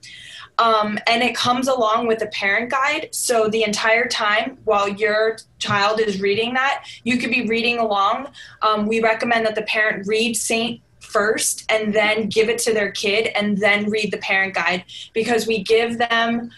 Um, 0.57 0.99
and 1.05 1.21
it 1.21 1.35
comes 1.35 1.67
along 1.67 2.07
with 2.07 2.21
a 2.21 2.27
parent 2.27 2.69
guide. 2.69 3.09
So 3.11 3.49
the 3.49 3.63
entire 3.63 4.07
time 4.07 4.57
while 4.63 4.87
your 4.87 5.37
child 5.57 5.99
is 5.99 6.21
reading 6.21 6.53
that, 6.53 6.85
you 7.03 7.17
could 7.17 7.29
be 7.29 7.45
reading 7.45 7.77
along. 7.77 8.27
Um, 8.61 8.87
we 8.87 9.01
recommend 9.01 9.45
that 9.45 9.55
the 9.55 9.63
parent 9.63 10.07
read 10.07 10.35
Saint 10.35 10.81
first 11.09 11.65
and 11.69 11.93
then 11.93 12.29
give 12.29 12.49
it 12.49 12.59
to 12.59 12.73
their 12.73 12.91
kid 12.91 13.27
and 13.35 13.57
then 13.57 13.89
read 13.89 14.11
the 14.11 14.17
parent 14.19 14.53
guide 14.53 14.83
because 15.13 15.47
we 15.47 15.63
give 15.63 15.97
them 15.97 16.51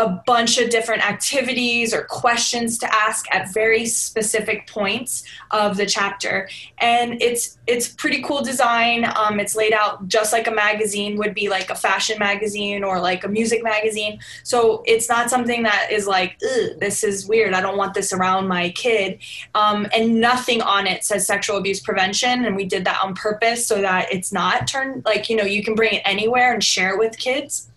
a 0.00 0.22
bunch 0.26 0.56
of 0.56 0.70
different 0.70 1.06
activities 1.06 1.92
or 1.92 2.04
questions 2.04 2.78
to 2.78 2.92
ask 2.92 3.26
at 3.34 3.52
very 3.52 3.84
specific 3.84 4.66
points 4.66 5.24
of 5.50 5.76
the 5.76 5.84
chapter. 5.84 6.48
And 6.78 7.20
it's 7.22 7.58
it's 7.66 7.88
pretty 7.88 8.22
cool 8.22 8.42
design. 8.42 9.04
Um, 9.04 9.38
it's 9.38 9.54
laid 9.54 9.74
out 9.74 10.08
just 10.08 10.32
like 10.32 10.46
a 10.46 10.50
magazine 10.50 11.18
would 11.18 11.34
be 11.34 11.50
like 11.50 11.68
a 11.68 11.74
fashion 11.74 12.18
magazine 12.18 12.82
or 12.82 12.98
like 12.98 13.24
a 13.24 13.28
music 13.28 13.62
magazine. 13.62 14.18
So 14.42 14.82
it's 14.86 15.08
not 15.08 15.28
something 15.28 15.64
that 15.64 15.88
is 15.92 16.06
like 16.06 16.38
this 16.38 17.04
is 17.04 17.26
weird. 17.26 17.52
I 17.52 17.60
don't 17.60 17.76
want 17.76 17.92
this 17.92 18.10
around 18.14 18.48
my 18.48 18.70
kid. 18.70 19.18
Um, 19.54 19.86
and 19.94 20.18
nothing 20.18 20.62
on 20.62 20.86
it 20.86 21.04
says 21.04 21.26
sexual 21.26 21.58
abuse 21.58 21.80
prevention 21.80 22.46
and 22.46 22.56
we 22.56 22.64
did 22.64 22.86
that 22.86 22.98
on 23.02 23.14
purpose 23.14 23.66
so 23.66 23.82
that 23.82 24.10
it's 24.10 24.32
not 24.32 24.66
turned 24.66 25.04
like 25.04 25.28
you 25.28 25.36
know 25.36 25.44
you 25.44 25.62
can 25.62 25.74
bring 25.74 25.92
it 25.92 26.02
anywhere 26.06 26.54
and 26.54 26.64
share 26.64 26.94
it 26.94 26.98
with 26.98 27.18
kids 27.18 27.70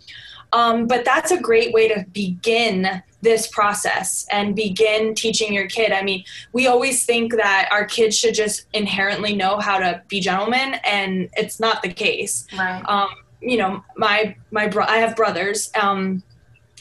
um, 0.53 0.87
but 0.87 1.03
that's 1.03 1.31
a 1.31 1.39
great 1.39 1.73
way 1.73 1.87
to 1.87 2.05
begin 2.13 3.01
this 3.21 3.47
process 3.47 4.27
and 4.31 4.55
begin 4.55 5.15
teaching 5.15 5.53
your 5.53 5.67
kid. 5.67 5.91
I 5.91 6.03
mean, 6.03 6.23
we 6.51 6.67
always 6.67 7.05
think 7.05 7.33
that 7.35 7.69
our 7.71 7.85
kids 7.85 8.17
should 8.17 8.35
just 8.35 8.67
inherently 8.73 9.35
know 9.35 9.59
how 9.59 9.79
to 9.79 10.03
be 10.07 10.19
gentlemen, 10.19 10.75
and 10.83 11.29
it's 11.33 11.59
not 11.59 11.81
the 11.81 11.91
case. 11.91 12.45
Right. 12.57 12.83
Um, 12.87 13.09
you 13.41 13.57
know, 13.57 13.83
my 13.97 14.35
my 14.51 14.67
bro- 14.67 14.85
I 14.85 14.97
have 14.97 15.15
brothers. 15.15 15.71
Um, 15.79 16.23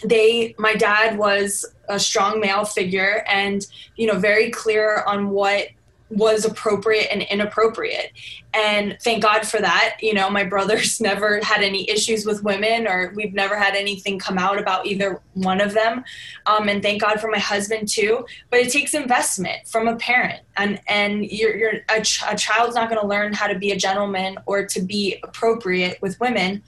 they, 0.04 0.54
my 0.58 0.74
dad 0.74 1.16
was 1.16 1.64
a 1.88 1.98
strong 1.98 2.40
male 2.40 2.64
figure, 2.64 3.24
and 3.28 3.66
you 3.96 4.06
know, 4.06 4.18
very 4.18 4.50
clear 4.50 5.02
on 5.06 5.30
what 5.30 5.68
was 6.12 6.44
appropriate 6.44 7.08
and 7.10 7.22
inappropriate. 7.22 8.12
And 8.52 8.98
thank 9.02 9.22
God 9.22 9.46
for 9.46 9.58
that. 9.60 9.96
You 10.02 10.12
know, 10.12 10.28
my 10.28 10.44
brother's 10.44 11.00
never 11.00 11.40
had 11.42 11.62
any 11.62 11.88
issues 11.88 12.26
with 12.26 12.42
women, 12.44 12.86
or 12.86 13.12
we've 13.16 13.32
never 13.32 13.56
had 13.56 13.74
anything 13.74 14.18
come 14.18 14.36
out 14.36 14.60
about 14.60 14.86
either 14.86 15.22
one 15.34 15.60
of 15.60 15.72
them. 15.72 16.04
Um, 16.46 16.68
and 16.68 16.82
thank 16.82 17.00
God 17.00 17.18
for 17.18 17.30
my 17.30 17.38
husband 17.38 17.88
too. 17.88 18.26
But 18.50 18.60
it 18.60 18.70
takes 18.70 18.92
investment 18.92 19.66
from 19.66 19.88
a 19.88 19.96
parent, 19.96 20.40
and 20.56 20.80
and 20.86 21.24
you're, 21.24 21.56
you're 21.56 21.72
a, 21.88 22.02
ch- 22.02 22.22
a 22.28 22.36
child's 22.36 22.74
not 22.74 22.90
going 22.90 23.00
to 23.00 23.06
learn 23.06 23.32
how 23.32 23.46
to 23.46 23.58
be 23.58 23.72
a 23.72 23.76
gentleman 23.76 24.38
or 24.44 24.66
to 24.66 24.82
be 24.82 25.18
appropriate 25.22 26.00
with 26.02 26.20
women. 26.20 26.62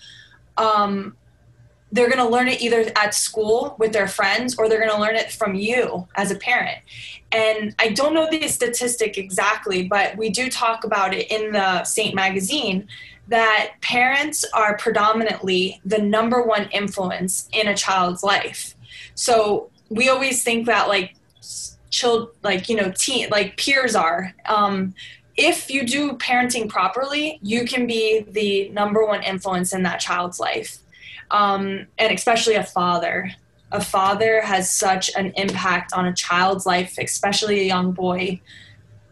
Um, 0.56 1.16
they're 1.94 2.10
going 2.10 2.18
to 2.18 2.28
learn 2.28 2.48
it 2.48 2.60
either 2.60 2.90
at 2.96 3.14
school 3.14 3.76
with 3.78 3.92
their 3.92 4.08
friends 4.08 4.56
or 4.56 4.68
they're 4.68 4.80
going 4.80 4.90
to 4.90 5.00
learn 5.00 5.14
it 5.14 5.30
from 5.30 5.54
you 5.54 6.08
as 6.16 6.32
a 6.32 6.34
parent. 6.34 6.78
And 7.30 7.72
I 7.78 7.90
don't 7.90 8.14
know 8.14 8.28
the 8.28 8.48
statistic 8.48 9.16
exactly, 9.16 9.86
but 9.86 10.16
we 10.16 10.28
do 10.28 10.50
talk 10.50 10.82
about 10.82 11.14
it 11.14 11.30
in 11.30 11.52
the 11.52 11.84
Saint 11.84 12.16
magazine 12.16 12.88
that 13.28 13.74
parents 13.80 14.44
are 14.52 14.76
predominantly 14.76 15.80
the 15.84 15.98
number 15.98 16.42
one 16.42 16.68
influence 16.72 17.48
in 17.52 17.68
a 17.68 17.76
child's 17.76 18.24
life. 18.24 18.74
So 19.14 19.70
we 19.88 20.08
always 20.08 20.42
think 20.42 20.66
that 20.66 20.88
like 20.88 21.14
child 21.90 22.30
like 22.42 22.68
you 22.68 22.74
know 22.74 22.90
teen 22.90 23.28
like 23.30 23.56
peers 23.56 23.94
are 23.94 24.34
um, 24.46 24.94
if 25.36 25.70
you 25.70 25.86
do 25.86 26.14
parenting 26.14 26.68
properly, 26.68 27.38
you 27.40 27.64
can 27.64 27.86
be 27.86 28.24
the 28.28 28.68
number 28.70 29.06
one 29.06 29.22
influence 29.22 29.72
in 29.72 29.84
that 29.84 30.00
child's 30.00 30.40
life 30.40 30.78
um, 31.30 31.86
and 31.98 32.12
especially 32.12 32.54
a 32.54 32.64
father. 32.64 33.30
A 33.72 33.80
father 33.80 34.40
has 34.42 34.70
such 34.70 35.10
an 35.16 35.32
impact 35.36 35.92
on 35.92 36.06
a 36.06 36.14
child's 36.14 36.64
life, 36.64 36.96
especially 36.98 37.60
a 37.60 37.64
young 37.64 37.92
boy. 37.92 38.40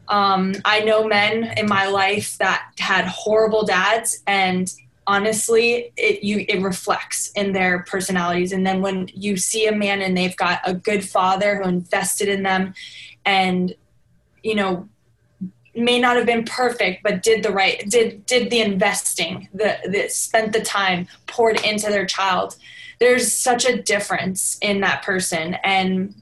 Um, 0.09 0.55
I 0.65 0.81
know 0.81 1.05
men 1.05 1.55
in 1.57 1.67
my 1.67 1.87
life 1.87 2.39
that 2.39 2.71
had 2.79 3.07
horrible 3.07 3.65
dads, 3.65 4.23
and 4.27 4.73
honestly, 5.07 5.93
it 5.97 6.23
you 6.23 6.45
it 6.49 6.63
reflects 6.63 7.31
in 7.33 7.53
their 7.53 7.81
personalities. 7.81 8.53
And 8.53 8.67
then 8.67 8.83
when 8.83 9.09
you 9.15 9.37
see 9.37 9.67
a 9.67 9.73
man 9.73 10.03
and 10.03 10.17
they've 10.17 10.37
got 10.37 10.61
a 10.65 10.75
good 10.75 11.09
father 11.09 11.57
who 11.57 11.69
invested 11.69 12.29
in 12.29 12.43
them, 12.43 12.75
and 13.25 13.75
you 14.43 14.55
know 14.55 14.89
may 15.75 15.99
not 15.99 16.17
have 16.17 16.27
been 16.27 16.45
perfect 16.45 17.03
but 17.03 17.23
did 17.23 17.43
the 17.43 17.51
right 17.51 17.89
did 17.89 18.25
did 18.27 18.51
the 18.51 18.61
investing 18.61 19.49
the, 19.55 19.79
the 19.91 20.09
spent 20.09 20.53
the 20.53 20.61
time 20.61 21.07
poured 21.27 21.61
into 21.65 21.87
their 21.87 22.07
child. 22.07 22.57
There's 22.99 23.35
such 23.35 23.65
a 23.65 23.83
difference 23.83 24.59
in 24.61 24.81
that 24.83 25.03
person. 25.03 25.55
And 25.65 26.15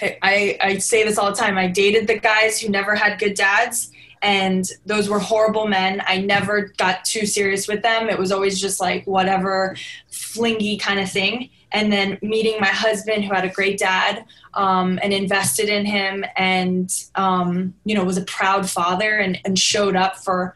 I, 0.00 0.56
I 0.62 0.78
say 0.78 1.04
this 1.04 1.18
all 1.18 1.30
the 1.30 1.36
time. 1.36 1.58
I 1.58 1.68
dated 1.68 2.06
the 2.06 2.18
guys 2.18 2.60
who 2.60 2.70
never 2.70 2.94
had 2.94 3.18
good 3.18 3.34
dads 3.34 3.90
and 4.22 4.64
those 4.86 5.08
were 5.08 5.18
horrible 5.18 5.66
men. 5.66 6.02
I 6.06 6.18
never 6.18 6.72
got 6.78 7.04
too 7.04 7.26
serious 7.26 7.68
with 7.68 7.82
them. 7.82 8.08
It 8.08 8.18
was 8.18 8.32
always 8.32 8.60
just 8.60 8.80
like 8.80 9.06
whatever 9.06 9.76
flingy 10.10 10.78
kind 10.78 11.00
of 11.00 11.10
thing 11.10 11.50
and 11.76 11.92
then 11.92 12.18
meeting 12.22 12.58
my 12.58 12.68
husband 12.68 13.22
who 13.22 13.34
had 13.34 13.44
a 13.44 13.50
great 13.50 13.78
dad 13.78 14.24
um, 14.54 14.98
and 15.02 15.12
invested 15.12 15.68
in 15.68 15.84
him 15.84 16.24
and 16.34 16.90
um, 17.16 17.74
you 17.84 17.94
know 17.94 18.02
was 18.02 18.16
a 18.16 18.24
proud 18.24 18.68
father 18.68 19.18
and, 19.18 19.38
and 19.44 19.58
showed 19.58 19.94
up 19.94 20.16
for 20.16 20.54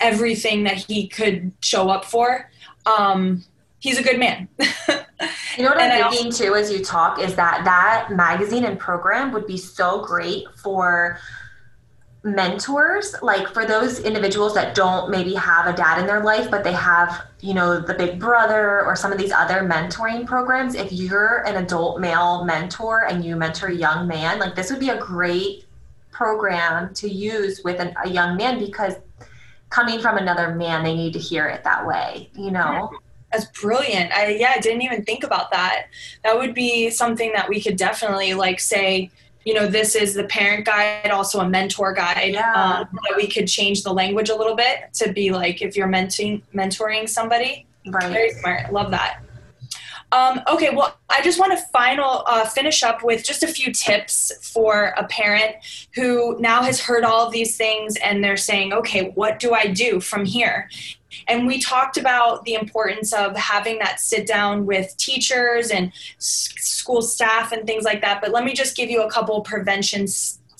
everything 0.00 0.64
that 0.64 0.76
he 0.76 1.06
could 1.06 1.52
show 1.60 1.88
up 1.88 2.04
for. 2.04 2.50
Um, 2.84 3.44
he's 3.78 3.96
a 3.96 4.02
good 4.02 4.18
man. 4.18 4.48
you 4.58 5.62
know 5.62 5.70
what 5.70 5.78
I'm 5.78 5.90
thinking 6.10 6.26
also, 6.26 6.44
too 6.44 6.54
as 6.56 6.72
you 6.72 6.84
talk 6.84 7.20
is 7.20 7.36
that 7.36 7.62
that 7.64 8.08
magazine 8.10 8.64
and 8.64 8.76
program 8.76 9.30
would 9.32 9.46
be 9.46 9.56
so 9.56 10.04
great 10.04 10.46
for 10.60 11.20
mentors 12.24 13.14
like 13.20 13.46
for 13.48 13.66
those 13.66 14.00
individuals 14.00 14.54
that 14.54 14.74
don't 14.74 15.10
maybe 15.10 15.34
have 15.34 15.66
a 15.66 15.76
dad 15.76 16.00
in 16.00 16.06
their 16.06 16.24
life 16.24 16.50
but 16.50 16.64
they 16.64 16.72
have 16.72 17.26
you 17.40 17.52
know 17.52 17.78
the 17.78 17.92
big 17.92 18.18
brother 18.18 18.82
or 18.86 18.96
some 18.96 19.12
of 19.12 19.18
these 19.18 19.30
other 19.30 19.56
mentoring 19.56 20.26
programs 20.26 20.74
if 20.74 20.90
you're 20.90 21.46
an 21.46 21.62
adult 21.62 22.00
male 22.00 22.42
mentor 22.46 23.04
and 23.04 23.22
you 23.22 23.36
mentor 23.36 23.66
a 23.66 23.74
young 23.74 24.08
man 24.08 24.38
like 24.38 24.54
this 24.54 24.70
would 24.70 24.80
be 24.80 24.88
a 24.88 24.96
great 24.96 25.66
program 26.12 26.94
to 26.94 27.10
use 27.10 27.60
with 27.62 27.78
an, 27.78 27.94
a 28.04 28.08
young 28.08 28.38
man 28.38 28.58
because 28.58 28.94
coming 29.68 30.00
from 30.00 30.16
another 30.16 30.54
man 30.54 30.82
they 30.82 30.96
need 30.96 31.12
to 31.12 31.18
hear 31.18 31.46
it 31.46 31.62
that 31.62 31.86
way 31.86 32.30
you 32.34 32.50
know? 32.50 32.90
That's 33.32 33.46
brilliant. 33.46 34.12
I 34.12 34.28
yeah 34.28 34.52
i 34.54 34.60
didn't 34.60 34.82
even 34.82 35.04
think 35.04 35.24
about 35.24 35.50
that. 35.50 35.86
That 36.22 36.38
would 36.38 36.54
be 36.54 36.88
something 36.90 37.32
that 37.32 37.48
we 37.48 37.60
could 37.60 37.76
definitely 37.76 38.32
like 38.32 38.60
say 38.60 39.10
you 39.44 39.54
know, 39.54 39.66
this 39.66 39.94
is 39.94 40.14
the 40.14 40.24
parent 40.24 40.64
guide, 40.64 41.10
also 41.10 41.40
a 41.40 41.48
mentor 41.48 41.92
guide. 41.92 42.32
Yeah. 42.32 42.52
Um, 42.52 42.88
that 43.08 43.16
we 43.16 43.26
could 43.26 43.46
change 43.46 43.82
the 43.82 43.92
language 43.92 44.30
a 44.30 44.36
little 44.36 44.56
bit 44.56 44.92
to 44.94 45.12
be 45.12 45.30
like 45.30 45.62
if 45.62 45.76
you're 45.76 45.88
mentoring 45.88 46.42
mentoring 46.54 47.08
somebody. 47.08 47.66
Right. 47.86 48.10
Very 48.10 48.30
smart. 48.30 48.72
Love 48.72 48.90
that. 48.90 49.20
Um, 50.12 50.42
okay, 50.48 50.70
well, 50.70 50.96
I 51.10 51.22
just 51.22 51.40
want 51.40 51.58
to 51.58 51.64
final 51.72 52.22
uh, 52.26 52.44
finish 52.44 52.84
up 52.84 53.02
with 53.02 53.24
just 53.24 53.42
a 53.42 53.48
few 53.48 53.72
tips 53.72 54.30
for 54.52 54.94
a 54.96 55.04
parent 55.08 55.56
who 55.96 56.38
now 56.38 56.62
has 56.62 56.80
heard 56.80 57.02
all 57.02 57.26
of 57.26 57.32
these 57.32 57.56
things 57.56 57.96
and 57.96 58.22
they're 58.22 58.36
saying, 58.36 58.72
okay, 58.72 59.10
what 59.16 59.40
do 59.40 59.54
I 59.54 59.66
do 59.66 59.98
from 59.98 60.24
here? 60.24 60.70
And 61.28 61.46
we 61.46 61.60
talked 61.60 61.96
about 61.96 62.44
the 62.44 62.54
importance 62.54 63.12
of 63.12 63.36
having 63.36 63.78
that 63.78 64.00
sit 64.00 64.26
down 64.26 64.66
with 64.66 64.96
teachers 64.96 65.70
and 65.70 65.92
school 66.18 67.02
staff 67.02 67.52
and 67.52 67.66
things 67.66 67.84
like 67.84 68.00
that. 68.02 68.20
But 68.20 68.32
let 68.32 68.44
me 68.44 68.54
just 68.54 68.76
give 68.76 68.90
you 68.90 69.02
a 69.02 69.10
couple 69.10 69.40
prevention 69.42 70.06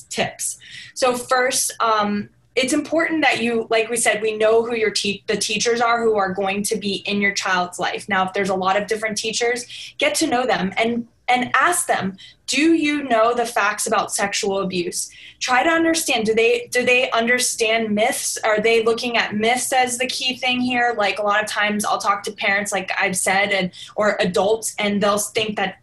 tips. 0.09 0.59
So, 0.95 1.17
first, 1.17 1.73
um, 1.81 2.29
it's 2.57 2.73
important 2.73 3.23
that 3.23 3.43
you 3.43 3.67
like 3.71 3.89
we 3.89 3.97
said 3.97 4.23
we 4.23 4.37
know 4.37 4.65
who 4.65 4.75
your 4.75 4.91
te- 4.91 5.25
the 5.27 5.37
teachers 5.37 5.81
are 5.81 6.03
who 6.03 6.17
are 6.17 6.33
going 6.33 6.63
to 6.63 6.77
be 6.77 6.97
in 7.07 7.21
your 7.21 7.33
child's 7.33 7.79
life 7.79 8.09
now 8.09 8.25
if 8.25 8.33
there's 8.33 8.49
a 8.49 8.55
lot 8.55 8.81
of 8.81 8.87
different 8.87 9.19
teachers 9.19 9.95
get 9.99 10.15
to 10.15 10.27
know 10.27 10.47
them 10.47 10.73
and 10.77 11.09
and 11.27 11.51
ask 11.55 11.87
them 11.87 12.17
do 12.47 12.75
you 12.75 13.03
know 13.05 13.35
the 13.35 13.47
facts 13.47 13.87
about 13.87 14.13
sexual 14.13 14.61
abuse 14.61 15.11
try 15.45 15.63
to 15.63 15.69
understand 15.69 16.25
do 16.25 16.35
they 16.35 16.69
do 16.71 16.87
they 16.87 17.11
understand 17.11 17.95
myths? 17.95 18.39
Are 18.39 18.61
they 18.61 18.83
looking 18.83 19.19
at 19.19 19.37
myths 19.37 19.75
as 19.75 19.99
the 19.99 20.07
key 20.07 20.37
thing 20.37 20.59
here? 20.59 20.95
Like 20.97 21.19
a 21.19 21.23
lot 21.23 21.43
of 21.43 21.49
times 21.49 21.85
i'll 21.85 21.99
talk 21.99 22.23
to 22.23 22.33
parents 22.33 22.73
like 22.73 22.91
i've 22.99 23.17
said 23.17 23.51
and 23.51 23.71
or 23.95 24.17
adults 24.21 24.75
and 24.79 25.03
they'll 25.03 25.19
think 25.19 25.57
that 25.57 25.79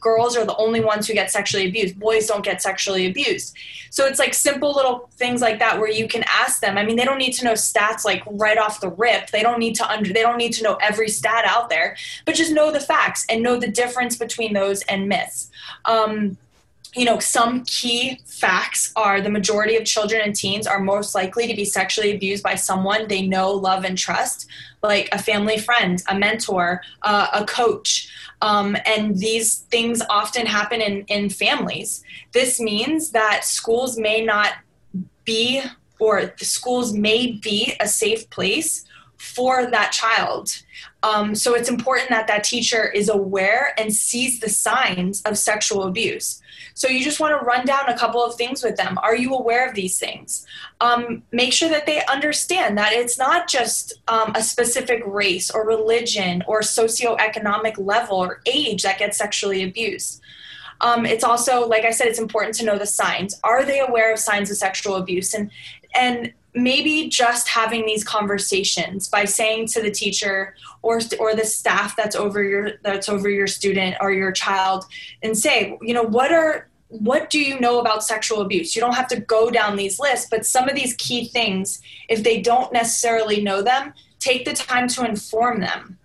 girls 0.00 0.36
are 0.36 0.44
the 0.44 0.56
only 0.56 0.80
ones 0.80 1.06
who 1.06 1.14
get 1.14 1.30
sexually 1.30 1.66
abused. 1.66 1.98
Boys 1.98 2.26
don't 2.26 2.44
get 2.44 2.60
sexually 2.60 3.06
abused. 3.06 3.56
So 3.88 4.06
it's 4.06 4.18
like 4.18 4.34
simple 4.34 4.74
little 4.74 5.08
things 5.14 5.40
like 5.40 5.58
that 5.60 5.78
where 5.78 5.90
you 5.90 6.06
can 6.08 6.24
ask 6.26 6.60
them. 6.60 6.78
I 6.78 6.84
mean 6.84 6.96
they 6.96 7.04
don't 7.04 7.18
need 7.18 7.32
to 7.34 7.44
know 7.44 7.52
stats 7.52 8.04
like 8.04 8.22
right 8.26 8.58
off 8.58 8.80
the 8.80 8.90
rip. 8.90 9.30
They 9.30 9.42
don't 9.42 9.58
need 9.58 9.74
to 9.76 9.90
under 9.90 10.12
they 10.12 10.22
don't 10.22 10.38
need 10.38 10.52
to 10.54 10.62
know 10.62 10.76
every 10.80 11.08
stat 11.08 11.44
out 11.46 11.68
there 11.68 11.96
but 12.24 12.34
just 12.34 12.52
know 12.52 12.70
the 12.70 12.80
facts 12.80 13.26
and 13.28 13.42
know 13.42 13.58
the 13.58 13.68
difference 13.68 14.16
between 14.16 14.52
those 14.54 14.82
and 14.82 15.08
myths. 15.08 15.50
Um, 15.84 16.38
you 16.94 17.06
know, 17.06 17.18
some 17.18 17.64
key 17.64 18.20
facts 18.26 18.92
are 18.96 19.20
the 19.20 19.30
majority 19.30 19.76
of 19.76 19.84
children 19.84 20.20
and 20.22 20.34
teens 20.36 20.66
are 20.66 20.80
most 20.80 21.14
likely 21.14 21.46
to 21.46 21.54
be 21.54 21.64
sexually 21.64 22.14
abused 22.14 22.42
by 22.42 22.54
someone 22.54 23.08
they 23.08 23.26
know, 23.26 23.50
love, 23.50 23.84
and 23.84 23.96
trust, 23.96 24.46
like 24.82 25.08
a 25.12 25.22
family 25.22 25.56
friend, 25.56 26.02
a 26.08 26.18
mentor, 26.18 26.82
uh, 27.02 27.28
a 27.32 27.44
coach. 27.46 28.10
Um, 28.42 28.76
and 28.84 29.16
these 29.16 29.60
things 29.70 30.02
often 30.10 30.44
happen 30.46 30.82
in, 30.82 31.04
in 31.06 31.30
families. 31.30 32.04
This 32.32 32.60
means 32.60 33.10
that 33.12 33.44
schools 33.44 33.96
may 33.96 34.22
not 34.22 34.52
be, 35.24 35.62
or 35.98 36.34
the 36.38 36.44
schools 36.44 36.92
may 36.92 37.32
be 37.32 37.74
a 37.80 37.88
safe 37.88 38.28
place 38.28 38.84
for 39.16 39.70
that 39.70 39.92
child. 39.92 40.62
Um, 41.04 41.34
so 41.34 41.54
it's 41.54 41.68
important 41.68 42.10
that 42.10 42.26
that 42.26 42.44
teacher 42.44 42.90
is 42.90 43.08
aware 43.08 43.72
and 43.78 43.94
sees 43.94 44.40
the 44.40 44.50
signs 44.50 45.22
of 45.22 45.38
sexual 45.38 45.84
abuse. 45.84 46.41
So 46.74 46.88
you 46.88 47.04
just 47.04 47.20
want 47.20 47.38
to 47.38 47.44
run 47.44 47.66
down 47.66 47.88
a 47.88 47.98
couple 47.98 48.24
of 48.24 48.34
things 48.34 48.62
with 48.62 48.76
them. 48.76 48.98
Are 49.02 49.16
you 49.16 49.34
aware 49.34 49.68
of 49.68 49.74
these 49.74 49.98
things? 49.98 50.46
Um, 50.80 51.22
make 51.32 51.52
sure 51.52 51.68
that 51.68 51.86
they 51.86 52.04
understand 52.06 52.78
that 52.78 52.92
it's 52.92 53.18
not 53.18 53.48
just 53.48 53.94
um, 54.08 54.32
a 54.34 54.42
specific 54.42 55.02
race 55.06 55.50
or 55.50 55.66
religion 55.66 56.42
or 56.46 56.60
socioeconomic 56.60 57.74
level 57.78 58.18
or 58.18 58.40
age 58.46 58.82
that 58.82 58.98
gets 58.98 59.18
sexually 59.18 59.62
abused. 59.62 60.20
Um, 60.80 61.06
it's 61.06 61.24
also, 61.24 61.66
like 61.66 61.84
I 61.84 61.92
said, 61.92 62.08
it's 62.08 62.18
important 62.18 62.56
to 62.56 62.64
know 62.64 62.76
the 62.76 62.86
signs. 62.86 63.38
Are 63.44 63.64
they 63.64 63.80
aware 63.80 64.12
of 64.12 64.18
signs 64.18 64.50
of 64.50 64.56
sexual 64.56 64.96
abuse? 64.96 65.32
And 65.32 65.50
and 65.94 66.32
maybe 66.54 67.08
just 67.08 67.48
having 67.48 67.86
these 67.86 68.04
conversations 68.04 69.08
by 69.08 69.24
saying 69.24 69.66
to 69.66 69.80
the 69.80 69.90
teacher 69.90 70.54
or 70.82 71.00
or 71.18 71.34
the 71.34 71.44
staff 71.44 71.96
that's 71.96 72.14
over 72.14 72.42
your 72.42 72.72
that's 72.82 73.08
over 73.08 73.30
your 73.30 73.46
student 73.46 73.96
or 74.00 74.12
your 74.12 74.32
child 74.32 74.84
and 75.22 75.36
say 75.36 75.78
you 75.80 75.94
know 75.94 76.02
what 76.02 76.30
are 76.32 76.68
what 76.88 77.30
do 77.30 77.40
you 77.40 77.58
know 77.58 77.80
about 77.80 78.04
sexual 78.04 78.42
abuse? 78.42 78.76
You 78.76 78.82
don't 78.82 78.94
have 78.94 79.08
to 79.08 79.20
go 79.20 79.50
down 79.50 79.76
these 79.76 79.98
lists 79.98 80.28
but 80.30 80.44
some 80.44 80.68
of 80.68 80.74
these 80.74 80.94
key 80.94 81.26
things 81.28 81.80
if 82.10 82.22
they 82.22 82.42
don't 82.42 82.72
necessarily 82.72 83.42
know 83.42 83.62
them 83.62 83.94
take 84.18 84.44
the 84.44 84.52
time 84.52 84.88
to 84.88 85.04
inform 85.04 85.60
them 85.60 85.98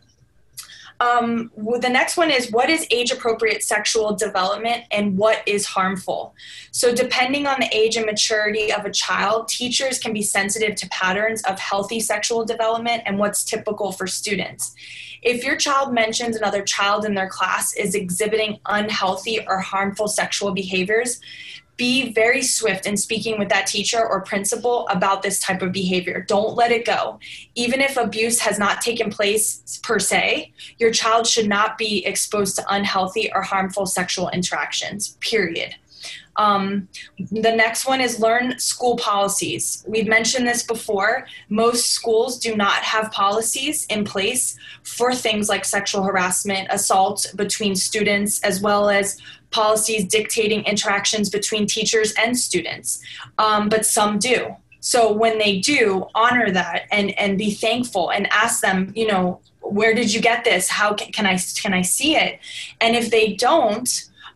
um, 0.99 1.51
the 1.55 1.89
next 1.89 2.17
one 2.17 2.31
is 2.31 2.51
what 2.51 2.69
is 2.69 2.87
age 2.89 3.11
appropriate 3.11 3.63
sexual 3.63 4.15
development 4.15 4.85
and 4.91 5.17
what 5.17 5.43
is 5.45 5.65
harmful? 5.65 6.33
So, 6.71 6.93
depending 6.93 7.45
on 7.45 7.59
the 7.59 7.69
age 7.75 7.97
and 7.97 8.05
maturity 8.05 8.71
of 8.71 8.85
a 8.85 8.91
child, 8.91 9.47
teachers 9.47 9.99
can 9.99 10.13
be 10.13 10.23
sensitive 10.23 10.75
to 10.75 10.89
patterns 10.89 11.43
of 11.43 11.59
healthy 11.59 11.99
sexual 11.99 12.45
development 12.45 13.03
and 13.05 13.19
what's 13.19 13.43
typical 13.43 13.91
for 13.91 14.07
students. 14.07 14.73
If 15.21 15.43
your 15.43 15.55
child 15.55 15.93
mentions 15.93 16.35
another 16.35 16.63
child 16.63 17.05
in 17.05 17.13
their 17.13 17.29
class 17.29 17.75
is 17.75 17.95
exhibiting 17.95 18.59
unhealthy 18.65 19.45
or 19.47 19.59
harmful 19.59 20.07
sexual 20.07 20.51
behaviors, 20.51 21.19
be 21.77 22.11
very 22.11 22.41
swift 22.41 22.85
in 22.85 22.97
speaking 22.97 23.37
with 23.37 23.49
that 23.49 23.67
teacher 23.67 24.05
or 24.05 24.21
principal 24.21 24.87
about 24.87 25.21
this 25.21 25.39
type 25.39 25.61
of 25.61 25.71
behavior. 25.71 26.25
Don't 26.27 26.55
let 26.55 26.71
it 26.71 26.85
go. 26.85 27.19
Even 27.55 27.79
if 27.81 27.97
abuse 27.97 28.39
has 28.39 28.57
not 28.57 28.81
taken 28.81 29.11
place 29.11 29.79
per 29.83 29.99
se, 29.99 30.51
your 30.79 30.91
child 30.91 31.27
should 31.27 31.47
not 31.47 31.77
be 31.77 32.05
exposed 32.05 32.55
to 32.55 32.65
unhealthy 32.69 33.31
or 33.33 33.43
harmful 33.43 33.85
sexual 33.85 34.29
interactions, 34.29 35.17
period. 35.21 35.75
Um, 36.37 36.87
the 37.31 37.55
next 37.55 37.87
one 37.87 37.99
is 37.99 38.19
learn 38.19 38.59
school 38.59 38.95
policies. 38.97 39.83
We've 39.87 40.07
mentioned 40.07 40.47
this 40.47 40.63
before. 40.63 41.25
Most 41.49 41.89
schools 41.89 42.39
do 42.39 42.55
not 42.55 42.83
have 42.83 43.11
policies 43.11 43.85
in 43.89 44.05
place 44.05 44.57
for 44.83 45.13
things 45.13 45.49
like 45.49 45.65
sexual 45.65 46.03
harassment, 46.03 46.67
assault 46.69 47.25
between 47.35 47.75
students, 47.75 48.39
as 48.41 48.61
well 48.61 48.89
as 48.89 49.17
policies 49.51 50.05
dictating 50.05 50.63
interactions 50.65 51.29
between 51.29 51.65
teachers 51.65 52.13
and 52.13 52.37
students, 52.37 53.01
um, 53.37 53.69
but 53.69 53.85
some 53.85 54.19
do. 54.19 54.55
So 54.79 55.11
when 55.11 55.37
they 55.37 55.59
do, 55.59 56.05
honor 56.15 56.51
that 56.51 56.83
and 56.91 57.17
and 57.19 57.37
be 57.37 57.51
thankful 57.51 58.11
and 58.11 58.27
ask 58.31 58.61
them, 58.61 58.93
you 58.95 59.07
know, 59.07 59.41
where 59.59 59.93
did 59.93 60.13
you 60.13 60.21
get 60.21 60.43
this? 60.43 60.69
How 60.69 60.93
can, 60.93 61.11
can 61.11 61.25
I 61.25 61.37
can 61.61 61.73
I 61.73 61.81
see 61.81 62.15
it? 62.15 62.39
And 62.79 62.95
if 62.95 63.11
they 63.11 63.33
don't, 63.33 63.89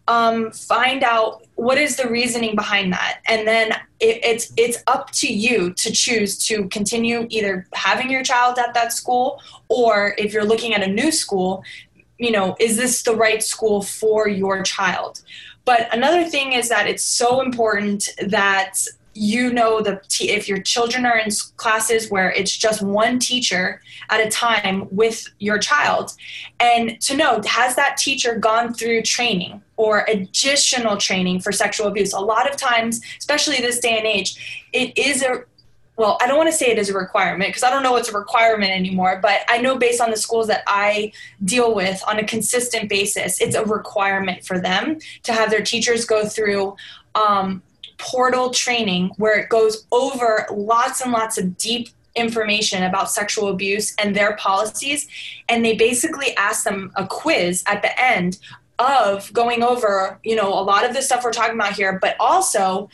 um, 0.07 0.51
find 0.51 1.03
out 1.03 1.45
what 1.55 1.77
is 1.77 1.95
the 1.95 2.09
reasoning 2.09 2.55
behind 2.55 2.91
that, 2.91 3.19
and 3.27 3.47
then 3.47 3.71
it, 3.99 4.19
it's 4.25 4.51
it's 4.57 4.79
up 4.87 5.11
to 5.11 5.31
you 5.31 5.73
to 5.73 5.91
choose 5.91 6.37
to 6.47 6.67
continue 6.69 7.27
either 7.29 7.67
having 7.73 8.09
your 8.09 8.23
child 8.23 8.57
at 8.57 8.73
that 8.73 8.91
school, 8.91 9.39
or 9.69 10.15
if 10.17 10.33
you're 10.33 10.43
looking 10.43 10.73
at 10.73 10.83
a 10.83 10.87
new 10.87 11.11
school, 11.11 11.63
you 12.21 12.31
know, 12.31 12.55
is 12.59 12.77
this 12.77 13.01
the 13.01 13.15
right 13.15 13.41
school 13.41 13.81
for 13.81 14.29
your 14.29 14.61
child? 14.61 15.21
But 15.65 15.93
another 15.93 16.23
thing 16.23 16.53
is 16.53 16.69
that 16.69 16.87
it's 16.87 17.03
so 17.03 17.41
important 17.41 18.09
that 18.27 18.77
you 19.13 19.51
know 19.51 19.81
the 19.81 20.01
t- 20.07 20.29
if 20.29 20.47
your 20.47 20.61
children 20.61 21.05
are 21.05 21.17
in 21.17 21.29
classes 21.57 22.09
where 22.09 22.31
it's 22.31 22.55
just 22.55 22.81
one 22.81 23.19
teacher 23.19 23.81
at 24.09 24.25
a 24.25 24.29
time 24.29 24.87
with 24.89 25.27
your 25.39 25.57
child 25.57 26.13
and 26.61 26.99
to 27.01 27.17
know 27.17 27.41
has 27.45 27.75
that 27.75 27.97
teacher 27.97 28.35
gone 28.35 28.73
through 28.73 29.01
training 29.01 29.61
or 29.75 30.05
additional 30.07 30.95
training 30.95 31.41
for 31.41 31.51
sexual 31.51 31.87
abuse 31.87 32.13
a 32.13 32.19
lot 32.19 32.49
of 32.49 32.55
times 32.55 33.01
especially 33.19 33.57
this 33.57 33.79
day 33.79 33.97
and 33.97 34.07
age 34.07 34.63
it 34.71 34.97
is 34.97 35.21
a 35.21 35.43
well, 35.97 36.17
I 36.21 36.27
don't 36.27 36.37
want 36.37 36.49
to 36.49 36.55
say 36.55 36.67
it 36.67 36.79
is 36.79 36.89
a 36.89 36.93
requirement 36.93 37.49
because 37.49 37.63
I 37.63 37.69
don't 37.69 37.83
know 37.83 37.95
it's 37.97 38.09
a 38.09 38.17
requirement 38.17 38.71
anymore, 38.71 39.19
but 39.21 39.41
I 39.49 39.59
know 39.59 39.77
based 39.77 40.01
on 40.01 40.09
the 40.09 40.17
schools 40.17 40.47
that 40.47 40.63
I 40.65 41.11
deal 41.43 41.75
with 41.75 42.01
on 42.07 42.17
a 42.17 42.25
consistent 42.25 42.89
basis, 42.89 43.39
it's 43.41 43.55
a 43.55 43.63
requirement 43.63 44.45
for 44.45 44.59
them 44.59 44.99
to 45.23 45.33
have 45.33 45.51
their 45.51 45.61
teachers 45.61 46.05
go 46.05 46.25
through 46.25 46.75
um, 47.13 47.61
portal 48.01 48.49
training 48.49 49.11
where 49.17 49.37
it 49.37 49.49
goes 49.49 49.85
over 49.91 50.47
lots 50.51 51.01
and 51.01 51.11
lots 51.11 51.37
of 51.37 51.55
deep 51.57 51.89
information 52.15 52.83
about 52.83 53.09
sexual 53.09 53.49
abuse 53.49 53.95
and 53.97 54.15
their 54.15 54.35
policies 54.35 55.07
and 55.47 55.63
they 55.63 55.75
basically 55.75 56.35
ask 56.35 56.65
them 56.65 56.91
a 56.95 57.07
quiz 57.07 57.63
at 57.67 57.81
the 57.81 58.03
end 58.03 58.37
of 58.79 59.31
going 59.31 59.63
over 59.63 60.19
you 60.23 60.35
know 60.35 60.49
a 60.49 60.59
lot 60.59 60.83
of 60.83 60.93
the 60.93 61.01
stuff 61.01 61.23
we're 61.23 61.31
talking 61.31 61.55
about 61.55 61.71
here 61.71 61.99
but 62.01 62.15
also 62.19 62.89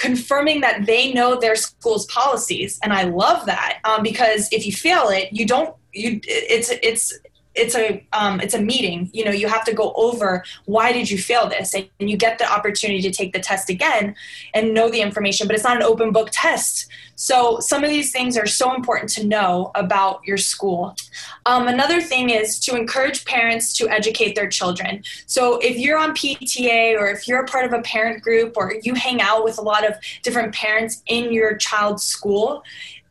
confirming 0.00 0.62
that 0.62 0.86
they 0.86 1.12
know 1.12 1.38
their 1.38 1.54
school's 1.54 2.06
policies 2.06 2.80
and 2.82 2.92
i 2.92 3.02
love 3.02 3.44
that 3.44 3.78
um, 3.84 4.02
because 4.02 4.48
if 4.50 4.64
you 4.66 4.72
fail 4.72 5.08
it 5.08 5.28
you 5.30 5.44
don't 5.44 5.76
you 5.92 6.18
it's 6.24 6.70
it's 6.82 7.18
it's 7.54 7.74
a 7.74 8.06
um, 8.12 8.40
it's 8.40 8.54
a 8.54 8.60
meeting. 8.60 9.10
You 9.12 9.24
know 9.24 9.30
you 9.32 9.48
have 9.48 9.64
to 9.64 9.72
go 9.72 9.92
over 9.96 10.44
why 10.66 10.92
did 10.92 11.10
you 11.10 11.18
fail 11.18 11.48
this? 11.48 11.74
And 11.74 11.88
you 11.98 12.16
get 12.16 12.38
the 12.38 12.50
opportunity 12.50 13.02
to 13.02 13.10
take 13.10 13.32
the 13.32 13.40
test 13.40 13.68
again 13.70 14.14
and 14.54 14.72
know 14.72 14.88
the 14.88 15.00
information 15.00 15.46
but 15.46 15.54
it's 15.54 15.64
not 15.64 15.76
an 15.76 15.82
open 15.82 16.12
book 16.12 16.28
test. 16.32 16.88
So 17.16 17.58
some 17.60 17.84
of 17.84 17.90
these 17.90 18.12
things 18.12 18.38
are 18.38 18.46
so 18.46 18.74
important 18.74 19.10
to 19.10 19.26
know 19.26 19.72
about 19.74 20.24
your 20.24 20.38
school. 20.38 20.96
Um, 21.44 21.68
another 21.68 22.00
thing 22.00 22.30
is 22.30 22.58
to 22.60 22.74
encourage 22.74 23.26
parents 23.26 23.74
to 23.74 23.88
educate 23.90 24.34
their 24.34 24.48
children. 24.48 25.02
So 25.26 25.58
if 25.58 25.76
you're 25.76 25.98
on 25.98 26.12
pta 26.12 26.98
or 26.98 27.08
if 27.08 27.28
you're 27.28 27.40
a 27.40 27.46
part 27.46 27.66
of 27.66 27.72
a 27.72 27.82
parent 27.82 28.22
group 28.22 28.56
or 28.56 28.74
you 28.82 28.94
hang 28.94 29.20
out 29.20 29.44
with 29.44 29.58
a 29.58 29.62
lot 29.62 29.86
of 29.86 29.96
different 30.22 30.54
parents 30.54 31.02
in 31.06 31.32
your 31.32 31.56
child's 31.56 32.04
school 32.04 32.62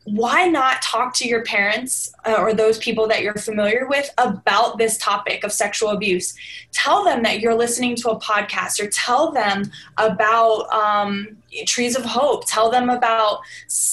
why 0.04 0.46
not 0.46 0.80
talk 0.82 1.14
to 1.14 1.28
your 1.28 1.44
parents 1.44 2.12
uh, 2.24 2.36
or 2.38 2.54
those 2.54 2.78
people 2.78 3.06
that 3.08 3.22
you're 3.22 3.34
familiar 3.34 3.86
with 3.86 4.10
about 4.18 4.78
this 4.78 4.96
topic 4.96 5.44
of 5.44 5.52
sexual 5.52 5.90
abuse? 5.90 6.34
Tell 6.72 7.04
them 7.04 7.22
that 7.22 7.40
you're 7.40 7.54
listening 7.54 7.96
to 7.96 8.10
a 8.10 8.18
podcast 8.18 8.80
or 8.80 8.88
tell 8.88 9.30
them 9.30 9.70
about 9.98 10.70
um, 10.72 11.36
trees 11.66 11.96
of 11.96 12.04
hope. 12.04 12.44
Tell 12.46 12.70
them 12.70 12.90
about 12.90 13.40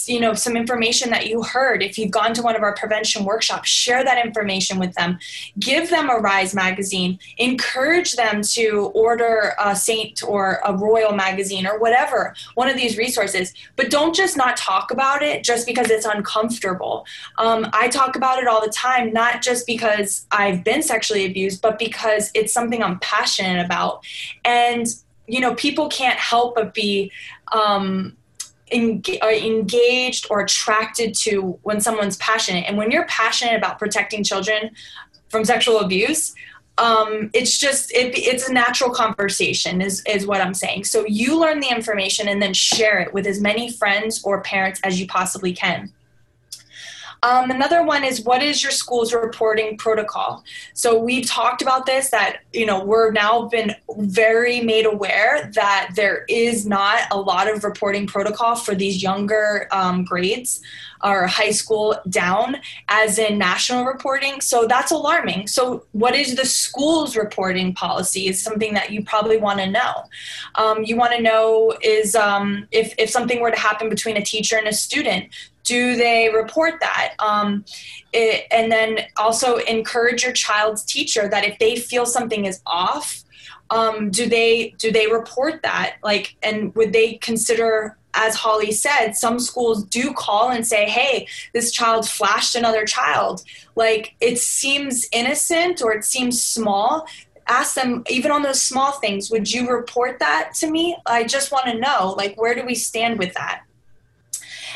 you 0.06 0.20
know 0.20 0.34
some 0.34 0.56
information 0.56 1.10
that 1.10 1.28
you 1.28 1.44
heard. 1.44 1.84
If 1.84 1.98
you've 1.98 2.12
gone 2.12 2.34
to 2.34 2.42
one 2.42 2.56
of 2.56 2.64
our 2.64 2.74
prevention 2.76 3.26
workshops 3.26 3.70
share 3.70 4.04
that 4.04 4.24
information 4.26 4.80
with 4.80 4.94
them. 4.96 5.20
Give 5.60 5.90
them 5.90 6.10
a 6.10 6.16
rise 6.16 6.54
magazine. 6.54 7.20
Encourage 7.38 8.14
them 8.14 8.42
to 8.42 8.92
order 8.94 9.54
a 9.60 9.76
saint 9.76 10.24
or 10.24 10.60
a 10.66 10.76
royal 10.76 11.14
magazine 11.14 11.66
or 11.66 11.80
whatever 11.80 12.36
one 12.56 12.70
of 12.70 12.78
these 12.78 12.98
resources. 12.98 13.54
But 13.76 13.90
don't 13.90 14.16
just 14.16 14.38
not 14.38 14.58
talk 14.58 14.92
about 14.92 15.22
it 15.22 15.44
just 15.44 15.66
because 15.66 15.90
it's 15.90 16.06
uncomfortable. 16.06 17.06
Um, 17.38 17.68
i 17.74 17.88
talk 17.88 18.16
about 18.16 18.40
it 18.40 18.48
all 18.48 18.62
the 18.62 18.72
time 18.72 19.12
not 19.12 19.42
just 19.42 19.66
because 19.66 20.26
i've 20.32 20.64
been 20.64 20.82
sexually 20.82 21.26
abused 21.26 21.62
but 21.62 21.80
because 21.80 22.32
it's 22.34 22.54
something 22.54 22.84
i'm 22.84 23.00
passionate 23.00 23.64
about. 23.66 24.04
And 24.46 24.88
you 25.28 25.42
know 25.42 25.54
people 25.56 25.90
can't 25.90 26.18
help 26.18 26.56
but 26.56 26.74
be 26.74 27.12
um, 27.52 28.16
engaged 28.72 30.28
or 30.30 30.42
attracted 30.42 31.16
to 31.16 31.58
when 31.64 31.80
someone's 31.80 32.18
passionate. 32.18 32.66
And 32.68 32.78
when 32.78 32.92
you're 32.92 33.06
passionate 33.06 33.56
about 33.56 33.80
protecting 33.80 34.24
children 34.24 34.72
from 35.30 35.46
sexual 35.46 35.80
abuse 35.80 36.34
um, 36.78 37.30
it's 37.34 37.58
just 37.58 37.92
it, 37.92 38.16
it's 38.18 38.48
a 38.48 38.54
natural 38.54 38.92
conversation 38.92 39.82
is, 39.82 40.04
is 40.08 40.28
what 40.28 40.42
i'm 40.42 40.54
saying. 40.54 40.84
So 40.84 41.06
you 41.08 41.40
learn 41.40 41.60
the 41.60 41.70
information 41.70 42.28
and 42.28 42.42
then 42.42 42.54
share 42.54 43.00
it 43.00 43.14
with 43.14 43.26
as 43.26 43.42
many 43.42 43.72
friends 43.72 44.24
or 44.24 44.42
parents 44.42 44.80
as 44.84 45.00
you 45.00 45.08
possibly 45.08 45.54
can 45.54 45.92
um, 47.24 47.52
another 47.52 47.84
one 47.84 48.04
is 48.04 48.22
what 48.22 48.44
is 48.44 48.62
your 48.62 48.72
school's 48.72 49.14
reporting 49.14 49.78
protocol? 49.78 50.44
So 50.74 51.00
we've 51.00 51.26
talked 51.26 51.62
about 51.62 51.86
this 51.86 52.10
that, 52.12 52.42
you 52.54 52.66
know, 52.66 52.84
we're 52.84 53.12
now 53.12 53.48
been 53.48 53.76
very 53.98 54.62
made 54.62 54.86
aware 54.86 55.50
that 55.56 55.92
there 55.96 56.26
is 56.30 56.66
not 56.66 57.02
a 57.12 57.20
lot 57.20 57.52
of 57.52 57.64
reporting 57.64 58.08
protocol 58.08 58.56
for 58.56 58.76
these 58.76 59.02
younger 59.02 59.68
um, 59.72 60.04
grades 60.04 60.62
or 61.04 61.28
high 61.28 61.52
school 61.52 61.96
down 62.10 62.58
as 62.88 63.20
in 63.20 63.38
national 63.38 63.86
reporting. 63.86 64.42
So 64.42 64.66
that's 64.68 64.92
alarming. 64.92 65.48
So 65.48 65.86
what 65.92 66.16
is 66.16 66.36
the 66.36 66.46
school's 66.46 67.16
reporting 67.16 67.74
policy 67.74 68.28
is 68.28 68.42
something 68.42 68.74
that 68.74 68.92
you 68.92 69.04
probably 69.04 69.38
want 69.38 69.60
to 69.60 69.70
know. 69.70 70.04
Um, 70.56 70.84
you 70.84 70.96
want 70.96 71.14
to 71.14 71.22
know 71.22 71.78
is 71.82 72.16
um, 72.16 72.68
if, 72.72 72.94
if 72.98 73.10
something 73.10 73.40
were 73.42 73.52
to 73.52 73.60
happen 73.60 73.90
between 73.90 74.18
a 74.18 74.24
teacher 74.24 74.58
and 74.58 74.68
a 74.68 74.74
student, 74.74 75.30
do 75.68 75.96
they 75.96 76.30
report 76.34 76.80
that? 76.80 77.14
Um, 77.20 77.66
it, 78.14 78.46
and 78.52 78.72
then 78.72 79.00
also 79.18 79.58
encourage 79.58 80.24
your 80.24 80.32
child's 80.32 80.84
teacher 80.84 81.28
that 81.28 81.44
if 81.44 81.60
they 81.60 81.76
feel 81.76 82.06
something 82.06 82.46
is 82.46 82.62
off 82.66 83.24
um, 83.70 84.10
do 84.12 84.28
they 84.28 84.74
do 84.78 84.92
they 84.92 85.08
report 85.08 85.62
that? 85.64 85.98
Like 86.04 86.36
and 86.42 86.74
would 86.76 86.94
they 86.94 87.16
consider 87.16 87.98
as 88.14 88.36
holly 88.36 88.72
said 88.72 89.12
some 89.12 89.40
schools 89.40 89.84
do 89.84 90.12
call 90.12 90.50
and 90.50 90.66
say 90.66 90.90
hey 90.90 91.28
this 91.54 91.72
child 91.72 92.08
flashed 92.08 92.56
another 92.56 92.86
child. 92.86 93.44
Like 93.76 94.16
it 94.22 94.40
seems 94.40 95.08
innocent 95.12 95.82
or 95.82 95.94
it 95.94 96.06
seems 96.06 96.42
small. 96.42 97.08
Ask 97.50 97.76
them 97.76 98.04
even 98.10 98.32
on 98.32 98.42
those 98.42 98.62
small 98.62 98.94
things 98.94 99.30
would 99.30 99.52
you 99.52 99.70
report 99.70 100.20
that 100.20 100.54
to 100.56 100.72
me? 100.72 100.98
I 101.06 101.26
just 101.26 101.52
want 101.52 101.66
to 101.66 101.78
know 101.78 102.16
like 102.18 102.40
where 102.40 102.56
do 102.56 102.66
we 102.66 102.76
stand 102.76 103.20
with 103.20 103.34
that 103.34 103.64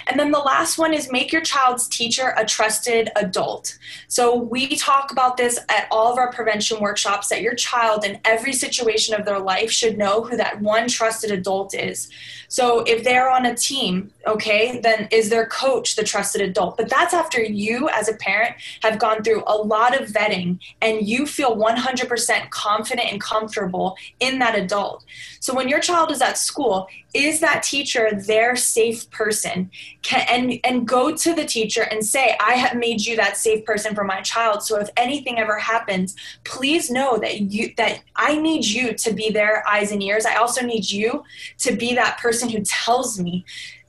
and 0.08 0.20
then 0.20 0.32
the 0.32 0.40
last 0.40 0.78
one 0.78 0.94
is 0.94 1.12
make 1.12 1.32
your 1.32 1.42
child's 1.42 1.88
teacher 1.88 2.34
a 2.38 2.46
trusted 2.46 3.10
adult. 3.16 3.78
So 4.08 4.36
we 4.36 4.76
talk 4.76 5.12
about 5.12 5.38
this 5.38 5.60
at 5.70 5.88
all 5.92 6.12
of 6.12 6.18
our 6.18 6.32
prevention 6.32 6.80
workshops 6.80 7.30
that 7.30 7.42
your 7.42 7.56
child 7.56 8.04
in 8.04 8.20
every 8.26 8.54
situation 8.54 9.16
of 9.16 9.26
their 9.26 9.40
life 9.40 9.72
should 9.72 9.98
know 9.98 10.24
who 10.24 10.38
that 10.38 10.62
one 10.62 10.88
trusted 10.88 11.32
adult 11.32 11.74
is. 11.74 12.10
So 12.48 12.82
if 12.82 13.04
they're 13.04 13.30
on 13.30 13.46
a 13.46 13.56
team, 13.56 14.12
okay, 14.28 14.82
then 14.82 15.08
is 15.12 15.30
their 15.30 15.46
coach 15.46 15.96
the 15.96 16.04
trusted 16.04 16.42
adult? 16.42 16.76
But 16.76 16.90
that's 16.90 17.14
after 17.14 17.42
you 17.42 17.88
as 17.90 18.10
a 18.10 18.14
parent 18.16 18.56
have 18.82 19.00
gone 19.00 19.24
through 19.24 19.44
a 19.48 19.56
lot 19.56 20.00
of 20.00 20.10
vetting 20.10 20.60
and 20.82 21.08
you 21.08 21.26
feel 21.26 21.56
100% 21.56 22.50
confident 22.50 23.10
and 23.10 23.22
comfortable 23.22 23.96
in 24.20 24.40
that 24.40 24.56
adult. 24.56 25.06
So 25.40 25.54
when 25.54 25.70
your 25.70 25.80
child 25.80 26.12
is 26.12 26.22
at 26.22 26.38
school, 26.38 26.88
is 27.14 27.40
that 27.42 27.64
teacher 27.64 28.12
their 28.14 28.56
safe 28.56 29.10
person? 29.12 29.70
Can, 30.02 30.26
and 30.30 30.60
and 30.64 30.88
go 30.88 31.16
to 31.16 31.34
the 31.34 31.46
teacher 31.46 31.84
and 31.84 32.06
say 32.06 32.36
i 32.40 32.54
have 32.54 32.76
made 32.76 33.02
you 33.06 33.16
that 33.16 33.38
safe 33.38 33.64
person 33.66 33.94
for 33.94 34.04
my 34.04 34.22
child. 34.22 34.64
So 34.64 34.80
if 34.80 34.90
anything 34.98 35.38
ever 35.40 35.58
happens 35.58 36.16
please 36.44 36.90
know 36.90 37.18
that 37.18 37.42
you 37.42 37.74
that 37.78 38.02
i 38.16 38.36
need 38.36 38.66
you 38.66 38.94
to 38.94 39.14
be 39.14 39.30
their 39.30 39.68
eyes 39.68 39.92
and 39.92 40.02
ears. 40.02 40.26
I 40.26 40.36
also 40.36 40.66
need 40.66 40.90
you 40.90 41.24
to 41.60 41.76
be 41.76 41.94
that 41.96 42.18
person 42.18 42.50
who 42.50 42.62
tells 42.62 43.20
me 43.20 43.46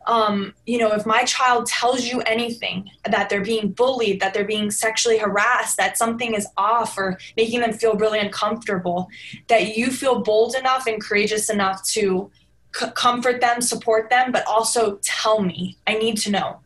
um, 0.06 0.54
you 0.66 0.78
know, 0.78 0.92
if 0.92 1.06
my 1.06 1.24
child 1.24 1.66
tells 1.66 2.06
you 2.06 2.20
anything 2.22 2.90
that 3.04 3.28
they're 3.28 3.44
being 3.44 3.70
bullied, 3.70 4.20
that 4.20 4.34
they're 4.34 4.44
being 4.44 4.70
sexually 4.70 5.18
harassed, 5.18 5.76
that 5.76 5.96
something 5.96 6.34
is 6.34 6.46
off 6.56 6.98
or 6.98 7.18
making 7.36 7.60
them 7.60 7.72
feel 7.72 7.94
really 7.94 8.18
uncomfortable, 8.18 9.08
that 9.48 9.76
you 9.76 9.90
feel 9.90 10.20
bold 10.20 10.54
enough 10.54 10.86
and 10.86 11.00
courageous 11.00 11.50
enough 11.50 11.84
to 11.90 12.30
c- 12.74 12.90
comfort 12.94 13.40
them, 13.40 13.60
support 13.60 14.10
them, 14.10 14.32
but 14.32 14.46
also 14.46 14.98
tell 15.02 15.42
me. 15.42 15.76
I 15.86 15.94
need 15.94 16.18
to 16.18 16.30
know. 16.30 16.60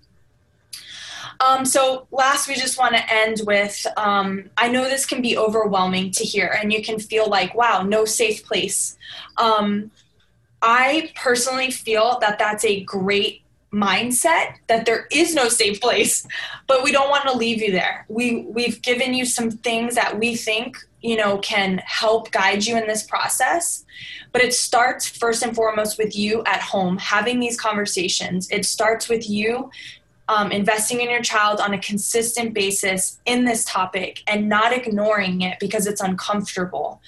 Um, 1.41 1.65
so, 1.67 2.07
last, 2.11 2.49
we 2.49 2.55
just 2.55 2.79
want 2.79 2.95
to 2.95 3.13
end 3.13 3.43
with 3.45 3.87
um, 3.97 4.49
I 4.57 4.69
know 4.69 4.85
this 4.85 5.05
can 5.05 5.21
be 5.21 5.37
overwhelming 5.37 6.11
to 6.13 6.25
hear, 6.25 6.59
and 6.61 6.73
you 6.73 6.83
can 6.83 6.99
feel 6.99 7.29
like, 7.29 7.55
wow, 7.55 7.83
no 7.83 8.05
safe 8.05 8.45
place. 8.45 8.97
Um, 9.37 9.91
I 10.63 11.13
personally 11.15 11.71
feel 11.71 12.19
that 12.21 12.39
that's 12.39 12.65
a 12.65 12.83
great 12.85 13.43
mindset 13.73 14.55
that 14.69 14.87
there 14.87 15.07
is 15.11 15.35
no 15.35 15.49
safe 15.49 15.81
place 15.81 16.27
but 16.67 16.83
we 16.83 16.93
don't 16.93 17.11
want 17.11 17.25
to 17.25 17.37
leave 17.37 17.61
you 17.61 17.73
there. 17.73 18.07
We 18.09 18.43
we've 18.43 18.81
given 18.81 19.13
you 19.13 19.25
some 19.25 19.51
things 19.51 19.95
that 19.97 20.19
we 20.19 20.37
think 20.37 20.79
you 21.01 21.17
know 21.17 21.39
can 21.39 21.79
help 21.79 22.31
guide 22.31 22.65
you 22.65 22.77
in 22.77 22.87
this 22.87 23.03
process 23.03 23.85
but 24.33 24.43
it 24.43 24.55
starts 24.55 25.09
first 25.09 25.43
and 25.43 25.55
foremost 25.55 25.99
with 25.99 26.17
you 26.17 26.43
at 26.45 26.61
home 26.61 26.99
having 26.99 27.41
these 27.41 27.59
conversations. 27.59 28.51
It 28.51 28.65
starts 28.65 29.09
with 29.09 29.29
you 29.29 29.71
um, 30.29 30.51
investing 30.51 31.01
in 31.01 31.09
your 31.09 31.23
child 31.23 31.61
on 31.61 31.73
a 31.73 31.79
consistent 31.79 32.53
basis 32.53 33.21
in 33.27 33.45
this 33.45 33.65
topic 33.65 34.23
and 34.27 34.49
not 34.49 34.73
ignoring 34.73 35.43
it 35.43 35.59
because 35.61 35.87
it's 35.87 36.01
uncomfortable. 36.01 37.01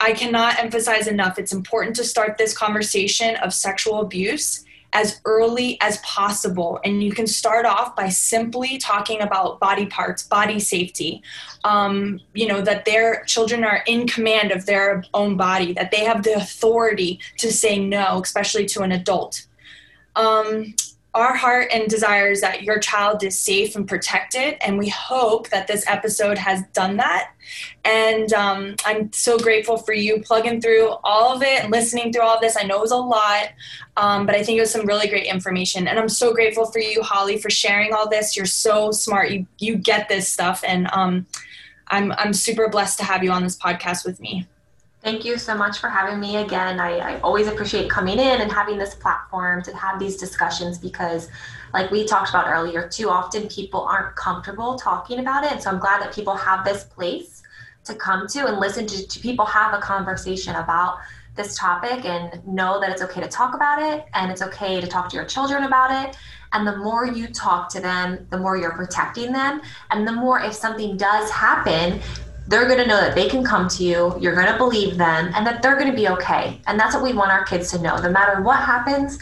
I 0.00 0.12
cannot 0.12 0.58
emphasize 0.58 1.06
enough 1.06 1.38
it's 1.38 1.52
important 1.52 1.94
to 1.96 2.04
start 2.04 2.38
this 2.38 2.56
conversation 2.56 3.36
of 3.36 3.52
sexual 3.52 4.00
abuse 4.00 4.64
as 4.92 5.20
early 5.24 5.78
as 5.80 5.98
possible. 5.98 6.80
And 6.84 7.02
you 7.02 7.12
can 7.12 7.26
start 7.26 7.66
off 7.66 7.94
by 7.94 8.08
simply 8.08 8.78
talking 8.78 9.20
about 9.20 9.60
body 9.60 9.86
parts, 9.86 10.22
body 10.22 10.58
safety, 10.58 11.22
um, 11.64 12.20
you 12.34 12.46
know, 12.46 12.60
that 12.60 12.84
their 12.84 13.24
children 13.24 13.64
are 13.64 13.82
in 13.86 14.06
command 14.06 14.50
of 14.50 14.66
their 14.66 15.04
own 15.14 15.36
body, 15.36 15.72
that 15.74 15.90
they 15.90 16.04
have 16.04 16.22
the 16.22 16.34
authority 16.34 17.20
to 17.38 17.52
say 17.52 17.78
no, 17.78 18.20
especially 18.22 18.66
to 18.66 18.82
an 18.82 18.92
adult. 18.92 19.46
Um, 20.16 20.74
our 21.14 21.34
heart 21.34 21.68
and 21.72 21.88
desire 21.88 22.30
is 22.30 22.40
that 22.40 22.62
your 22.62 22.78
child 22.78 23.24
is 23.24 23.38
safe 23.38 23.74
and 23.74 23.88
protected, 23.88 24.56
and 24.60 24.78
we 24.78 24.88
hope 24.88 25.48
that 25.48 25.66
this 25.66 25.84
episode 25.88 26.38
has 26.38 26.62
done 26.72 26.98
that. 26.98 27.32
And 27.84 28.32
um, 28.32 28.76
I'm 28.84 29.12
so 29.12 29.36
grateful 29.36 29.76
for 29.76 29.92
you 29.92 30.20
plugging 30.20 30.60
through 30.60 30.90
all 31.02 31.34
of 31.34 31.42
it 31.42 31.64
and 31.64 31.72
listening 31.72 32.12
through 32.12 32.22
all 32.22 32.36
of 32.36 32.40
this. 32.40 32.56
I 32.56 32.62
know 32.62 32.78
it 32.78 32.82
was 32.82 32.92
a 32.92 32.96
lot, 32.96 33.48
um, 33.96 34.24
but 34.24 34.36
I 34.36 34.44
think 34.44 34.58
it 34.58 34.60
was 34.60 34.70
some 34.70 34.86
really 34.86 35.08
great 35.08 35.26
information. 35.26 35.88
And 35.88 35.98
I'm 35.98 36.08
so 36.08 36.32
grateful 36.32 36.66
for 36.66 36.78
you, 36.78 37.02
Holly, 37.02 37.38
for 37.38 37.50
sharing 37.50 37.92
all 37.92 38.08
this. 38.08 38.36
You're 38.36 38.46
so 38.46 38.92
smart. 38.92 39.30
You 39.30 39.46
you 39.58 39.76
get 39.76 40.08
this 40.08 40.28
stuff, 40.28 40.62
and 40.64 40.88
um, 40.92 41.26
I'm 41.88 42.12
I'm 42.12 42.32
super 42.32 42.68
blessed 42.68 42.98
to 42.98 43.04
have 43.04 43.24
you 43.24 43.32
on 43.32 43.42
this 43.42 43.56
podcast 43.56 44.04
with 44.04 44.20
me. 44.20 44.46
Thank 45.02 45.24
you 45.24 45.38
so 45.38 45.54
much 45.54 45.78
for 45.78 45.88
having 45.88 46.20
me 46.20 46.36
again. 46.36 46.78
I, 46.78 46.98
I, 46.98 47.20
always 47.20 47.46
appreciate 47.46 47.88
coming 47.88 48.18
in 48.18 48.42
and 48.42 48.52
having 48.52 48.76
this 48.76 48.94
platform 48.94 49.62
to 49.62 49.74
have 49.74 49.98
these 49.98 50.18
discussions 50.18 50.76
because, 50.76 51.30
like 51.72 51.90
we 51.90 52.04
talked 52.04 52.28
about 52.28 52.48
earlier, 52.48 52.86
too 52.86 53.08
often 53.08 53.48
people 53.48 53.80
aren't 53.80 54.14
comfortable 54.16 54.76
talking 54.78 55.20
about 55.20 55.44
it. 55.44 55.52
And 55.52 55.62
so 55.62 55.70
I'm 55.70 55.78
glad 55.78 56.02
that 56.02 56.14
people 56.14 56.36
have 56.36 56.66
this 56.66 56.84
place 56.84 57.42
to 57.84 57.94
come 57.94 58.26
to 58.28 58.46
and 58.46 58.58
listen 58.58 58.86
to, 58.86 59.06
to 59.06 59.20
people 59.20 59.46
have 59.46 59.72
a 59.72 59.80
conversation 59.80 60.56
about 60.56 60.98
this 61.34 61.56
topic 61.56 62.04
and 62.04 62.46
know 62.46 62.78
that 62.78 62.90
it's 62.90 63.00
okay 63.00 63.22
to 63.22 63.28
talk 63.28 63.54
about 63.54 63.80
it 63.80 64.04
and 64.12 64.30
it's 64.30 64.42
okay 64.42 64.82
to 64.82 64.86
talk 64.86 65.08
to 65.08 65.16
your 65.16 65.24
children 65.24 65.64
about 65.64 66.08
it. 66.08 66.16
And 66.52 66.66
the 66.66 66.76
more 66.76 67.06
you 67.06 67.28
talk 67.28 67.70
to 67.70 67.80
them, 67.80 68.26
the 68.28 68.38
more 68.38 68.58
you're 68.58 68.74
protecting 68.74 69.32
them. 69.32 69.62
And 69.90 70.06
the 70.06 70.12
more, 70.12 70.40
if 70.40 70.52
something 70.52 70.98
does 70.98 71.30
happen, 71.30 72.00
they're 72.50 72.66
going 72.66 72.78
to 72.78 72.86
know 72.86 73.00
that 73.00 73.14
they 73.14 73.28
can 73.28 73.44
come 73.44 73.68
to 73.68 73.84
you, 73.84 74.16
you're 74.20 74.34
going 74.34 74.48
to 74.48 74.58
believe 74.58 74.98
them, 74.98 75.30
and 75.36 75.46
that 75.46 75.62
they're 75.62 75.76
going 75.76 75.90
to 75.90 75.96
be 75.96 76.08
okay. 76.08 76.60
And 76.66 76.78
that's 76.78 76.94
what 76.96 77.04
we 77.04 77.12
want 77.12 77.30
our 77.30 77.44
kids 77.44 77.70
to 77.70 77.80
know. 77.80 77.96
No 77.96 78.10
matter 78.10 78.42
what 78.42 78.58
happens, 78.58 79.20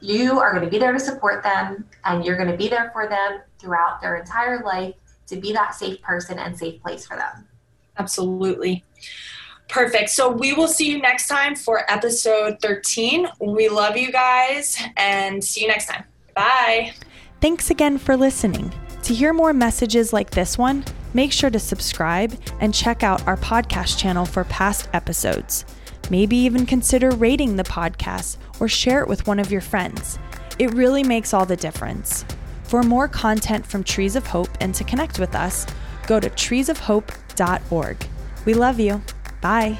you 0.00 0.38
are 0.38 0.52
going 0.52 0.64
to 0.64 0.70
be 0.70 0.78
there 0.78 0.92
to 0.92 1.00
support 1.00 1.42
them, 1.42 1.86
and 2.04 2.26
you're 2.26 2.36
going 2.36 2.50
to 2.50 2.56
be 2.56 2.68
there 2.68 2.90
for 2.92 3.08
them 3.08 3.40
throughout 3.58 4.02
their 4.02 4.16
entire 4.16 4.62
life 4.62 4.94
to 5.28 5.36
be 5.36 5.50
that 5.54 5.74
safe 5.74 6.00
person 6.02 6.38
and 6.38 6.56
safe 6.58 6.80
place 6.82 7.06
for 7.06 7.16
them. 7.16 7.48
Absolutely. 7.96 8.84
Perfect. 9.70 10.10
So 10.10 10.30
we 10.30 10.52
will 10.52 10.68
see 10.68 10.90
you 10.90 11.00
next 11.00 11.26
time 11.26 11.54
for 11.56 11.90
episode 11.90 12.58
13. 12.60 13.28
We 13.40 13.70
love 13.70 13.96
you 13.96 14.12
guys 14.12 14.78
and 14.98 15.42
see 15.42 15.62
you 15.62 15.68
next 15.68 15.86
time. 15.86 16.04
Bye. 16.34 16.92
Thanks 17.40 17.70
again 17.70 17.96
for 17.96 18.14
listening. 18.14 18.72
To 19.08 19.14
hear 19.14 19.32
more 19.32 19.54
messages 19.54 20.12
like 20.12 20.28
this 20.28 20.58
one, 20.58 20.84
make 21.14 21.32
sure 21.32 21.48
to 21.48 21.58
subscribe 21.58 22.38
and 22.60 22.74
check 22.74 23.02
out 23.02 23.26
our 23.26 23.38
podcast 23.38 23.98
channel 23.98 24.26
for 24.26 24.44
past 24.44 24.86
episodes. 24.92 25.64
Maybe 26.10 26.36
even 26.36 26.66
consider 26.66 27.12
rating 27.12 27.56
the 27.56 27.62
podcast 27.62 28.36
or 28.60 28.68
share 28.68 29.00
it 29.00 29.08
with 29.08 29.26
one 29.26 29.38
of 29.38 29.50
your 29.50 29.62
friends. 29.62 30.18
It 30.58 30.74
really 30.74 31.02
makes 31.02 31.32
all 31.32 31.46
the 31.46 31.56
difference. 31.56 32.26
For 32.64 32.82
more 32.82 33.08
content 33.08 33.64
from 33.64 33.82
Trees 33.82 34.14
of 34.14 34.26
Hope 34.26 34.50
and 34.60 34.74
to 34.74 34.84
connect 34.84 35.18
with 35.18 35.34
us, 35.34 35.64
go 36.06 36.20
to 36.20 36.28
treesofhope.org. 36.28 38.06
We 38.44 38.52
love 38.52 38.78
you. 38.78 39.00
Bye. 39.40 39.78